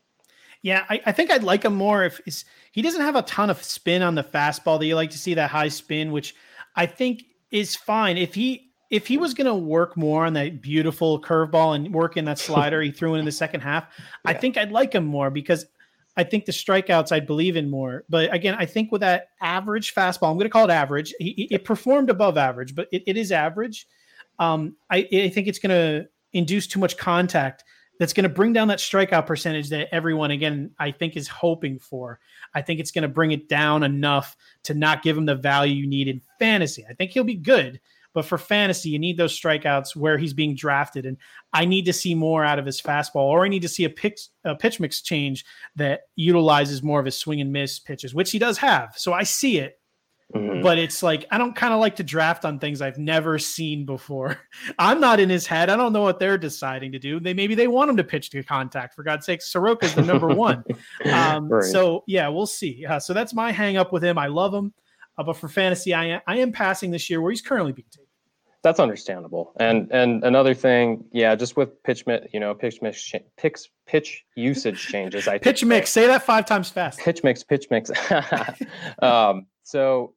Yeah, 0.61 0.85
I, 0.89 1.01
I, 1.05 1.11
think 1.13 1.31
I'd 1.31 1.43
like 1.43 1.63
him 1.63 1.73
more 1.73 2.03
if 2.03 2.19
he 2.73 2.81
doesn't 2.81 2.99
have 2.99 3.15
a 3.15 3.21
ton 3.21 3.49
of 3.49 3.63
spin 3.63 4.01
on 4.01 4.15
the 4.15 4.23
fastball 4.23 4.77
that 4.77 4.85
you 4.85 4.95
like 4.95 5.11
to 5.11 5.17
see 5.17 5.33
that 5.35 5.49
high 5.49 5.69
spin, 5.69 6.11
which 6.11 6.35
I 6.75 6.85
think 6.85 7.23
is 7.49 7.77
fine. 7.77 8.17
If 8.17 8.35
he 8.35 8.71
if 8.89 9.07
he 9.07 9.17
was 9.17 9.33
going 9.33 9.45
to 9.45 9.55
work 9.55 9.95
more 9.95 10.25
on 10.25 10.33
that 10.33 10.61
beautiful 10.61 11.21
curveball 11.21 11.75
and 11.75 11.93
work 11.93 12.17
in 12.17 12.25
that 12.25 12.39
slider 12.39 12.81
he 12.81 12.91
threw 12.91 13.13
in, 13.13 13.19
in 13.19 13.25
the 13.25 13.31
second 13.31 13.61
half, 13.61 13.87
yeah. 13.97 14.31
I 14.31 14.33
think 14.33 14.57
I'd 14.57 14.71
like 14.71 14.93
him 14.93 15.05
more 15.05 15.29
because 15.29 15.65
I 16.17 16.23
think 16.23 16.45
the 16.45 16.51
strikeouts 16.51 17.11
I'd 17.11 17.27
believe 17.27 17.55
in 17.55 17.69
more. 17.69 18.03
But 18.09 18.33
again, 18.33 18.55
I 18.57 18.65
think 18.65 18.91
with 18.91 19.01
that 19.01 19.29
average 19.41 19.93
fastball, 19.93 20.29
I'm 20.29 20.35
going 20.35 20.45
to 20.45 20.49
call 20.49 20.65
it 20.65 20.71
average. 20.71 21.13
He, 21.19 21.47
it 21.51 21.63
performed 21.63 22.09
above 22.09 22.37
average, 22.37 22.75
but 22.75 22.89
it, 22.91 23.03
it 23.05 23.15
is 23.15 23.31
average. 23.31 23.87
Um, 24.39 24.75
I, 24.89 25.07
I 25.11 25.29
think 25.29 25.47
it's 25.47 25.59
going 25.59 25.69
to 25.69 26.07
induce 26.33 26.67
too 26.67 26.79
much 26.79 26.97
contact 26.97 27.63
that's 27.99 28.13
going 28.13 28.23
to 28.23 28.29
bring 28.29 28.53
down 28.53 28.69
that 28.69 28.79
strikeout 28.79 29.27
percentage 29.27 29.69
that 29.69 29.93
everyone 29.93 30.31
again 30.31 30.71
I 30.79 30.91
think 30.91 31.17
is 31.17 31.27
hoping 31.27 31.77
for. 31.77 32.19
I 32.55 32.61
think 32.61 32.79
it's 32.79 32.91
going 32.91 33.03
to 33.03 33.09
bring 33.09 33.31
it 33.31 33.49
down 33.49 33.83
enough 33.83 34.35
to 34.63 34.73
not 34.73 35.03
give 35.03 35.17
him 35.17 35.25
the 35.25 35.35
value 35.35 35.75
you 35.75 35.87
need 35.87 36.07
in 36.07 36.21
fantasy. 36.39 36.85
I 36.89 36.93
think 36.93 37.11
he'll 37.11 37.25
be 37.25 37.35
good, 37.35 37.81
but 38.13 38.25
for 38.25 38.37
fantasy 38.37 38.89
you 38.89 38.99
need 38.99 39.17
those 39.17 39.37
strikeouts 39.37 39.95
where 39.95 40.17
he's 40.17 40.33
being 40.33 40.55
drafted 40.55 41.05
and 41.05 41.17
I 41.51 41.65
need 41.65 41.85
to 41.85 41.93
see 41.93 42.15
more 42.15 42.45
out 42.45 42.57
of 42.57 42.65
his 42.65 42.81
fastball 42.81 43.27
or 43.27 43.43
I 43.43 43.49
need 43.49 43.63
to 43.63 43.69
see 43.69 43.83
a 43.83 43.89
pitch 43.89 44.27
a 44.45 44.55
pitch 44.55 44.79
mix 44.79 45.01
change 45.01 45.43
that 45.75 46.01
utilizes 46.15 46.81
more 46.81 46.99
of 46.99 47.05
his 47.05 47.17
swing 47.17 47.41
and 47.41 47.51
miss 47.51 47.79
pitches, 47.79 48.15
which 48.15 48.31
he 48.31 48.39
does 48.39 48.57
have. 48.59 48.93
So 48.95 49.11
I 49.11 49.23
see 49.23 49.59
it. 49.59 49.78
Mm-hmm. 50.35 50.61
But 50.61 50.77
it's 50.77 51.01
like 51.01 51.25
I 51.31 51.39
don't 51.39 51.55
kind 51.55 51.73
of 51.73 51.79
like 51.79 51.95
to 51.95 52.03
draft 52.03 52.45
on 52.45 52.59
things 52.59 52.81
I've 52.81 52.99
never 52.99 53.39
seen 53.39 53.85
before. 53.85 54.39
I'm 54.79 54.99
not 54.99 55.19
in 55.19 55.27
his 55.27 55.47
head. 55.47 55.69
I 55.69 55.75
don't 55.75 55.91
know 55.91 56.03
what 56.03 56.19
they're 56.19 56.37
deciding 56.37 56.91
to 56.91 56.99
do. 56.99 57.19
They 57.19 57.33
maybe 57.33 57.55
they 57.55 57.67
want 57.67 57.89
him 57.89 57.97
to 57.97 58.03
pitch 58.03 58.29
to 58.31 58.43
contact. 58.43 58.93
For 58.93 59.01
God's 59.01 59.25
sake, 59.25 59.39
Soroka's 59.39 59.95
the 59.95 60.03
number 60.03 60.27
one. 60.27 60.63
Um, 61.05 61.47
right. 61.47 61.63
So 61.63 62.03
yeah, 62.07 62.27
we'll 62.27 62.45
see. 62.45 62.85
Uh, 62.85 62.99
so 62.99 63.13
that's 63.13 63.33
my 63.33 63.51
hang 63.51 63.77
up 63.77 63.91
with 63.91 64.03
him. 64.03 64.17
I 64.17 64.27
love 64.27 64.53
him, 64.53 64.73
uh, 65.17 65.23
but 65.23 65.37
for 65.37 65.47
fantasy, 65.47 65.93
I 65.93 66.21
I 66.27 66.37
am 66.37 66.51
passing 66.51 66.91
this 66.91 67.09
year 67.09 67.21
where 67.21 67.31
he's 67.31 67.41
currently 67.41 67.71
being 67.71 67.87
taken. 67.89 68.05
That's 68.61 68.79
understandable. 68.79 69.53
And 69.59 69.89
and 69.91 70.23
another 70.23 70.53
thing, 70.53 71.05
yeah, 71.11 71.33
just 71.35 71.55
with 71.55 71.81
pitch 71.83 72.05
mix, 72.05 72.27
you 72.33 72.39
know, 72.39 72.53
pitch 72.53 72.81
mix, 72.81 73.13
pitch 73.37 73.69
pitch 73.85 74.25
usage 74.35 74.85
changes. 74.91 75.27
I 75.27 75.37
pitch 75.37 75.63
mix. 75.63 75.89
Say 75.89 76.07
that 76.07 76.23
five 76.23 76.45
times 76.45 76.69
fast. 76.69 76.99
Pitch 76.99 77.23
mix. 77.23 77.43
Pitch 77.43 77.67
mix. 77.71 77.89
um, 79.01 79.47
so 79.63 80.13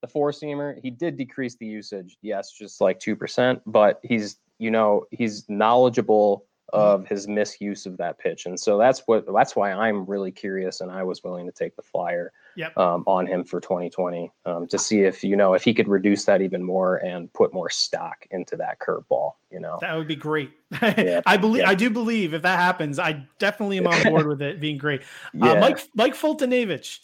the 0.00 0.08
four 0.08 0.30
seamer, 0.30 0.80
he 0.82 0.90
did 0.90 1.16
decrease 1.16 1.56
the 1.56 1.66
usage. 1.66 2.16
Yes, 2.22 2.52
just 2.52 2.80
like 2.80 2.98
2%, 3.00 3.60
but 3.66 4.00
he's, 4.02 4.38
you 4.58 4.70
know, 4.70 5.06
he's 5.10 5.48
knowledgeable 5.48 6.46
mm-hmm. 6.72 7.02
of 7.02 7.06
his 7.06 7.28
misuse 7.28 7.86
of 7.86 7.96
that 7.98 8.18
pitch. 8.18 8.46
And 8.46 8.58
so 8.58 8.78
that's 8.78 9.00
what, 9.06 9.26
that's 9.32 9.54
why 9.54 9.72
I'm 9.72 10.04
really 10.06 10.30
curious. 10.30 10.80
And 10.80 10.90
I 10.90 11.02
was 11.02 11.22
willing 11.22 11.46
to 11.46 11.52
take 11.52 11.76
the 11.76 11.82
flyer 11.82 12.32
yep. 12.56 12.76
um, 12.76 13.04
on 13.06 13.26
him 13.26 13.44
for 13.44 13.60
2020 13.60 14.32
um, 14.46 14.66
to 14.68 14.78
see 14.78 15.00
if, 15.00 15.22
you 15.22 15.36
know, 15.36 15.54
if 15.54 15.64
he 15.64 15.74
could 15.74 15.88
reduce 15.88 16.24
that 16.24 16.40
even 16.40 16.62
more 16.62 16.96
and 16.96 17.32
put 17.32 17.52
more 17.52 17.70
stock 17.70 18.26
into 18.30 18.56
that 18.56 18.78
curveball, 18.78 19.32
you 19.50 19.60
know, 19.60 19.78
that 19.80 19.96
would 19.96 20.08
be 20.08 20.16
great. 20.16 20.50
yeah. 20.82 21.20
I 21.26 21.36
believe, 21.36 21.62
yeah. 21.62 21.70
I 21.70 21.74
do 21.74 21.90
believe 21.90 22.34
if 22.34 22.42
that 22.42 22.58
happens, 22.58 22.98
I 22.98 23.26
definitely 23.38 23.78
am 23.78 23.86
on 23.86 24.02
board 24.04 24.26
with 24.26 24.42
it 24.42 24.60
being 24.60 24.78
great. 24.78 25.02
Uh, 25.42 25.46
yeah. 25.46 25.60
Mike, 25.60 25.88
Mike 25.94 26.14
Foltynewicz, 26.14 27.00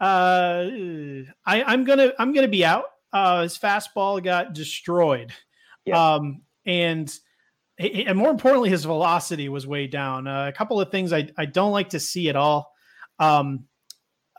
uh, 0.00 0.66
I, 1.44 1.62
I'm 1.62 1.84
gonna 1.84 2.12
I'm 2.18 2.32
gonna 2.32 2.48
be 2.48 2.64
out. 2.64 2.84
Uh, 3.12 3.42
his 3.42 3.58
fastball 3.58 4.22
got 4.22 4.54
destroyed, 4.54 5.32
um, 5.92 6.42
and 6.64 7.12
and 7.78 8.16
more 8.16 8.30
importantly, 8.30 8.70
his 8.70 8.84
velocity 8.84 9.48
was 9.48 9.66
way 9.66 9.86
down. 9.86 10.26
Uh, 10.26 10.48
a 10.48 10.52
couple 10.52 10.80
of 10.80 10.90
things 10.90 11.12
I 11.12 11.28
I 11.36 11.44
don't 11.44 11.72
like 11.72 11.90
to 11.90 12.00
see 12.00 12.28
at 12.28 12.36
all. 12.36 12.72
Um, 13.18 13.64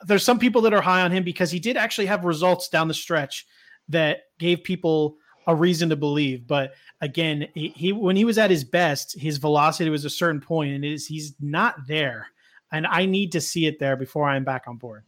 there's 0.05 0.23
some 0.23 0.39
people 0.39 0.61
that 0.63 0.73
are 0.73 0.81
high 0.81 1.01
on 1.01 1.11
him 1.11 1.23
because 1.23 1.51
he 1.51 1.59
did 1.59 1.77
actually 1.77 2.07
have 2.07 2.25
results 2.25 2.69
down 2.69 2.87
the 2.87 2.93
stretch 2.93 3.45
that 3.89 4.21
gave 4.39 4.63
people 4.63 5.17
a 5.47 5.55
reason 5.55 5.89
to 5.89 5.95
believe. 5.95 6.47
But 6.47 6.73
again, 7.01 7.47
he, 7.53 7.69
he 7.69 7.91
when 7.91 8.15
he 8.15 8.25
was 8.25 8.39
at 8.39 8.49
his 8.49 8.63
best, 8.63 9.19
his 9.19 9.37
velocity 9.37 9.91
was 9.91 10.05
a 10.05 10.09
certain 10.09 10.41
point, 10.41 10.73
and 10.73 10.83
is 10.83 11.05
he's 11.05 11.35
not 11.39 11.75
there. 11.87 12.27
And 12.71 12.87
I 12.87 13.05
need 13.05 13.33
to 13.33 13.41
see 13.41 13.67
it 13.67 13.79
there 13.79 13.95
before 13.97 14.27
I'm 14.27 14.43
back 14.43 14.63
on 14.67 14.77
board. 14.77 15.03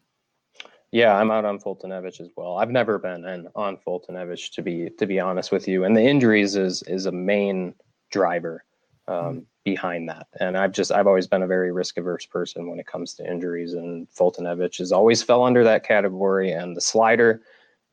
Yeah, 0.93 1.15
I'm 1.15 1.31
out 1.31 1.43
on 1.43 1.57
Foltynewicz 1.57 2.21
as 2.21 2.29
well. 2.35 2.57
I've 2.57 2.69
never 2.69 2.99
been 2.99 3.25
in, 3.25 3.47
on 3.55 3.77
Foltynewicz 3.77 4.51
to 4.51 4.61
be 4.61 4.91
to 4.99 5.07
be 5.07 5.19
honest 5.19 5.51
with 5.51 5.67
you, 5.67 5.85
and 5.85 5.97
the 5.97 6.03
injuries 6.03 6.55
is 6.55 6.83
is 6.83 7.07
a 7.07 7.11
main 7.11 7.73
driver 8.11 8.63
um, 9.07 9.15
mm-hmm. 9.15 9.39
behind 9.63 10.07
that. 10.09 10.27
And 10.39 10.55
I've 10.55 10.71
just 10.71 10.91
I've 10.91 11.07
always 11.07 11.25
been 11.25 11.41
a 11.41 11.47
very 11.47 11.71
risk 11.71 11.97
averse 11.97 12.27
person 12.27 12.69
when 12.69 12.79
it 12.79 12.85
comes 12.85 13.15
to 13.15 13.27
injuries, 13.27 13.73
and 13.73 14.07
Foltynewicz 14.11 14.77
has 14.77 14.91
always 14.91 15.23
fell 15.23 15.43
under 15.43 15.63
that 15.63 15.83
category. 15.83 16.51
And 16.51 16.77
the 16.77 16.81
slider, 16.81 17.41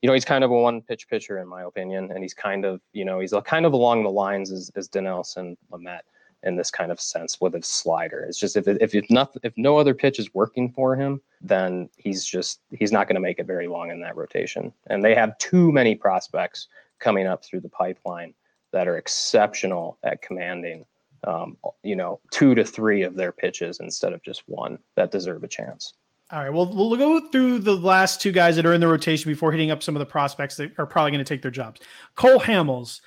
you 0.03 0.07
know, 0.07 0.13
he's 0.13 0.23
kind 0.23 0.43
of 0.43 0.51
a 0.51 0.61
one 0.61 0.83
pitch 0.83 1.09
pitcher 1.09 1.39
in 1.39 1.47
my 1.47 1.63
opinion, 1.63 2.11
and 2.11 2.21
he's 2.21 2.35
kind 2.35 2.65
of 2.65 2.81
you 2.93 3.03
know 3.03 3.19
he's 3.19 3.33
kind 3.45 3.65
of 3.65 3.73
along 3.73 4.03
the 4.03 4.11
lines 4.11 4.51
as 4.51 4.69
as 4.75 4.87
Dinelson 4.87 5.57
Lamet 5.71 6.01
in 6.43 6.55
this 6.55 6.71
kind 6.71 6.91
of 6.91 6.99
sense 6.99 7.39
with 7.39 7.55
a 7.55 7.61
slider. 7.61 8.21
It's 8.21 8.39
just 8.39 8.55
if 8.55 8.67
if 8.67 8.95
it's 8.95 9.11
not 9.11 9.35
if 9.43 9.53
no 9.57 9.77
other 9.77 9.93
pitch 9.93 10.19
is 10.19 10.33
working 10.33 10.71
for 10.71 10.95
him, 10.95 11.21
then 11.41 11.89
he's 11.97 12.25
just 12.25 12.61
he's 12.71 12.91
not 12.91 13.07
going 13.07 13.15
to 13.15 13.21
make 13.21 13.39
it 13.39 13.45
very 13.45 13.67
long 13.67 13.91
in 13.91 14.01
that 14.01 14.15
rotation. 14.15 14.73
And 14.87 15.03
they 15.03 15.15
have 15.15 15.37
too 15.37 15.71
many 15.71 15.95
prospects 15.95 16.67
coming 16.99 17.27
up 17.27 17.43
through 17.43 17.61
the 17.61 17.69
pipeline 17.69 18.33
that 18.71 18.87
are 18.87 18.97
exceptional 18.97 19.97
at 20.03 20.21
commanding 20.21 20.85
um, 21.25 21.57
you 21.83 21.95
know 21.95 22.19
two 22.31 22.55
to 22.55 22.63
three 22.63 23.03
of 23.03 23.15
their 23.15 23.31
pitches 23.31 23.79
instead 23.79 24.13
of 24.13 24.23
just 24.23 24.43
one 24.47 24.79
that 24.95 25.11
deserve 25.11 25.43
a 25.43 25.47
chance. 25.47 25.93
All 26.31 26.39
right, 26.39 26.49
well, 26.49 26.65
we'll 26.65 26.95
go 26.95 27.27
through 27.27 27.59
the 27.59 27.75
last 27.75 28.21
two 28.21 28.31
guys 28.31 28.55
that 28.55 28.65
are 28.65 28.73
in 28.73 28.79
the 28.79 28.87
rotation 28.87 29.29
before 29.29 29.51
hitting 29.51 29.69
up 29.69 29.83
some 29.83 29.97
of 29.97 29.99
the 29.99 30.05
prospects 30.05 30.55
that 30.55 30.71
are 30.77 30.85
probably 30.85 31.11
going 31.11 31.23
to 31.23 31.27
take 31.27 31.41
their 31.41 31.51
jobs. 31.51 31.81
Cole 32.15 32.39
Hamels, 32.39 33.01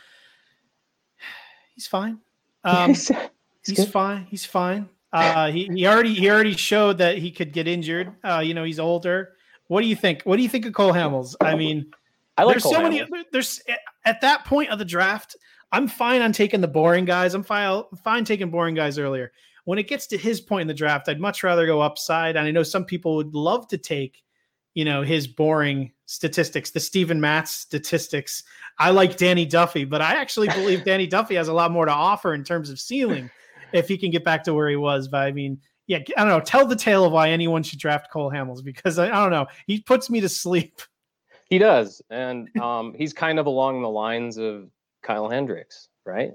he's 1.75 1.87
fine. 1.87 2.19
Um, 2.65 2.91
yes. 2.91 3.11
he's 3.67 3.77
good. 3.77 3.89
fine. 3.89 4.27
He's 4.31 4.45
fine. 4.45 4.89
Uh, 5.13 5.51
he, 5.53 5.67
he 5.67 5.87
already 5.87 6.13
he 6.13 6.29
already 6.29 6.57
showed 6.57 6.99
that 6.99 7.19
he 7.19 7.31
could 7.31 7.53
get 7.53 7.69
injured. 7.69 8.13
Uh, 8.25 8.41
you 8.41 8.53
know, 8.53 8.65
he's 8.65 8.81
older. 8.81 9.35
What 9.69 9.81
do 9.81 9.87
you 9.87 9.95
think? 9.95 10.23
What 10.25 10.37
do 10.37 10.43
you 10.43 10.49
think 10.49 10.67
of 10.67 10.73
Cole 10.73 10.93
Hamels? 10.93 11.37
I 11.41 11.55
mean, 11.55 11.93
I 12.37 12.43
like 12.43 12.55
there's 12.55 12.65
Cole 12.65 12.73
so 12.73 12.81
Hamels. 12.81 13.11
many. 13.11 13.25
There's 13.31 13.63
at 14.05 14.21
that 14.23 14.45
point 14.45 14.71
of 14.71 14.79
the 14.81 14.85
draft, 14.85 15.37
I'm 15.71 15.89
fine 15.89 16.23
on 16.23 16.33
taking 16.33 16.61
the 16.61 16.69
boring 16.69 17.05
guys. 17.05 17.35
I'm 17.35 17.43
fine 17.43 17.85
fine 18.03 18.25
taking 18.25 18.51
boring 18.51 18.75
guys 18.75 18.99
earlier. 18.99 19.33
When 19.65 19.79
it 19.79 19.89
gets 19.89 20.07
to 20.09 20.19
his 20.19 20.41
point 20.41 20.63
in 20.63 20.69
the 20.69 20.75
draft, 20.75 21.09
I'd 21.09 21.21
much 21.21 21.43
rather 21.43 21.65
go 21.65 21.81
upside. 21.81 22.37
And 22.37 22.47
I 22.47 22.51
know 22.51 22.63
some 22.63 22.85
people 22.85 23.17
would 23.17 23.35
love 23.35 23.67
to 23.69 23.79
take, 23.79 24.23
you 24.75 24.85
know, 24.85 25.03
his 25.03 25.27
boring 25.27 25.93
statistics, 26.07 26.71
the 26.71 26.81
Steven 26.81 27.21
Matz 27.21 27.51
statistics. 27.51 28.43
I 28.79 28.91
like 28.91 29.17
Danny 29.17 29.47
Duffy, 29.47 29.85
but 29.85 30.01
I 30.01 30.15
actually 30.15 30.49
believe 30.49 30.85
Danny 30.85 31.07
Duffy 31.07 31.35
has 31.37 31.49
a 31.49 31.53
lot 31.53 31.71
more 31.71 31.87
to 31.87 31.93
offer 31.93 32.35
in 32.35 32.45
terms 32.45 32.71
of 32.71 32.79
ceiling 32.79 33.31
if 33.73 33.89
he 33.89 33.97
can 33.97 34.11
get 34.11 34.25
back 34.25 34.45
to 34.45 34.55
where 34.55 34.69
he 34.69 34.77
was. 34.77 35.09
But 35.09 35.23
I 35.23 35.33
mean, 35.33 35.59
yeah, 35.87 35.99
I 36.17 36.21
don't 36.21 36.29
know. 36.29 36.41
Tell 36.41 36.67
the 36.67 36.77
tale 36.77 37.05
of 37.05 37.13
why 37.13 37.31
anyone 37.31 37.63
should 37.63 37.79
draft 37.79 38.11
Cole 38.11 38.31
Hamels 38.31 38.65
because 38.65 38.99
I, 38.99 39.07
I 39.07 39.23
don't 39.23 39.31
know. 39.31 39.47
He 39.67 39.81
puts 39.81 40.11
me 40.11 40.21
to 40.21 40.29
sleep. 40.29 40.81
He 41.51 41.59
does, 41.59 42.01
and 42.09 42.49
um, 42.59 42.95
he's 42.97 43.13
kind 43.13 43.39
of 43.39 43.45
along 43.45 43.83
the 43.83 43.89
lines 43.89 44.39
of 44.39 44.71
Kyle 45.03 45.29
Hendricks, 45.29 45.91
right? 46.07 46.33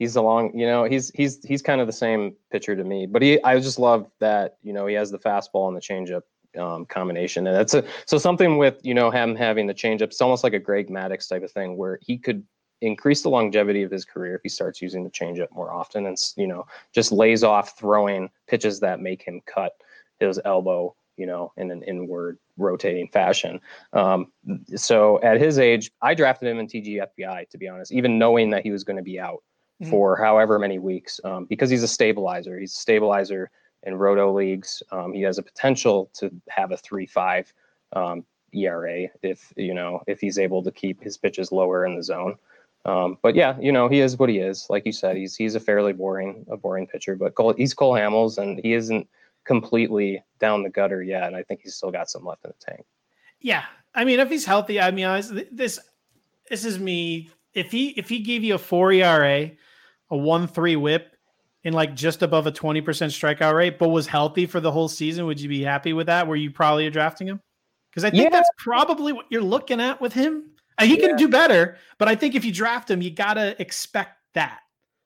He's 0.00 0.16
along, 0.16 0.58
you 0.58 0.66
know, 0.66 0.84
he's 0.84 1.10
he's 1.14 1.42
he's 1.44 1.62
kind 1.62 1.80
of 1.80 1.86
the 1.86 1.92
same 1.92 2.34
pitcher 2.50 2.74
to 2.74 2.82
me. 2.82 3.06
But 3.06 3.22
he, 3.22 3.42
I 3.44 3.60
just 3.60 3.78
love 3.78 4.10
that, 4.18 4.56
you 4.60 4.72
know, 4.72 4.86
he 4.86 4.94
has 4.96 5.12
the 5.12 5.20
fastball 5.20 5.68
and 5.68 5.76
the 5.76 5.80
changeup 5.80 6.22
um, 6.58 6.86
combination. 6.86 7.46
And 7.46 7.56
that's 7.56 7.74
a 7.74 7.84
so 8.06 8.18
something 8.18 8.58
with 8.58 8.78
you 8.82 8.94
know 8.94 9.10
him 9.10 9.34
having 9.34 9.66
the 9.66 9.74
changeup. 9.74 10.02
It's 10.02 10.20
almost 10.20 10.44
like 10.44 10.54
a 10.54 10.58
Greg 10.58 10.88
Maddux 10.88 11.28
type 11.28 11.42
of 11.42 11.50
thing 11.50 11.76
where 11.76 11.98
he 12.02 12.18
could 12.18 12.44
increase 12.80 13.22
the 13.22 13.28
longevity 13.28 13.82
of 13.82 13.90
his 13.90 14.04
career 14.04 14.34
if 14.34 14.40
he 14.42 14.48
starts 14.48 14.80
using 14.80 15.04
the 15.04 15.10
changeup 15.10 15.48
more 15.52 15.72
often 15.72 16.06
and 16.06 16.16
you 16.36 16.46
know 16.46 16.64
just 16.94 17.12
lays 17.12 17.44
off 17.44 17.78
throwing 17.78 18.30
pitches 18.48 18.80
that 18.80 19.00
make 19.00 19.22
him 19.22 19.40
cut 19.46 19.72
his 20.18 20.40
elbow 20.44 20.94
you 21.16 21.26
know 21.26 21.52
in 21.56 21.70
an 21.70 21.82
inward 21.82 22.38
rotating 22.56 23.08
fashion 23.08 23.60
um, 23.92 24.32
so 24.76 25.20
at 25.22 25.38
his 25.38 25.58
age 25.58 25.90
i 26.00 26.14
drafted 26.14 26.48
him 26.48 26.58
in 26.58 26.66
tgfbi 26.66 27.48
to 27.50 27.58
be 27.58 27.68
honest 27.68 27.92
even 27.92 28.18
knowing 28.18 28.50
that 28.50 28.62
he 28.62 28.70
was 28.70 28.84
going 28.84 28.96
to 28.96 29.02
be 29.02 29.20
out 29.20 29.42
mm-hmm. 29.82 29.90
for 29.90 30.16
however 30.16 30.58
many 30.58 30.78
weeks 30.78 31.20
um, 31.24 31.44
because 31.46 31.68
he's 31.68 31.82
a 31.82 31.88
stabilizer 31.88 32.58
he's 32.58 32.72
a 32.72 32.80
stabilizer 32.80 33.50
in 33.84 33.96
roto 33.96 34.32
leagues. 34.32 34.82
Um, 34.90 35.12
he 35.12 35.22
has 35.22 35.38
a 35.38 35.42
potential 35.42 36.10
to 36.14 36.30
have 36.48 36.72
a 36.72 36.76
three 36.76 37.06
five 37.06 37.52
um, 37.92 38.24
ERA 38.52 39.08
if 39.22 39.52
you 39.56 39.74
know 39.74 40.02
if 40.06 40.20
he's 40.20 40.38
able 40.38 40.62
to 40.62 40.70
keep 40.70 41.02
his 41.02 41.16
pitches 41.16 41.52
lower 41.52 41.84
in 41.84 41.96
the 41.96 42.02
zone. 42.02 42.36
Um, 42.84 43.18
but 43.22 43.34
yeah, 43.34 43.58
you 43.60 43.72
know 43.72 43.88
he 43.88 44.00
is 44.00 44.18
what 44.18 44.28
he 44.28 44.38
is. 44.38 44.66
Like 44.70 44.86
you 44.86 44.92
said, 44.92 45.16
he's 45.16 45.36
he's 45.36 45.54
a 45.54 45.60
fairly 45.60 45.92
boring 45.92 46.46
a 46.50 46.56
boring 46.56 46.86
pitcher, 46.86 47.16
but 47.16 47.34
Cole, 47.34 47.54
he's 47.54 47.74
Cole 47.74 47.94
Hamels, 47.94 48.38
and 48.38 48.58
he 48.62 48.72
isn't 48.72 49.06
completely 49.44 50.22
down 50.38 50.62
the 50.62 50.70
gutter 50.70 51.02
yet. 51.02 51.24
And 51.24 51.36
I 51.36 51.42
think 51.42 51.60
he's 51.62 51.74
still 51.74 51.90
got 51.90 52.10
some 52.10 52.24
left 52.24 52.44
in 52.44 52.52
the 52.58 52.72
tank. 52.72 52.86
Yeah, 53.40 53.64
I 53.94 54.04
mean, 54.04 54.20
if 54.20 54.28
he's 54.28 54.44
healthy, 54.44 54.80
I 54.80 54.90
mean, 54.90 55.22
this 55.52 55.78
this 56.48 56.64
is 56.64 56.78
me. 56.78 57.30
If 57.52 57.70
he 57.70 57.88
if 57.90 58.08
he 58.08 58.20
gave 58.20 58.42
you 58.42 58.54
a 58.54 58.58
four 58.58 58.92
ERA, 58.92 59.50
a 60.10 60.16
one 60.16 60.46
three 60.46 60.76
WHIP, 60.76 61.14
in 61.64 61.72
like 61.72 61.94
just 61.94 62.22
above 62.22 62.46
a 62.46 62.52
twenty 62.52 62.80
percent 62.80 63.12
strikeout 63.12 63.54
rate, 63.54 63.78
but 63.78 63.88
was 63.88 64.06
healthy 64.06 64.46
for 64.46 64.60
the 64.60 64.70
whole 64.70 64.88
season, 64.88 65.26
would 65.26 65.40
you 65.40 65.48
be 65.48 65.62
happy 65.62 65.92
with 65.92 66.06
that? 66.06 66.26
Were 66.26 66.36
you 66.36 66.50
probably 66.50 66.88
drafting 66.90 67.26
him? 67.26 67.40
Because 67.90 68.04
I 68.04 68.10
think 68.10 68.24
yeah. 68.24 68.30
that's 68.30 68.50
probably 68.56 69.12
what 69.12 69.26
you're 69.30 69.42
looking 69.42 69.80
at 69.80 70.00
with 70.00 70.12
him. 70.12 70.50
And 70.78 70.88
he 70.88 70.98
yeah. 70.98 71.08
can 71.08 71.16
do 71.16 71.28
better, 71.28 71.76
but 71.98 72.08
I 72.08 72.14
think 72.14 72.34
if 72.34 72.44
you 72.44 72.52
draft 72.52 72.90
him, 72.90 73.02
you 73.02 73.10
gotta 73.10 73.60
expect 73.60 74.16
that. 74.34 74.60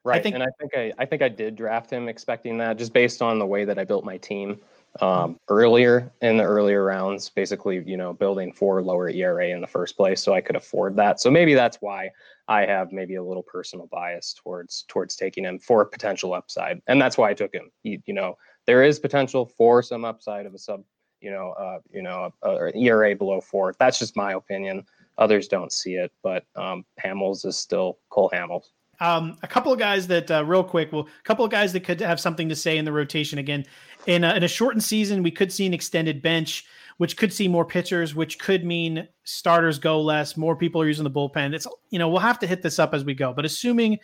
Right. 0.05 0.21
I 0.21 0.23
think, 0.23 0.35
and 0.35 0.45
I 0.45 0.49
think 0.61 0.73
I, 0.77 0.93
I 0.99 1.07
think 1.07 1.23
I 1.23 1.29
did 1.29 1.57
draft 1.57 1.91
him 1.91 2.09
expecting 2.09 2.59
that 2.59 2.77
just 2.77 2.93
based 2.93 3.23
on 3.23 3.39
the 3.39 3.47
way 3.47 3.65
that 3.65 3.79
I 3.79 3.85
built 3.85 4.05
my 4.05 4.19
team 4.19 4.61
um, 5.01 5.39
earlier 5.49 6.13
in 6.21 6.37
the 6.37 6.45
earlier 6.45 6.85
rounds, 6.85 7.29
basically, 7.29 7.83
you 7.87 7.97
know, 7.97 8.13
building 8.13 8.53
for 8.53 8.83
lower 8.83 9.09
ERA 9.09 9.49
in 9.49 9.61
the 9.61 9.67
first 9.67 9.97
place, 9.97 10.23
so 10.23 10.33
I 10.33 10.41
could 10.41 10.57
afford 10.57 10.97
that. 10.97 11.21
So 11.21 11.31
maybe 11.31 11.55
that's 11.55 11.79
why 11.81 12.11
I 12.47 12.65
have 12.67 12.93
maybe 12.93 13.17
a 13.17 13.23
little 13.23 13.43
personal 13.43 13.87
bias 13.87 14.35
towards 14.35 14.83
towards 14.89 15.17
taking 15.17 15.45
him 15.45 15.59
for 15.59 15.85
potential 15.85 16.33
upside, 16.33 16.81
and 16.87 17.01
that's 17.01 17.19
why 17.19 17.31
I 17.31 17.35
took 17.35 17.53
him. 17.53 17.71
He, 17.83 18.03
you 18.07 18.15
know, 18.15 18.37
there 18.67 18.85
is 18.85 18.99
potential 18.99 19.47
for 19.47 19.83
some 19.83 20.05
upside 20.05 20.47
of 20.47 20.55
a 20.55 20.59
sub, 20.59 20.85
you 21.21 21.31
know, 21.31 21.51
uh, 21.53 21.79
you 21.93 22.03
know, 22.03 22.33
uh, 22.43 22.71
ERA 22.75 23.17
below 23.17 23.41
four. 23.41 23.75
That's 23.79 23.99
just 23.99 24.17
my 24.17 24.33
opinion. 24.33 24.87
Others 25.19 25.49
don't 25.49 25.73
see 25.73 25.95
it, 25.95 26.13
but 26.23 26.45
um, 26.57 26.85
Hamels 27.03 27.45
is 27.47 27.57
still 27.57 27.99
Cole 28.11 28.31
Hamels. 28.33 28.71
Um, 29.01 29.37
a 29.43 29.47
couple 29.47 29.73
of 29.73 29.79
guys 29.79 30.07
that, 30.09 30.31
uh, 30.31 30.45
real 30.45 30.65
quick, 30.65 30.93
well, 30.93 31.09
a 31.09 31.23
couple 31.23 31.45
of 31.45 31.51
guys 31.51 31.73
that 31.73 31.81
could 31.81 32.01
have 32.01 32.21
something 32.21 32.49
to 32.49 32.57
say 32.57 32.79
in 32.79 32.85
the 32.85 32.93
rotation 32.93 33.39
again. 33.39 33.65
In 34.07 34.25
a, 34.25 34.35
in 34.35 34.43
a 34.43 34.49
shortened 34.49 34.85
season, 34.85 35.23
we 35.23 35.31
could 35.31 35.53
see 35.53 35.67
an 35.67 35.75
extended 35.75 36.23
bench, 36.23 36.65
which 36.99 37.17
could 37.17 37.33
see 37.33 37.49
more 37.49 37.65
pitchers, 37.65 38.15
which 38.15 38.39
could 38.39 38.65
mean 38.65 39.09
starters 39.25 39.79
go 39.79 40.01
less, 40.01 40.37
more 40.37 40.57
people 40.57 40.81
are 40.81 40.87
using 40.87 41.05
the 41.05 41.11
bullpen. 41.11 41.55
It's 41.55 41.67
you 41.91 41.99
know 41.99 42.09
we'll 42.09 42.21
have 42.21 42.39
to 42.41 42.47
hit 42.47 42.63
this 42.63 42.79
up 42.79 42.95
as 42.95 43.05
we 43.05 43.15
go, 43.15 43.33
but 43.33 43.45
assuming 43.45 43.99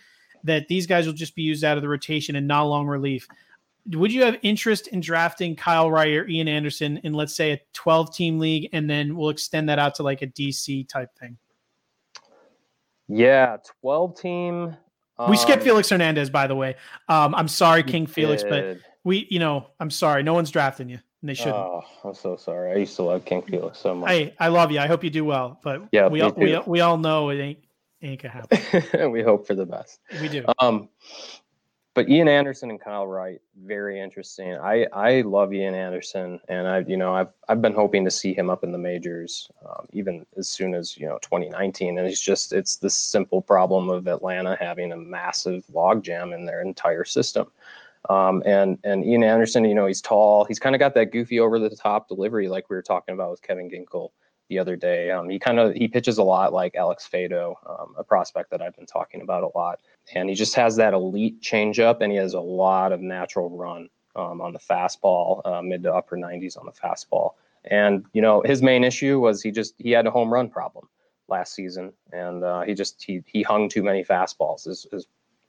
that 0.45 0.69
these 0.69 0.87
guys 0.87 1.07
will 1.07 1.13
just 1.13 1.35
be 1.35 1.43
used 1.43 1.65
out 1.65 1.77
of 1.77 1.83
the 1.83 1.89
rotation 1.89 2.37
and 2.37 2.49
not 2.49 2.63
long 2.63 2.87
relief, 2.87 3.29
would 3.93 4.13
you 4.13 4.23
have 4.25 4.39
interest 4.43 4.89
in 4.89 5.01
drafting 5.01 5.55
Kyle 5.55 5.91
Wright 5.91 6.13
or 6.13 6.27
Ian 6.27 6.49
Anderson 6.49 6.99
in 6.99 7.13
let's 7.13 7.35
say 7.35 7.53
a 7.53 7.61
12 7.73 8.15
team 8.15 8.39
league, 8.39 8.69
and 8.73 8.89
then 8.89 9.17
we'll 9.17 9.31
extend 9.31 9.69
that 9.69 9.79
out 9.79 9.95
to 9.97 10.03
like 10.03 10.23
a 10.23 10.27
DC 10.27 10.89
type 10.89 11.11
thing? 11.19 11.37
Yeah, 13.11 13.57
12 13.81 14.21
team. 14.21 14.77
Um, 15.19 15.31
we 15.31 15.37
skipped 15.37 15.63
Felix 15.63 15.91
Hernandez, 15.91 16.31
by 16.31 16.47
the 16.47 16.55
way. 16.55 16.77
Um, 17.09 17.35
I'm 17.35 17.49
sorry, 17.49 17.83
King 17.83 18.07
Felix, 18.07 18.43
but 18.43 18.79
we, 19.05 19.27
you 19.31 19.39
know, 19.39 19.67
I'm 19.79 19.91
sorry. 19.91 20.23
No 20.23 20.33
one's 20.33 20.51
drafting 20.51 20.89
you, 20.89 20.99
and 21.21 21.29
they 21.29 21.35
shouldn't. 21.35 21.57
Oh, 21.57 21.83
I'm 22.05 22.15
so 22.15 22.37
sorry. 22.37 22.73
I 22.73 22.77
used 22.77 22.97
to 22.97 23.03
love 23.03 23.25
King 23.25 23.43
Felix 23.43 23.79
so 23.79 23.95
much. 23.95 24.11
Hey, 24.11 24.35
I 24.39 24.49
love 24.49 24.71
you. 24.71 24.79
I 24.79 24.87
hope 24.87 25.05
you 25.05 25.11
do 25.11 25.25
well, 25.25 25.61
but 25.63 25.83
yeah, 25.93 26.09
we 26.09 26.21
all, 26.23 26.33
we, 26.37 26.59
we 26.67 26.81
all 26.81 26.97
know 26.97 27.31
it 27.31 27.41
ain't 27.41 27.59
ain't 28.03 28.23
gonna 28.23 28.33
happen. 28.33 29.11
we 29.13 29.23
hope 29.23 29.47
for 29.47 29.55
the 29.55 29.67
best. 29.67 30.01
We 30.21 30.29
do. 30.29 30.45
Um, 30.59 30.89
but 31.95 32.09
Ian 32.09 32.29
Anderson 32.29 32.71
and 32.71 32.81
Kyle 32.81 33.07
Wright, 33.07 33.41
very 33.65 34.01
interesting. 34.01 34.55
I 34.55 34.87
I 34.93 35.23
love 35.23 35.53
Ian 35.53 35.75
Anderson, 35.75 36.41
and 36.49 36.69
I 36.69 36.79
you 36.81 36.97
know 36.97 37.15
I've 37.15 37.33
I've 37.49 37.61
been 37.61 37.75
hoping 37.75 38.05
to 38.05 38.11
see 38.11 38.33
him 38.33 38.49
up 38.49 38.63
in 38.63 38.71
the 38.71 38.79
majors, 38.79 39.51
um, 39.69 39.87
even 39.93 40.25
as 40.37 40.49
soon 40.49 40.75
as 40.75 40.97
you 40.97 41.07
know 41.07 41.19
2019. 41.23 41.99
And 41.99 42.07
it's 42.07 42.21
just 42.21 42.53
it's 42.53 42.77
the 42.77 42.91
simple 42.91 43.43
problem 43.43 43.91
of 43.91 44.07
Atlanta 44.07 44.57
having 44.61 44.93
a 44.93 44.97
massive 44.97 45.65
logjam 45.73 46.35
in 46.35 46.47
their 46.47 46.63
entire 46.63 47.05
system. 47.05 47.51
Um, 48.09 48.43
and 48.47 48.79
and 48.85 49.05
Ian 49.05 49.25
Anderson, 49.25 49.65
you 49.65 49.75
know, 49.75 49.87
he's 49.87 50.01
tall. 50.01 50.45
He's 50.45 50.61
kind 50.61 50.77
of 50.77 50.79
got 50.79 50.95
that 50.95 51.13
goofy 51.13 51.41
over 51.41 51.59
the 51.59 51.71
top 51.71 52.09
delivery, 52.09 52.49
like 52.49 52.71
we 52.71 52.77
were 52.77 52.83
talking 52.83 53.15
about 53.15 53.33
with 53.33 53.43
Kevin 53.43 53.69
Ginkel 53.69 54.11
the 54.51 54.59
other 54.59 54.77
day. 54.77 55.11
Um, 55.11 55.31
he 55.31 55.39
kind 55.39 55.59
of 55.59 55.73
he 55.73 55.89
pitches 55.89 56.19
a 56.19 56.23
lot 56.23 56.53
like 56.53 56.75
Alex 56.75 57.09
Faedo, 57.11 57.55
um, 57.67 57.95
a 57.97 58.05
prospect 58.05 58.51
that 58.51 58.61
I've 58.61 58.77
been 58.77 58.85
talking 58.85 59.23
about 59.23 59.45
a 59.45 59.57
lot 59.57 59.81
and 60.15 60.29
he 60.29 60.35
just 60.35 60.55
has 60.55 60.77
that 60.77 60.93
elite 60.93 61.41
changeup, 61.41 62.01
and 62.01 62.11
he 62.11 62.19
has 62.19 62.35
a 62.35 62.41
lot 62.41 62.93
of 62.93 63.01
natural 63.01 63.51
run 63.51 63.89
um, 64.17 64.41
on 64.41 64.53
the 64.53 64.59
fastball, 64.59 65.41
uh, 65.47 65.63
mid 65.63 65.83
to 65.85 65.93
upper 65.93 66.17
90s 66.17 66.59
on 66.59 66.67
the 66.67 66.73
fastball. 66.73 67.35
And 67.65 68.05
you 68.13 68.23
know, 68.23 68.43
his 68.43 68.63
main 68.63 68.85
issue 68.85 69.21
was 69.21 69.43
he 69.43 69.51
just 69.51 69.75
he 69.79 69.91
had 69.91 70.07
a 70.07 70.11
home 70.11 70.33
run 70.33 70.49
problem 70.49 70.89
last 71.29 71.55
season, 71.55 71.93
and 72.13 72.43
uh, 72.43 72.63
he 72.63 72.75
just 72.75 73.03
he 73.03 73.23
he 73.27 73.43
hung 73.43 73.69
too 73.69 73.83
many 73.83 74.03
fastballs. 74.03 74.67
Is, 74.67 74.87
is 74.93 75.07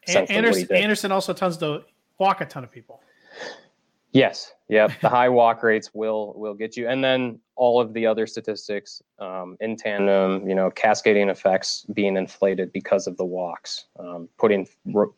Anderson, 0.07 0.75
Anderson 0.75 1.11
also 1.11 1.33
tends 1.33 1.57
to 1.57 1.83
walk 2.17 2.41
a 2.41 2.45
ton 2.45 2.63
of 2.63 2.71
people. 2.71 3.01
Yes. 4.11 4.53
Yep. 4.69 4.91
The 5.01 5.09
high 5.17 5.29
walk 5.29 5.63
rates 5.63 5.91
will 5.93 6.33
will 6.35 6.53
get 6.53 6.75
you, 6.77 6.87
and 6.87 7.03
then 7.03 7.39
all 7.55 7.79
of 7.79 7.93
the 7.93 8.05
other 8.05 8.27
statistics 8.27 9.01
um, 9.19 9.57
in 9.59 9.75
tandem. 9.75 10.47
You 10.47 10.55
know, 10.55 10.71
cascading 10.71 11.29
effects 11.29 11.85
being 11.93 12.17
inflated 12.17 12.71
because 12.71 13.07
of 13.07 13.17
the 13.17 13.25
walks, 13.25 13.85
um, 13.99 14.29
putting 14.37 14.67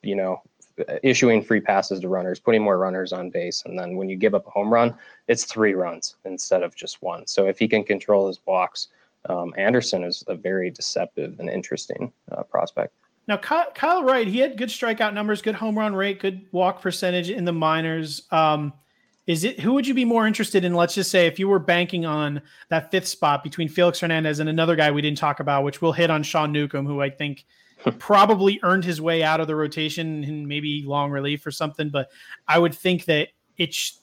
you 0.02 0.16
know, 0.16 0.42
issuing 1.04 1.44
free 1.44 1.62
passes 1.62 2.00
to 2.02 2.10
runners, 2.10 2.40
putting 2.40 2.64
more 2.64 2.78
runners 2.78 3.14
on 3.14 3.30
base, 3.30 3.64
and 3.66 3.78
then 3.78 3.96
when 3.96 4.10
you 4.10 4.16
give 4.16 4.34
up 4.34 4.48
a 4.48 4.50
home 4.50 4.72
run, 4.72 4.96
it's 5.28 5.46
three 5.46 5.74
runs 5.74 6.16
instead 6.26 6.64
of 6.64 6.76
just 6.76 7.02
one. 7.02 7.26
So 7.28 7.48
if 7.48 7.60
he 7.60 7.68
can 7.68 7.84
control 7.84 8.28
his 8.28 8.40
walks, 8.46 8.88
um, 9.30 9.54
Anderson 9.58 10.04
is 10.04 10.24
a 10.28 10.36
very 10.36 10.70
deceptive 10.70 11.40
and 11.40 11.50
interesting 11.50 12.12
uh, 12.32 12.44
prospect. 12.44 12.94
Now, 13.28 13.38
Kyle, 13.38 13.68
Kyle, 13.74 14.04
Wright, 14.04 14.28
he 14.28 14.40
had 14.40 14.58
good 14.58 14.68
strikeout 14.68 15.14
numbers, 15.14 15.42
good 15.42 15.56
home 15.56 15.80
run 15.80 15.96
rate, 15.96 16.20
good 16.20 16.46
walk 16.52 16.82
percentage 16.82 17.30
in 17.30 17.46
the 17.46 17.54
minors. 17.54 18.24
Um, 18.32 18.74
is 19.26 19.44
it 19.44 19.60
who 19.60 19.74
would 19.74 19.88
you 19.88 19.94
be 19.94 20.06
more 20.06 20.28
interested 20.28 20.66
in? 20.66 20.74
Let's 20.74 20.96
just 20.96 21.12
say 21.12 21.28
if 21.28 21.40
you 21.40 21.48
were 21.48 21.60
banking 21.60 22.06
on 22.06 22.42
that 22.70 22.92
fifth 22.92 23.08
spot 23.08 23.44
between 23.44 23.70
Felix 23.70 24.00
Hernandez 24.00 24.40
and 24.40 24.50
another 24.50 24.76
guy 24.76 24.92
we 24.92 25.02
didn't 25.02 25.18
talk 25.18 25.40
about, 25.40 25.64
which 25.64 25.82
we'll 25.82 25.94
hit 25.94 26.10
on 26.10 26.24
Sean 26.24 26.52
Newcomb, 26.52 26.86
who 26.86 27.02
I 27.02 27.10
think 27.10 27.46
probably 28.00 28.60
earned 28.64 28.84
his 28.84 29.00
way 29.00 29.24
out 29.24 29.40
of 29.40 29.48
the 29.48 29.56
rotation 29.56 30.24
and 30.24 30.48
maybe 30.48 30.84
long 30.86 31.12
relief 31.12 31.46
or 31.46 31.52
something. 31.52 31.90
But 31.90 32.10
I 32.48 32.60
would 32.60 32.76
think 32.76 33.06
that 33.06 33.30
it's 33.58 34.00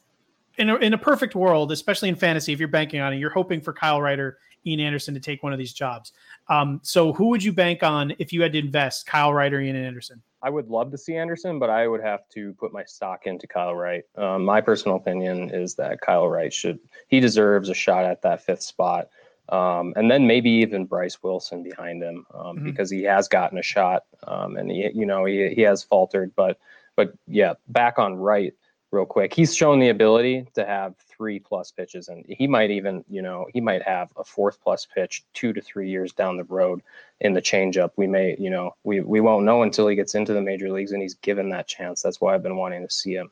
in 0.57 0.71
a, 0.71 0.77
in 0.77 0.95
a 0.95 0.99
perfect 0.99 1.35
world, 1.35 1.73
especially 1.73 2.09
in 2.09 2.17
fantasy, 2.17 2.53
if 2.53 2.59
you're 2.59 2.69
banking 2.69 3.01
on 3.01 3.13
it, 3.13 3.17
you're 3.17 3.31
hoping 3.31 3.61
for 3.61 3.73
Kyle 3.73 4.01
Wright 4.01 4.19
or, 4.19 4.39
Ian 4.67 4.81
Anderson 4.81 5.15
to 5.15 5.21
take 5.21 5.43
one 5.43 5.53
of 5.53 5.59
these 5.59 5.73
jobs. 5.73 6.13
Um, 6.49 6.81
so 6.83 7.13
who 7.13 7.29
would 7.29 7.43
you 7.43 7.53
bank 7.53 7.83
on 7.83 8.13
if 8.19 8.33
you 8.33 8.43
had 8.43 8.53
to 8.53 8.59
invest 8.59 9.07
Kyle 9.07 9.33
Wright 9.33 9.53
or, 9.53 9.61
Ian 9.61 9.77
Anderson? 9.77 10.23
I 10.43 10.51
would 10.51 10.69
love 10.69 10.91
to 10.93 10.99
see 10.99 11.17
Anderson, 11.17 11.59
but 11.59 11.71
I 11.71 11.87
would 11.87 12.01
have 12.01 12.29
to 12.31 12.55
put 12.55 12.73
my 12.73 12.85
stock 12.85 13.27
into 13.27 13.47
Kyle 13.47 13.75
Wright. 13.75 14.05
Um, 14.17 14.45
my 14.45 14.61
personal 14.61 14.97
opinion 14.97 15.51
is 15.51 15.75
that 15.75 16.01
Kyle 16.01 16.29
Wright 16.29 16.53
should 16.53 16.79
he 17.09 17.21
deserves 17.21 17.69
a 17.69 17.75
shot 17.75 18.05
at 18.05 18.23
that 18.23 18.43
fifth 18.43 18.63
spot, 18.63 19.09
um, 19.51 19.93
and 19.97 20.11
then 20.11 20.27
maybe 20.27 20.51
even 20.51 20.87
Bryce 20.87 21.23
Wilson 21.23 21.63
behind 21.63 22.03
him 22.03 22.27
um, 22.33 22.57
mm-hmm. 22.57 22.65
because 22.65 22.91
he 22.91 23.03
has 23.03 23.29
gotten 23.29 23.59
a 23.59 23.63
shot, 23.63 24.05
um, 24.27 24.57
and 24.57 24.71
he 24.71 24.91
you 24.95 25.07
know 25.07 25.25
he 25.25 25.53
he 25.55 25.63
has 25.63 25.85
faltered, 25.85 26.33
but 26.37 26.59
but 26.97 27.13
yeah, 27.27 27.55
back 27.69 27.99
on 27.99 28.15
Wright 28.15 28.55
real 28.93 29.07
quick. 29.07 29.35
He's 29.35 29.55
shown 29.55 29.79
the 29.79 29.91
ability 29.91 30.47
to 30.55 30.65
have 30.65 30.95
three 31.21 31.39
plus 31.39 31.71
pitches, 31.71 32.09
and 32.09 32.25
he 32.27 32.47
might 32.47 32.71
even, 32.71 33.05
you 33.07 33.21
know, 33.21 33.47
he 33.53 33.61
might 33.61 33.83
have 33.83 34.09
a 34.17 34.25
fourth 34.25 34.59
plus 34.63 34.87
pitch 34.87 35.23
two 35.35 35.53
to 35.53 35.61
three 35.61 35.91
years 35.91 36.15
down 36.15 36.39
the 36.39 36.45
road 36.45 36.81
in 37.21 37.35
the 37.35 37.43
changeup. 37.43 37.91
We 37.99 38.07
may, 38.07 38.37
you 38.39 38.49
know, 38.49 38.75
we 38.85 39.01
we 39.01 39.21
won't 39.21 39.45
know 39.45 39.63
until 39.63 39.87
he 39.87 39.97
gets 39.97 40.15
into 40.15 40.33
the 40.33 40.41
major 40.41 40.73
leagues 40.73 40.93
and 40.93 41.03
he's 41.03 41.17
given 41.17 41.51
that 41.51 41.69
chance. 41.69 42.01
That's 42.01 42.23
why 42.23 42.35
I've 42.35 42.43
been 42.43 42.57
wanting 42.57 42.89
to 42.89 42.95
see 42.95 43.13
him 43.13 43.31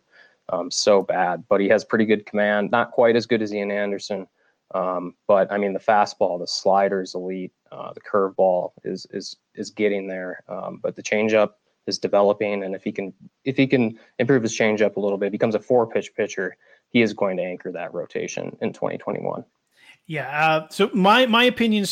um, 0.51 0.71
so 0.71 1.01
bad. 1.01 1.45
But 1.49 1.63
he 1.63 1.69
has 1.71 1.83
pretty 1.83 2.05
good 2.05 2.27
command, 2.27 2.71
not 2.71 2.91
quite 2.91 3.17
as 3.17 3.25
good 3.25 3.41
as 3.41 3.55
Ian 3.55 3.71
Anderson. 3.71 4.27
Um, 4.75 5.15
but 5.27 5.51
I 5.51 5.57
mean, 5.57 5.73
the 5.73 5.81
fastball, 5.81 6.39
the 6.39 6.47
slider 6.47 7.01
is 7.01 7.15
elite. 7.15 7.53
Uh, 7.73 7.95
the 7.95 8.03
curveball 8.03 8.73
is 8.85 9.07
is 9.13 9.35
is 9.55 9.71
getting 9.71 10.09
there. 10.09 10.45
Um, 10.47 10.79
but 10.83 10.95
the 10.95 11.03
changeup 11.03 11.53
is 11.87 11.99
developing, 11.99 12.63
and 12.65 12.75
if 12.75 12.85
he 12.85 12.93
can 12.93 13.15
if 13.45 13.57
he 13.57 13.67
can 13.67 13.99
improve 14.19 14.43
his 14.43 14.57
changeup 14.57 14.97
a 14.97 15.01
little 15.01 15.17
bit, 15.17 15.33
becomes 15.33 15.55
a 15.55 15.61
four 15.61 15.87
pitch 15.87 16.15
pitcher, 16.15 16.55
he 16.91 17.03
is 17.03 17.13
going 17.13 17.37
to 17.37 17.43
anchor 17.43 17.73
that 17.73 17.93
rotation 17.95 18.57
in 18.61 18.73
2021. 18.73 19.45
Yeah. 20.07 20.47
Uh, 20.47 20.69
so 20.71 20.91
my 20.95 21.27
my 21.27 21.45
opinion, 21.45 21.85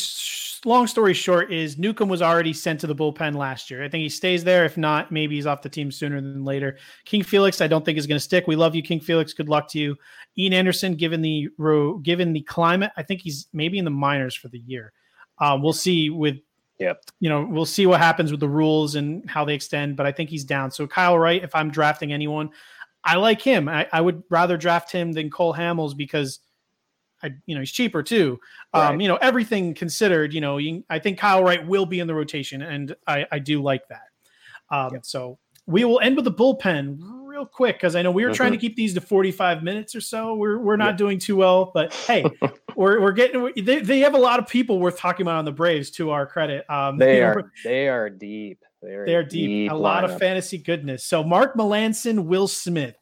long 0.65 0.87
story 0.87 1.13
short, 1.13 1.53
is 1.53 1.77
Newcomb 1.77 2.09
was 2.09 2.23
already 2.23 2.51
sent 2.51 2.79
to 2.79 2.87
the 2.87 2.95
bullpen 2.95 3.35
last 3.35 3.69
year. 3.69 3.83
I 3.83 3.89
think 3.89 4.01
he 4.01 4.09
stays 4.09 4.43
there. 4.43 4.65
If 4.65 4.75
not, 4.75 5.11
maybe 5.11 5.35
he's 5.35 5.45
off 5.45 5.61
the 5.61 5.69
team 5.69 5.91
sooner 5.91 6.19
than 6.19 6.43
later. 6.43 6.77
King 7.05 7.21
Felix, 7.21 7.61
I 7.61 7.67
don't 7.67 7.85
think 7.85 7.97
is 7.97 8.07
going 8.07 8.15
to 8.15 8.23
stick. 8.23 8.47
We 8.47 8.55
love 8.55 8.73
you, 8.73 8.81
King 8.81 8.99
Felix. 8.99 9.33
Good 9.33 9.49
luck 9.49 9.69
to 9.69 9.79
you. 9.79 9.95
Ian 10.35 10.53
Anderson, 10.53 10.95
given 10.95 11.21
the 11.21 11.49
given 12.01 12.33
the 12.33 12.41
climate, 12.41 12.91
I 12.97 13.03
think 13.03 13.21
he's 13.21 13.47
maybe 13.53 13.77
in 13.77 13.85
the 13.85 13.91
minors 13.91 14.35
for 14.35 14.47
the 14.47 14.59
year. 14.59 14.93
Um, 15.39 15.61
we'll 15.61 15.73
see 15.73 16.09
with 16.09 16.39
Yep. 16.79 17.05
You 17.19 17.29
know, 17.29 17.47
we'll 17.49 17.65
see 17.65 17.85
what 17.87 17.99
happens 17.99 18.29
with 18.31 18.39
the 18.39 18.47
rules 18.47 18.95
and 18.95 19.27
how 19.27 19.43
they 19.43 19.55
extend, 19.55 19.95
but 19.95 20.05
I 20.05 20.11
think 20.11 20.29
he's 20.29 20.43
down. 20.43 20.69
So 20.69 20.85
Kyle 20.85 21.17
Wright, 21.17 21.43
if 21.43 21.55
I'm 21.55 21.71
drafting 21.71 22.13
anyone, 22.13 22.51
I 23.07 23.15
like 23.15 23.41
him. 23.41 23.69
I, 23.69 23.87
I 23.91 24.01
would 24.01 24.21
rather 24.29 24.57
draft 24.57 24.91
him 24.91 25.13
than 25.13 25.29
Cole 25.29 25.53
Hamels 25.53 25.95
because 25.95 26.39
I, 27.23 27.31
you 27.45 27.55
know, 27.55 27.61
he's 27.61 27.71
cheaper 27.71 28.03
too. 28.03 28.39
Um, 28.73 28.81
right. 28.81 29.01
You 29.01 29.07
know, 29.07 29.15
everything 29.15 29.73
considered, 29.73 30.33
you 30.33 30.41
know, 30.41 30.57
you, 30.57 30.83
I 30.89 30.99
think 30.99 31.17
Kyle 31.17 31.43
Wright 31.43 31.65
will 31.65 31.85
be 31.85 31.99
in 31.99 32.07
the 32.07 32.13
rotation, 32.13 32.61
and 32.61 32.95
I, 33.07 33.25
I 33.31 33.39
do 33.39 33.61
like 33.61 33.87
that. 33.87 34.09
Um, 34.69 34.93
yep. 34.93 35.05
So 35.05 35.39
we 35.65 35.85
will 35.85 35.99
end 36.01 36.17
with 36.17 36.25
the 36.25 36.31
bullpen 36.31 36.99
real 37.23 37.45
quick 37.45 37.77
because 37.77 37.95
I 37.95 38.01
know 38.01 38.11
we 38.11 38.23
were 38.23 38.29
mm-hmm. 38.29 38.35
trying 38.35 38.51
to 38.51 38.57
keep 38.57 38.75
these 38.75 38.93
to 38.95 39.01
45 39.01 39.63
minutes 39.63 39.95
or 39.95 40.01
so. 40.01 40.35
We're, 40.35 40.59
we're 40.59 40.75
not 40.75 40.89
yep. 40.89 40.97
doing 40.97 41.19
too 41.19 41.37
well, 41.37 41.71
but 41.73 41.93
hey, 41.93 42.25
we're, 42.75 43.01
we're 43.01 43.13
getting, 43.13 43.51
they, 43.55 43.79
they 43.79 43.99
have 43.99 44.15
a 44.15 44.19
lot 44.19 44.39
of 44.39 44.47
people 44.47 44.79
worth 44.79 44.97
talking 44.97 45.25
about 45.25 45.37
on 45.37 45.45
the 45.45 45.51
Braves 45.51 45.91
to 45.91 46.11
our 46.11 46.25
credit. 46.25 46.69
Um, 46.69 46.97
they 46.97 47.21
are, 47.23 47.35
know, 47.35 47.49
they 47.63 47.87
are 47.87 48.09
deep. 48.09 48.63
They 48.81 48.93
are, 48.93 49.05
they're 49.05 49.23
deep. 49.23 49.47
deep 49.47 49.71
a 49.71 49.73
lineup. 49.73 49.79
lot 49.79 50.03
of 50.03 50.19
fantasy 50.19 50.57
goodness. 50.57 51.03
So 51.03 51.23
Mark 51.23 51.55
Melancon, 51.55 52.25
Will 52.25 52.47
Smith. 52.47 52.95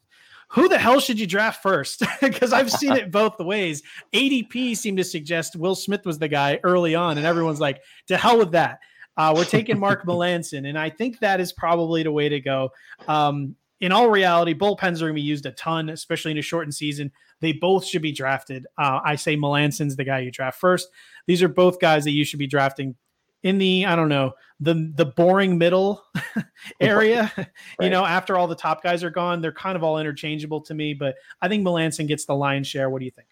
Who 0.50 0.68
the 0.68 0.78
hell 0.78 1.00
should 1.00 1.18
you 1.18 1.26
draft 1.26 1.62
first? 1.62 2.02
Because 2.20 2.52
I've 2.52 2.70
seen 2.70 2.92
it 2.92 3.10
both 3.10 3.38
ways. 3.38 3.82
ADP 4.12 4.76
seemed 4.76 4.98
to 4.98 5.04
suggest 5.04 5.56
Will 5.56 5.74
Smith 5.74 6.06
was 6.06 6.18
the 6.18 6.28
guy 6.28 6.60
early 6.62 6.94
on, 6.94 7.18
and 7.18 7.26
everyone's 7.26 7.60
like, 7.60 7.82
to 8.06 8.16
hell 8.16 8.38
with 8.38 8.52
that. 8.52 8.78
Uh, 9.16 9.32
we're 9.36 9.44
taking 9.44 9.78
Mark 9.78 10.04
Melancon, 10.06 10.68
and 10.68 10.78
I 10.78 10.90
think 10.90 11.18
that 11.20 11.40
is 11.40 11.52
probably 11.52 12.02
the 12.02 12.12
way 12.12 12.28
to 12.28 12.40
go. 12.40 12.70
Um, 13.08 13.56
in 13.80 13.92
all 13.92 14.08
reality, 14.08 14.54
bullpens 14.54 14.96
are 14.96 15.06
going 15.06 15.12
to 15.12 15.14
be 15.14 15.22
used 15.22 15.46
a 15.46 15.52
ton, 15.52 15.90
especially 15.90 16.30
in 16.30 16.38
a 16.38 16.42
shortened 16.42 16.74
season. 16.74 17.12
They 17.40 17.52
both 17.52 17.84
should 17.84 18.02
be 18.02 18.12
drafted. 18.12 18.66
Uh, 18.78 19.00
I 19.04 19.16
say 19.16 19.36
Melancon's 19.36 19.96
the 19.96 20.04
guy 20.04 20.20
you 20.20 20.30
draft 20.30 20.58
first. 20.58 20.88
These 21.26 21.42
are 21.42 21.48
both 21.48 21.80
guys 21.80 22.04
that 22.04 22.12
you 22.12 22.24
should 22.24 22.38
be 22.38 22.46
drafting 22.46 22.94
in 23.42 23.58
the 23.58 23.84
I 23.86 23.94
don't 23.96 24.08
know 24.08 24.32
the 24.60 24.92
the 24.94 25.06
boring 25.06 25.58
middle 25.58 26.02
area. 26.80 27.32
right. 27.38 27.48
You 27.80 27.90
know, 27.90 28.04
after 28.04 28.36
all 28.36 28.46
the 28.46 28.56
top 28.56 28.82
guys 28.82 29.04
are 29.04 29.10
gone, 29.10 29.40
they're 29.40 29.52
kind 29.52 29.76
of 29.76 29.84
all 29.84 29.98
interchangeable 29.98 30.60
to 30.62 30.74
me. 30.74 30.94
But 30.94 31.16
I 31.42 31.48
think 31.48 31.66
Melancon 31.66 32.08
gets 32.08 32.24
the 32.24 32.34
lion's 32.34 32.66
share. 32.66 32.90
What 32.90 33.00
do 33.00 33.04
you 33.04 33.10
think? 33.10 33.28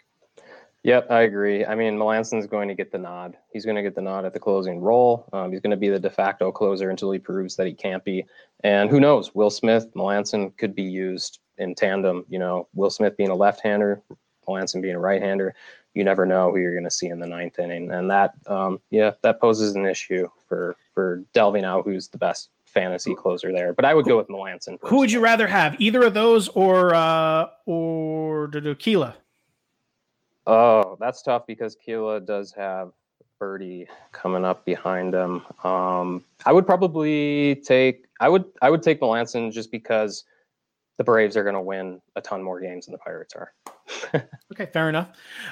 Yep, 0.85 1.07
I 1.09 1.21
agree. 1.21 1.65
I 1.65 1.73
mean, 1.73 1.97
Melancon's 1.97 2.45
going 2.45 2.67
to 2.67 2.75
get 2.75 2.91
the 2.91 2.99
nod. 2.99 3.35
He's 3.51 3.65
going 3.65 3.75
to 3.75 3.81
get 3.81 3.95
the 3.95 4.03
nod 4.03 4.23
at 4.23 4.33
the 4.33 4.39
closing 4.39 4.79
role. 4.79 5.27
Um, 5.33 5.51
he's 5.51 5.59
going 5.59 5.71
to 5.71 5.77
be 5.77 5.89
the 5.89 5.99
de 5.99 6.11
facto 6.11 6.51
closer 6.51 6.91
until 6.91 7.09
he 7.09 7.17
proves 7.17 7.55
that 7.55 7.65
he 7.65 7.73
can't 7.73 8.03
be. 8.03 8.23
And 8.63 8.87
who 8.87 8.99
knows? 8.99 9.33
Will 9.33 9.49
Smith, 9.49 9.91
Melancon 9.95 10.55
could 10.57 10.75
be 10.75 10.83
used 10.83 11.39
in 11.57 11.73
tandem. 11.73 12.23
You 12.29 12.37
know, 12.37 12.67
Will 12.75 12.91
Smith 12.91 13.17
being 13.17 13.31
a 13.31 13.35
left-hander, 13.35 13.99
Melancon 14.47 14.83
being 14.83 14.93
a 14.93 14.99
right-hander. 14.99 15.55
You 15.95 16.03
never 16.03 16.25
know 16.25 16.51
who 16.51 16.59
you're 16.59 16.73
going 16.73 16.83
to 16.83 16.91
see 16.91 17.07
in 17.07 17.19
the 17.19 17.25
ninth 17.25 17.57
inning, 17.57 17.89
and 17.89 18.09
that, 18.11 18.35
um, 18.45 18.79
yeah, 18.91 19.11
that 19.23 19.39
poses 19.39 19.75
an 19.75 19.85
issue 19.85 20.27
for 20.47 20.75
for 20.93 21.23
delving 21.33 21.65
out 21.65 21.85
who's 21.85 22.09
the 22.09 22.17
best 22.17 22.49
fantasy 22.65 23.15
closer 23.15 23.51
there. 23.51 23.73
But 23.73 23.85
I 23.85 23.93
would 23.93 24.05
go 24.05 24.17
with 24.17 24.27
Melancon. 24.27 24.77
Who 24.81 24.97
would 24.97 25.11
you 25.11 25.21
rather 25.21 25.47
have, 25.47 25.79
either 25.79 26.03
of 26.03 26.13
those 26.13 26.49
or 26.49 26.93
uh, 26.93 27.47
or 27.65 28.49
Kela? 28.49 29.15
Oh, 30.45 30.97
that's 30.99 31.21
tough 31.23 31.47
because 31.47 31.75
Kela 31.75 32.23
does 32.23 32.51
have 32.51 32.91
Burdi 33.41 33.87
coming 34.11 34.45
up 34.45 34.65
behind 34.65 35.13
him. 35.13 35.41
Um, 35.63 36.23
I 36.45 36.53
would 36.53 36.65
probably 36.65 37.55
take 37.65 38.05
I 38.19 38.29
would 38.29 38.45
I 38.61 38.69
would 38.69 38.83
take 38.83 39.01
Melanson 39.01 39.51
just 39.51 39.71
because 39.71 40.23
the 40.97 41.03
Braves 41.03 41.35
are 41.35 41.43
going 41.43 41.55
to 41.55 41.61
win 41.61 42.01
a 42.15 42.21
ton 42.21 42.41
more 42.41 42.59
games 42.59 42.85
than 42.85 42.93
the 42.93 42.99
Pirates 42.99 43.35
are. 43.35 43.53
okay, 44.51 44.67
fair 44.71 44.89
enough. 44.89 45.09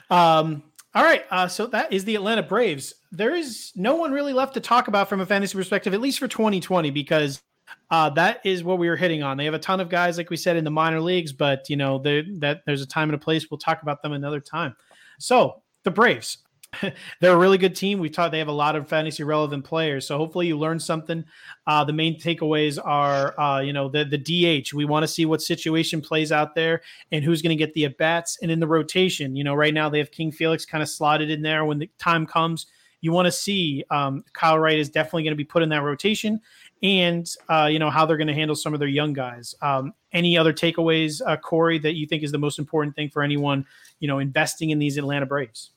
Um, 0.10 0.64
all 0.96 1.04
right, 1.04 1.26
uh, 1.32 1.48
so 1.48 1.66
that 1.68 1.92
is 1.92 2.06
the 2.06 2.16
Atlanta 2.16 2.44
Braves. 2.44 2.94
There 3.12 3.36
is 3.36 3.72
no 3.76 3.96
one 3.96 4.12
really 4.12 4.34
left 4.34 4.54
to 4.54 4.60
talk 4.60 4.88
about 4.88 5.10
from 5.10 5.22
a 5.22 5.26
fantasy 5.26 5.58
perspective, 5.58 5.94
at 5.94 6.02
least 6.02 6.20
for 6.20 6.28
2020, 6.28 6.92
because 6.92 7.42
uh, 7.90 8.10
that 8.12 8.42
is 8.46 8.64
what 8.64 8.78
we 8.78 8.88
were 8.88 8.96
hitting 8.96 9.24
on. 9.24 9.38
They 9.38 9.46
have 9.46 9.54
a 9.54 9.60
ton 9.60 9.80
of 9.80 9.90
guys, 9.90 10.18
like 10.18 10.30
we 10.30 10.38
said, 10.38 10.56
in 10.56 10.64
the 10.64 10.72
minor 10.72 11.02
leagues, 11.02 11.34
but 11.34 11.70
you 11.70 11.78
know, 11.78 11.98
that 12.00 12.62
there's 12.66 12.82
a 12.82 12.88
time 12.88 13.10
and 13.10 13.16
a 13.16 13.24
place. 13.24 13.50
We'll 13.50 13.58
talk 13.58 13.82
about 13.82 14.02
them 14.02 14.14
another 14.14 14.40
time. 14.40 14.76
So 15.20 15.64
the 15.84 15.92
Braves, 15.92 16.40
they're 17.20 17.34
a 17.34 17.38
really 17.38 17.58
good 17.58 17.76
team. 17.76 18.00
We 18.00 18.10
taught 18.10 18.32
they 18.32 18.40
have 18.40 18.48
a 18.48 18.52
lot 18.52 18.76
of 18.76 18.88
fantasy 18.88 19.24
relevant 19.24 19.64
players. 19.64 20.08
So 20.08 20.18
hopefully 20.18 20.48
you 20.48 20.58
learned 20.58 20.82
something. 20.82 21.24
Uh, 21.68 21.84
the 21.84 21.94
main 21.94 22.20
takeaways 22.20 22.80
are, 22.84 23.40
uh, 23.40 23.60
you 23.60 23.74
know, 23.74 23.90
the 23.90 24.06
the 24.06 24.18
DH. 24.18 24.74
We 24.74 24.86
want 24.86 25.04
to 25.04 25.08
see 25.08 25.26
what 25.26 25.42
situation 25.42 26.02
plays 26.02 26.32
out 26.32 26.56
there 26.56 26.82
and 27.12 27.24
who's 27.24 27.42
going 27.42 27.56
to 27.56 27.64
get 27.64 27.74
the 27.74 27.86
at 27.86 27.98
bats 27.98 28.38
and 28.42 28.52
in 28.52 28.60
the 28.60 28.68
rotation. 28.68 29.36
You 29.36 29.44
know, 29.44 29.56
right 29.56 29.74
now 29.74 29.90
they 29.90 30.00
have 30.00 30.12
King 30.12 30.32
Felix 30.32 30.66
kind 30.66 30.82
of 30.82 30.90
slotted 30.90 31.30
in 31.30 31.42
there. 31.42 31.66
When 31.66 31.80
the 31.80 31.90
time 32.00 32.26
comes, 32.26 32.68
you 33.02 33.12
want 33.12 33.26
to 33.26 33.32
see 33.32 33.84
um, 33.92 34.24
Kyle 34.34 34.58
Wright 34.58 34.80
is 34.80 34.90
definitely 34.90 35.24
going 35.24 35.34
to 35.34 35.38
be 35.38 35.44
put 35.44 35.62
in 35.62 35.70
that 35.70 35.84
rotation 35.84 36.40
and 36.82 37.30
uh, 37.50 37.68
you 37.72 37.80
know 37.80 37.90
how 37.90 38.06
they're 38.06 38.18
going 38.18 38.28
to 38.28 38.34
handle 38.34 38.56
some 38.56 38.74
of 38.74 38.80
their 38.80 38.90
young 38.90 39.14
guys. 39.14 39.56
Um, 39.62 39.94
any 40.12 40.38
other 40.38 40.54
takeaways, 40.54 41.22
uh, 41.26 41.38
Corey, 41.38 41.80
that 41.80 41.96
you 41.96 42.06
think 42.06 42.24
is 42.24 42.32
the 42.32 42.38
most 42.38 42.60
important 42.60 42.96
thing 42.96 43.10
for 43.10 43.24
anyone 43.24 43.66
you 44.00 44.08
know 44.08 44.20
investing 44.20 44.70
in 44.70 44.80
these 44.80 44.98
Atlanta 44.98 45.26
Braves? 45.26 45.72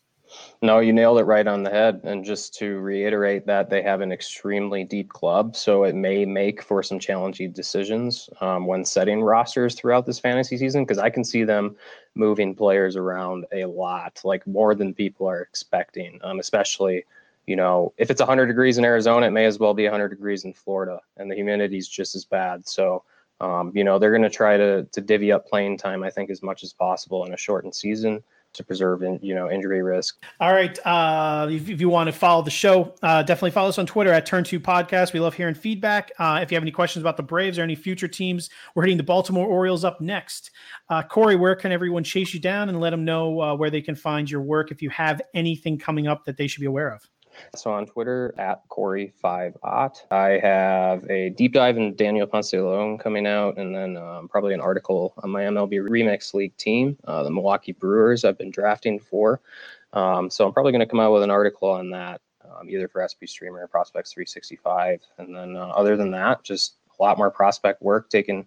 No, 0.63 0.79
you 0.79 0.93
nailed 0.93 1.19
it 1.19 1.25
right 1.25 1.47
on 1.47 1.63
the 1.63 1.71
head. 1.71 2.01
And 2.05 2.25
just 2.25 2.55
to 2.57 2.79
reiterate 2.79 3.47
that 3.47 3.69
they 3.69 3.83
have 3.83 4.01
an 4.01 4.13
extremely 4.13 4.85
deep 4.85 5.11
club, 5.11 5.55
so 5.55 5.85
it 5.85 5.95
may 5.95 6.25
make 6.25 6.63
for 6.63 6.83
some 6.83 6.99
challenging 6.99 7.53
decisions 7.53 8.31
um, 8.41 8.67
when 8.67 8.85
setting 8.85 9.23
rosters 9.23 9.75
throughout 9.75 10.07
this 10.07 10.19
fantasy 10.19 10.57
season. 10.57 10.85
Because 10.85 10.99
I 10.99 11.11
can 11.11 11.25
see 11.25 11.45
them 11.45 11.77
moving 12.15 12.55
players 12.55 12.97
around 12.97 13.45
a 13.53 13.67
lot, 13.67 14.21
like 14.25 14.47
more 14.47 14.75
than 14.75 14.95
people 14.95 15.29
are 15.29 15.43
expecting, 15.43 16.19
um, 16.23 16.39
especially 16.39 17.05
you 17.47 17.55
know, 17.55 17.93
if 17.97 18.11
it's 18.11 18.21
100 18.21 18.47
degrees 18.47 18.77
in 18.77 18.85
Arizona, 18.85 19.29
it 19.29 19.31
may 19.31 19.45
as 19.45 19.59
well 19.59 19.73
be 19.73 19.85
100 19.85 20.09
degrees 20.09 20.45
in 20.45 20.53
Florida, 20.53 21.01
and 21.17 21.31
the 21.31 21.35
humidity 21.37 21.79
is 21.79 21.89
just 21.89 22.17
as 22.17 22.25
bad. 22.25 22.67
So, 22.69 23.05
um, 23.41 23.71
you 23.73 23.85
know, 23.85 23.99
they're 23.99 24.11
going 24.11 24.23
to 24.23 24.31
try 24.31 24.57
to 24.57 24.83
to 24.83 25.01
divvy 25.01 25.31
up 25.31 25.47
playing 25.47 25.79
time, 25.79 26.03
I 26.03 26.11
think, 26.11 26.31
as 26.31 26.43
much 26.43 26.65
as 26.65 26.73
possible 26.73 27.25
in 27.25 27.33
a 27.33 27.37
shortened 27.37 27.75
season 27.75 28.23
to 28.57 28.65
preserve, 28.65 29.03
in, 29.03 29.19
you 29.23 29.35
know, 29.35 29.51
injury 29.51 29.83
risk. 29.83 30.23
All 30.41 30.53
right. 30.53 30.79
Uh, 30.87 31.49
if, 31.51 31.69
if, 31.69 31.81
you 31.81 31.89
want 31.89 32.09
to 32.09 32.13
follow 32.13 32.43
the 32.43 32.51
show, 32.51 32.95
uh, 33.03 33.23
definitely 33.23 33.51
follow 33.53 33.69
us 33.69 33.79
on 33.79 33.87
Twitter 33.87 34.13
at 34.13 34.27
Turn 34.27 34.45
Two 34.45 34.61
Podcast. 34.61 35.13
We 35.13 35.21
love 35.21 35.35
hearing 35.35 35.55
feedback. 35.55 36.13
Uh, 36.19 36.41
if 36.43 36.51
you 36.51 36.57
have 36.57 36.65
any 36.65 36.71
questions 36.71 37.03
about 37.03 37.17
the 37.17 37.23
Braves 37.23 37.59
or 37.59 37.63
any 37.63 37.75
future 37.75 38.09
teams, 38.09 38.51
we're 38.75 38.83
hitting 38.83 38.97
the 38.97 39.03
Baltimore 39.03 39.47
Orioles 39.47 39.85
up 39.85 40.01
next. 40.01 40.51
Uh, 40.89 41.03
Corey, 41.03 41.37
where 41.37 41.55
can 41.55 41.73
everyone 41.73 42.05
chase 42.05 42.35
you 42.35 42.41
down 42.41 42.69
and 42.69 42.81
let 42.81 42.91
them 42.91 43.05
know 43.05 43.41
uh, 43.41 43.55
where 43.55 43.71
they 43.71 43.83
can 43.83 43.95
find 43.95 44.31
your 44.31 44.43
work 44.43 44.71
if 44.71 44.83
you 44.83 44.91
have 44.91 45.21
anything 45.35 45.79
coming 45.79 46.07
up 46.07 46.25
that 46.25 46.37
they 46.37 46.47
should 46.47 46.61
be 46.61 46.67
aware 46.67 46.93
of? 46.93 47.09
So 47.55 47.73
on 47.73 47.87
Twitter 47.87 48.35
at 48.39 48.69
Corey5Ot. 48.69 49.97
I 50.11 50.39
have 50.43 51.09
a 51.11 51.31
deep 51.31 51.53
dive 51.53 51.77
in 51.77 51.95
Daniel 51.95 52.27
Ponce 52.27 52.51
de 52.51 52.63
Leon 52.63 52.99
coming 52.99 53.27
out, 53.27 53.59
and 53.59 53.75
then 53.75 53.97
um, 53.97 54.29
probably 54.29 54.55
an 54.55 54.61
article 54.61 55.15
on 55.23 55.31
my 55.31 55.43
MLB 55.43 55.89
Remix 55.89 56.35
League 56.35 56.57
team, 56.57 56.97
uh, 57.05 57.23
the 57.23 57.31
Milwaukee 57.31 57.73
Brewers 57.73 58.25
I've 58.25 58.39
been 58.39 58.51
drafting 58.51 58.99
for. 58.99 59.41
Um, 59.93 60.31
so 60.31 60.47
I'm 60.47 60.53
probably 60.53 60.73
going 60.73 60.81
to 60.81 60.87
come 60.87 61.01
out 61.01 61.13
with 61.13 61.23
an 61.23 61.31
article 61.31 61.71
on 61.71 61.91
that, 61.91 62.21
um, 62.45 62.69
either 62.69 62.89
for 62.89 63.07
SP 63.07 63.25
Streamer 63.27 63.61
or 63.61 63.69
Prospects 63.69 64.13
365. 64.13 65.01
And 65.19 65.35
then 65.35 65.57
uh, 65.57 65.69
other 65.69 65.97
than 65.97 66.11
that, 66.11 66.43
just 66.43 66.77
a 66.99 67.03
lot 67.03 67.19
more 67.19 67.31
prospect 67.31 67.83
work, 67.83 68.11
taking 68.11 68.47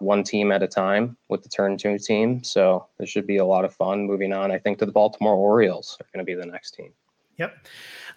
one 0.00 0.22
team 0.22 0.52
at 0.52 0.62
a 0.62 0.68
time 0.68 1.16
with 1.28 1.42
the 1.42 1.48
turn 1.48 1.76
two 1.76 1.98
team. 1.98 2.42
So 2.42 2.86
this 2.98 3.08
should 3.08 3.26
be 3.26 3.38
a 3.38 3.44
lot 3.44 3.64
of 3.64 3.74
fun 3.74 4.06
moving 4.06 4.32
on. 4.32 4.50
I 4.50 4.58
think 4.58 4.78
to 4.78 4.86
the 4.86 4.92
Baltimore 4.92 5.34
Orioles 5.34 5.96
are 6.00 6.06
going 6.12 6.24
to 6.24 6.28
be 6.28 6.34
the 6.34 6.46
next 6.46 6.72
team. 6.72 6.92
Yep. 7.38 7.66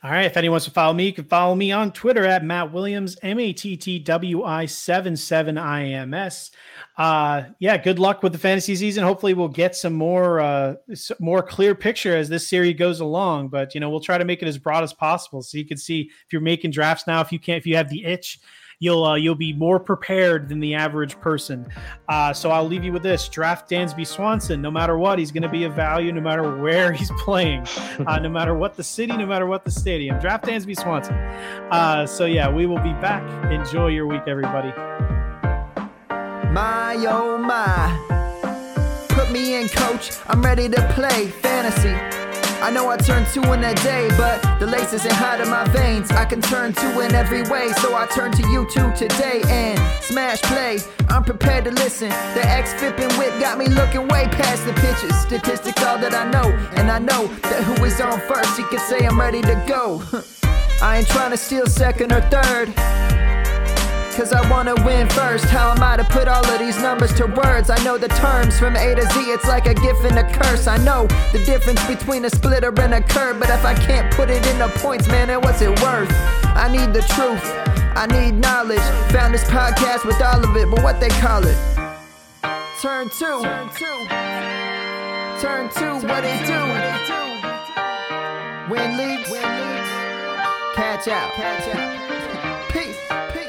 All 0.03 0.09
right. 0.09 0.25
If 0.25 0.35
anyone 0.35 0.53
wants 0.53 0.65
to 0.65 0.71
follow 0.71 0.93
me, 0.93 1.05
you 1.05 1.13
can 1.13 1.25
follow 1.25 1.53
me 1.53 1.71
on 1.71 1.91
Twitter 1.91 2.25
at 2.25 2.43
Matt 2.43 2.73
Williams, 2.73 3.17
M 3.21 3.39
A 3.39 3.53
T 3.53 3.77
T 3.77 3.99
W 3.99 4.43
I 4.43 4.65
7 4.65 5.15
7 5.15 5.57
I 5.59 5.89
M 5.89 6.15
S. 6.15 6.49
Uh, 6.97 7.43
yeah, 7.59 7.77
good 7.77 7.99
luck 7.99 8.23
with 8.23 8.31
the 8.31 8.39
fantasy 8.39 8.75
season. 8.75 9.03
Hopefully, 9.03 9.35
we'll 9.35 9.47
get 9.47 9.75
some 9.75 9.93
more, 9.93 10.39
uh, 10.39 10.75
more 11.19 11.43
clear 11.43 11.75
picture 11.75 12.15
as 12.15 12.29
this 12.29 12.47
series 12.47 12.77
goes 12.77 12.99
along. 12.99 13.49
But, 13.49 13.75
you 13.75 13.79
know, 13.79 13.91
we'll 13.91 13.99
try 13.99 14.17
to 14.17 14.25
make 14.25 14.41
it 14.41 14.47
as 14.47 14.57
broad 14.57 14.83
as 14.83 14.91
possible 14.91 15.43
so 15.43 15.57
you 15.59 15.65
can 15.65 15.77
see 15.77 16.09
if 16.25 16.33
you're 16.33 16.41
making 16.41 16.71
drafts 16.71 17.05
now, 17.05 17.21
if 17.21 17.31
you 17.31 17.39
can't, 17.39 17.59
if 17.59 17.67
you 17.67 17.75
have 17.75 17.89
the 17.89 18.03
itch, 18.03 18.39
you'll 18.81 19.05
uh, 19.05 19.15
you'll 19.15 19.35
be 19.35 19.53
more 19.53 19.79
prepared 19.79 20.49
than 20.49 20.59
the 20.59 20.73
average 20.73 21.17
person. 21.21 21.65
Uh, 22.09 22.33
so 22.33 22.51
I'll 22.51 22.67
leave 22.67 22.83
you 22.83 22.91
with 22.91 23.03
this: 23.03 23.29
draft 23.29 23.69
Dansby 23.69 24.05
Swanson. 24.05 24.61
No 24.61 24.69
matter 24.69 24.97
what, 24.97 25.17
he's 25.17 25.31
going 25.31 25.43
to 25.43 25.49
be 25.49 25.63
a 25.63 25.69
value. 25.69 26.11
No 26.11 26.19
matter 26.19 26.57
where 26.57 26.91
he's 27.01 27.11
playing, 27.19 27.65
uh, 28.05 28.19
no 28.19 28.27
matter 28.27 28.53
what 28.53 28.75
the 28.75 28.83
city, 28.83 29.15
no 29.15 29.25
matter 29.25 29.45
what 29.45 29.63
the 29.63 29.71
stadium. 29.71 30.19
Draft 30.19 30.45
Dansby 30.45 30.77
Swanson. 30.77 31.15
Uh, 31.71 32.05
so 32.05 32.25
yeah, 32.25 32.49
we 32.49 32.65
will 32.65 32.81
be 32.81 32.93
back. 32.93 33.23
Enjoy 33.51 33.87
your 33.87 34.07
week, 34.07 34.23
everybody. 34.27 34.73
My 36.51 36.97
oh 37.07 37.37
my. 37.37 38.17
Put 39.09 39.31
me 39.31 39.61
in, 39.61 39.69
coach. 39.69 40.11
I'm 40.27 40.41
ready 40.41 40.67
to 40.67 40.93
play 40.93 41.27
fantasy. 41.27 42.20
I 42.61 42.69
know 42.69 42.89
I 42.89 42.97
turn 42.97 43.25
two 43.33 43.41
in 43.53 43.63
a 43.63 43.73
day, 43.75 44.07
but 44.17 44.39
the 44.59 44.67
lace 44.67 44.93
isn't 44.93 45.13
hot 45.13 45.41
in 45.41 45.49
my 45.49 45.67
veins. 45.69 46.11
I 46.11 46.25
can 46.25 46.41
turn 46.41 46.73
two 46.73 46.99
in 47.01 47.15
every 47.15 47.41
way, 47.41 47.69
so 47.81 47.95
I 47.95 48.05
turn 48.05 48.31
to 48.33 48.47
you 48.49 48.67
two 48.69 48.91
today 48.93 49.41
and 49.47 49.79
smash 50.03 50.41
play. 50.43 50.77
I'm 51.09 51.23
prepared 51.23 51.65
to 51.65 51.71
listen. 51.71 52.09
The 52.09 52.43
X 52.45 52.73
flipping 52.75 53.09
whip 53.17 53.33
got 53.39 53.57
me 53.57 53.65
looking 53.65 54.07
way 54.07 54.27
past 54.27 54.63
the 54.65 54.73
pitches. 54.73 55.19
Statistics 55.21 55.83
all 55.83 55.97
that 55.97 56.13
I 56.13 56.29
know, 56.29 56.49
and 56.75 56.91
I 56.91 56.99
know 56.99 57.25
that 57.49 57.63
who 57.63 57.83
is 57.83 57.99
on 57.99 58.19
first, 58.27 58.55
he 58.55 58.63
can 58.65 58.79
say 58.79 59.07
I'm 59.07 59.19
ready 59.19 59.41
to 59.41 59.63
go. 59.67 60.03
I 60.83 60.97
ain't 60.97 61.07
trying 61.07 61.31
to 61.31 61.37
steal 61.37 61.65
second 61.65 62.11
or 62.11 62.21
third. 62.21 62.73
Cause 64.15 64.33
I 64.33 64.47
wanna 64.51 64.75
win 64.85 65.09
first. 65.09 65.45
How 65.45 65.71
am 65.71 65.81
I 65.81 65.97
to 65.97 66.03
put 66.03 66.27
all 66.27 66.45
of 66.45 66.59
these 66.59 66.77
numbers 66.81 67.13
to 67.13 67.25
words? 67.25 67.69
I 67.69 67.81
know 67.83 67.97
the 67.97 68.09
terms 68.09 68.59
from 68.59 68.75
A 68.75 68.93
to 68.93 69.01
Z, 69.01 69.19
it's 69.31 69.47
like 69.47 69.65
a 69.65 69.73
gift 69.73 70.03
and 70.03 70.19
a 70.19 70.29
curse. 70.31 70.67
I 70.67 70.77
know 70.77 71.07
the 71.31 71.41
difference 71.45 71.83
between 71.87 72.25
a 72.25 72.29
splitter 72.29 72.73
and 72.81 72.93
a 72.93 73.01
curve, 73.01 73.39
but 73.39 73.49
if 73.49 73.65
I 73.65 73.73
can't 73.73 74.13
put 74.13 74.29
it 74.29 74.45
into 74.45 74.67
points, 74.79 75.07
man, 75.07 75.29
then 75.29 75.41
what's 75.41 75.61
it 75.61 75.71
worth? 75.81 76.11
I 76.43 76.69
need 76.71 76.93
the 76.93 77.01
truth, 77.01 77.41
I 77.95 78.05
need 78.07 78.33
knowledge. 78.39 78.83
Found 79.11 79.33
this 79.33 79.45
podcast 79.45 80.05
with 80.05 80.21
all 80.21 80.43
of 80.43 80.55
it, 80.55 80.69
but 80.69 80.83
what 80.83 80.99
they 80.99 81.09
call 81.09 81.43
it? 81.45 81.57
Turn 82.81 83.09
two. 83.17 83.41
Turn 83.41 83.69
two. 83.77 84.07
Turn 85.41 85.69
two. 85.69 86.07
What 86.07 86.21
they 86.21 86.37
do? 86.45 86.59
Win 88.69 88.97
leagues. 88.97 89.29
Catch 90.75 91.07
out. 91.07 91.31
Catch 91.33 91.75
out. 91.75 92.71
Peace. 92.71 92.97
Peace. 93.33 93.40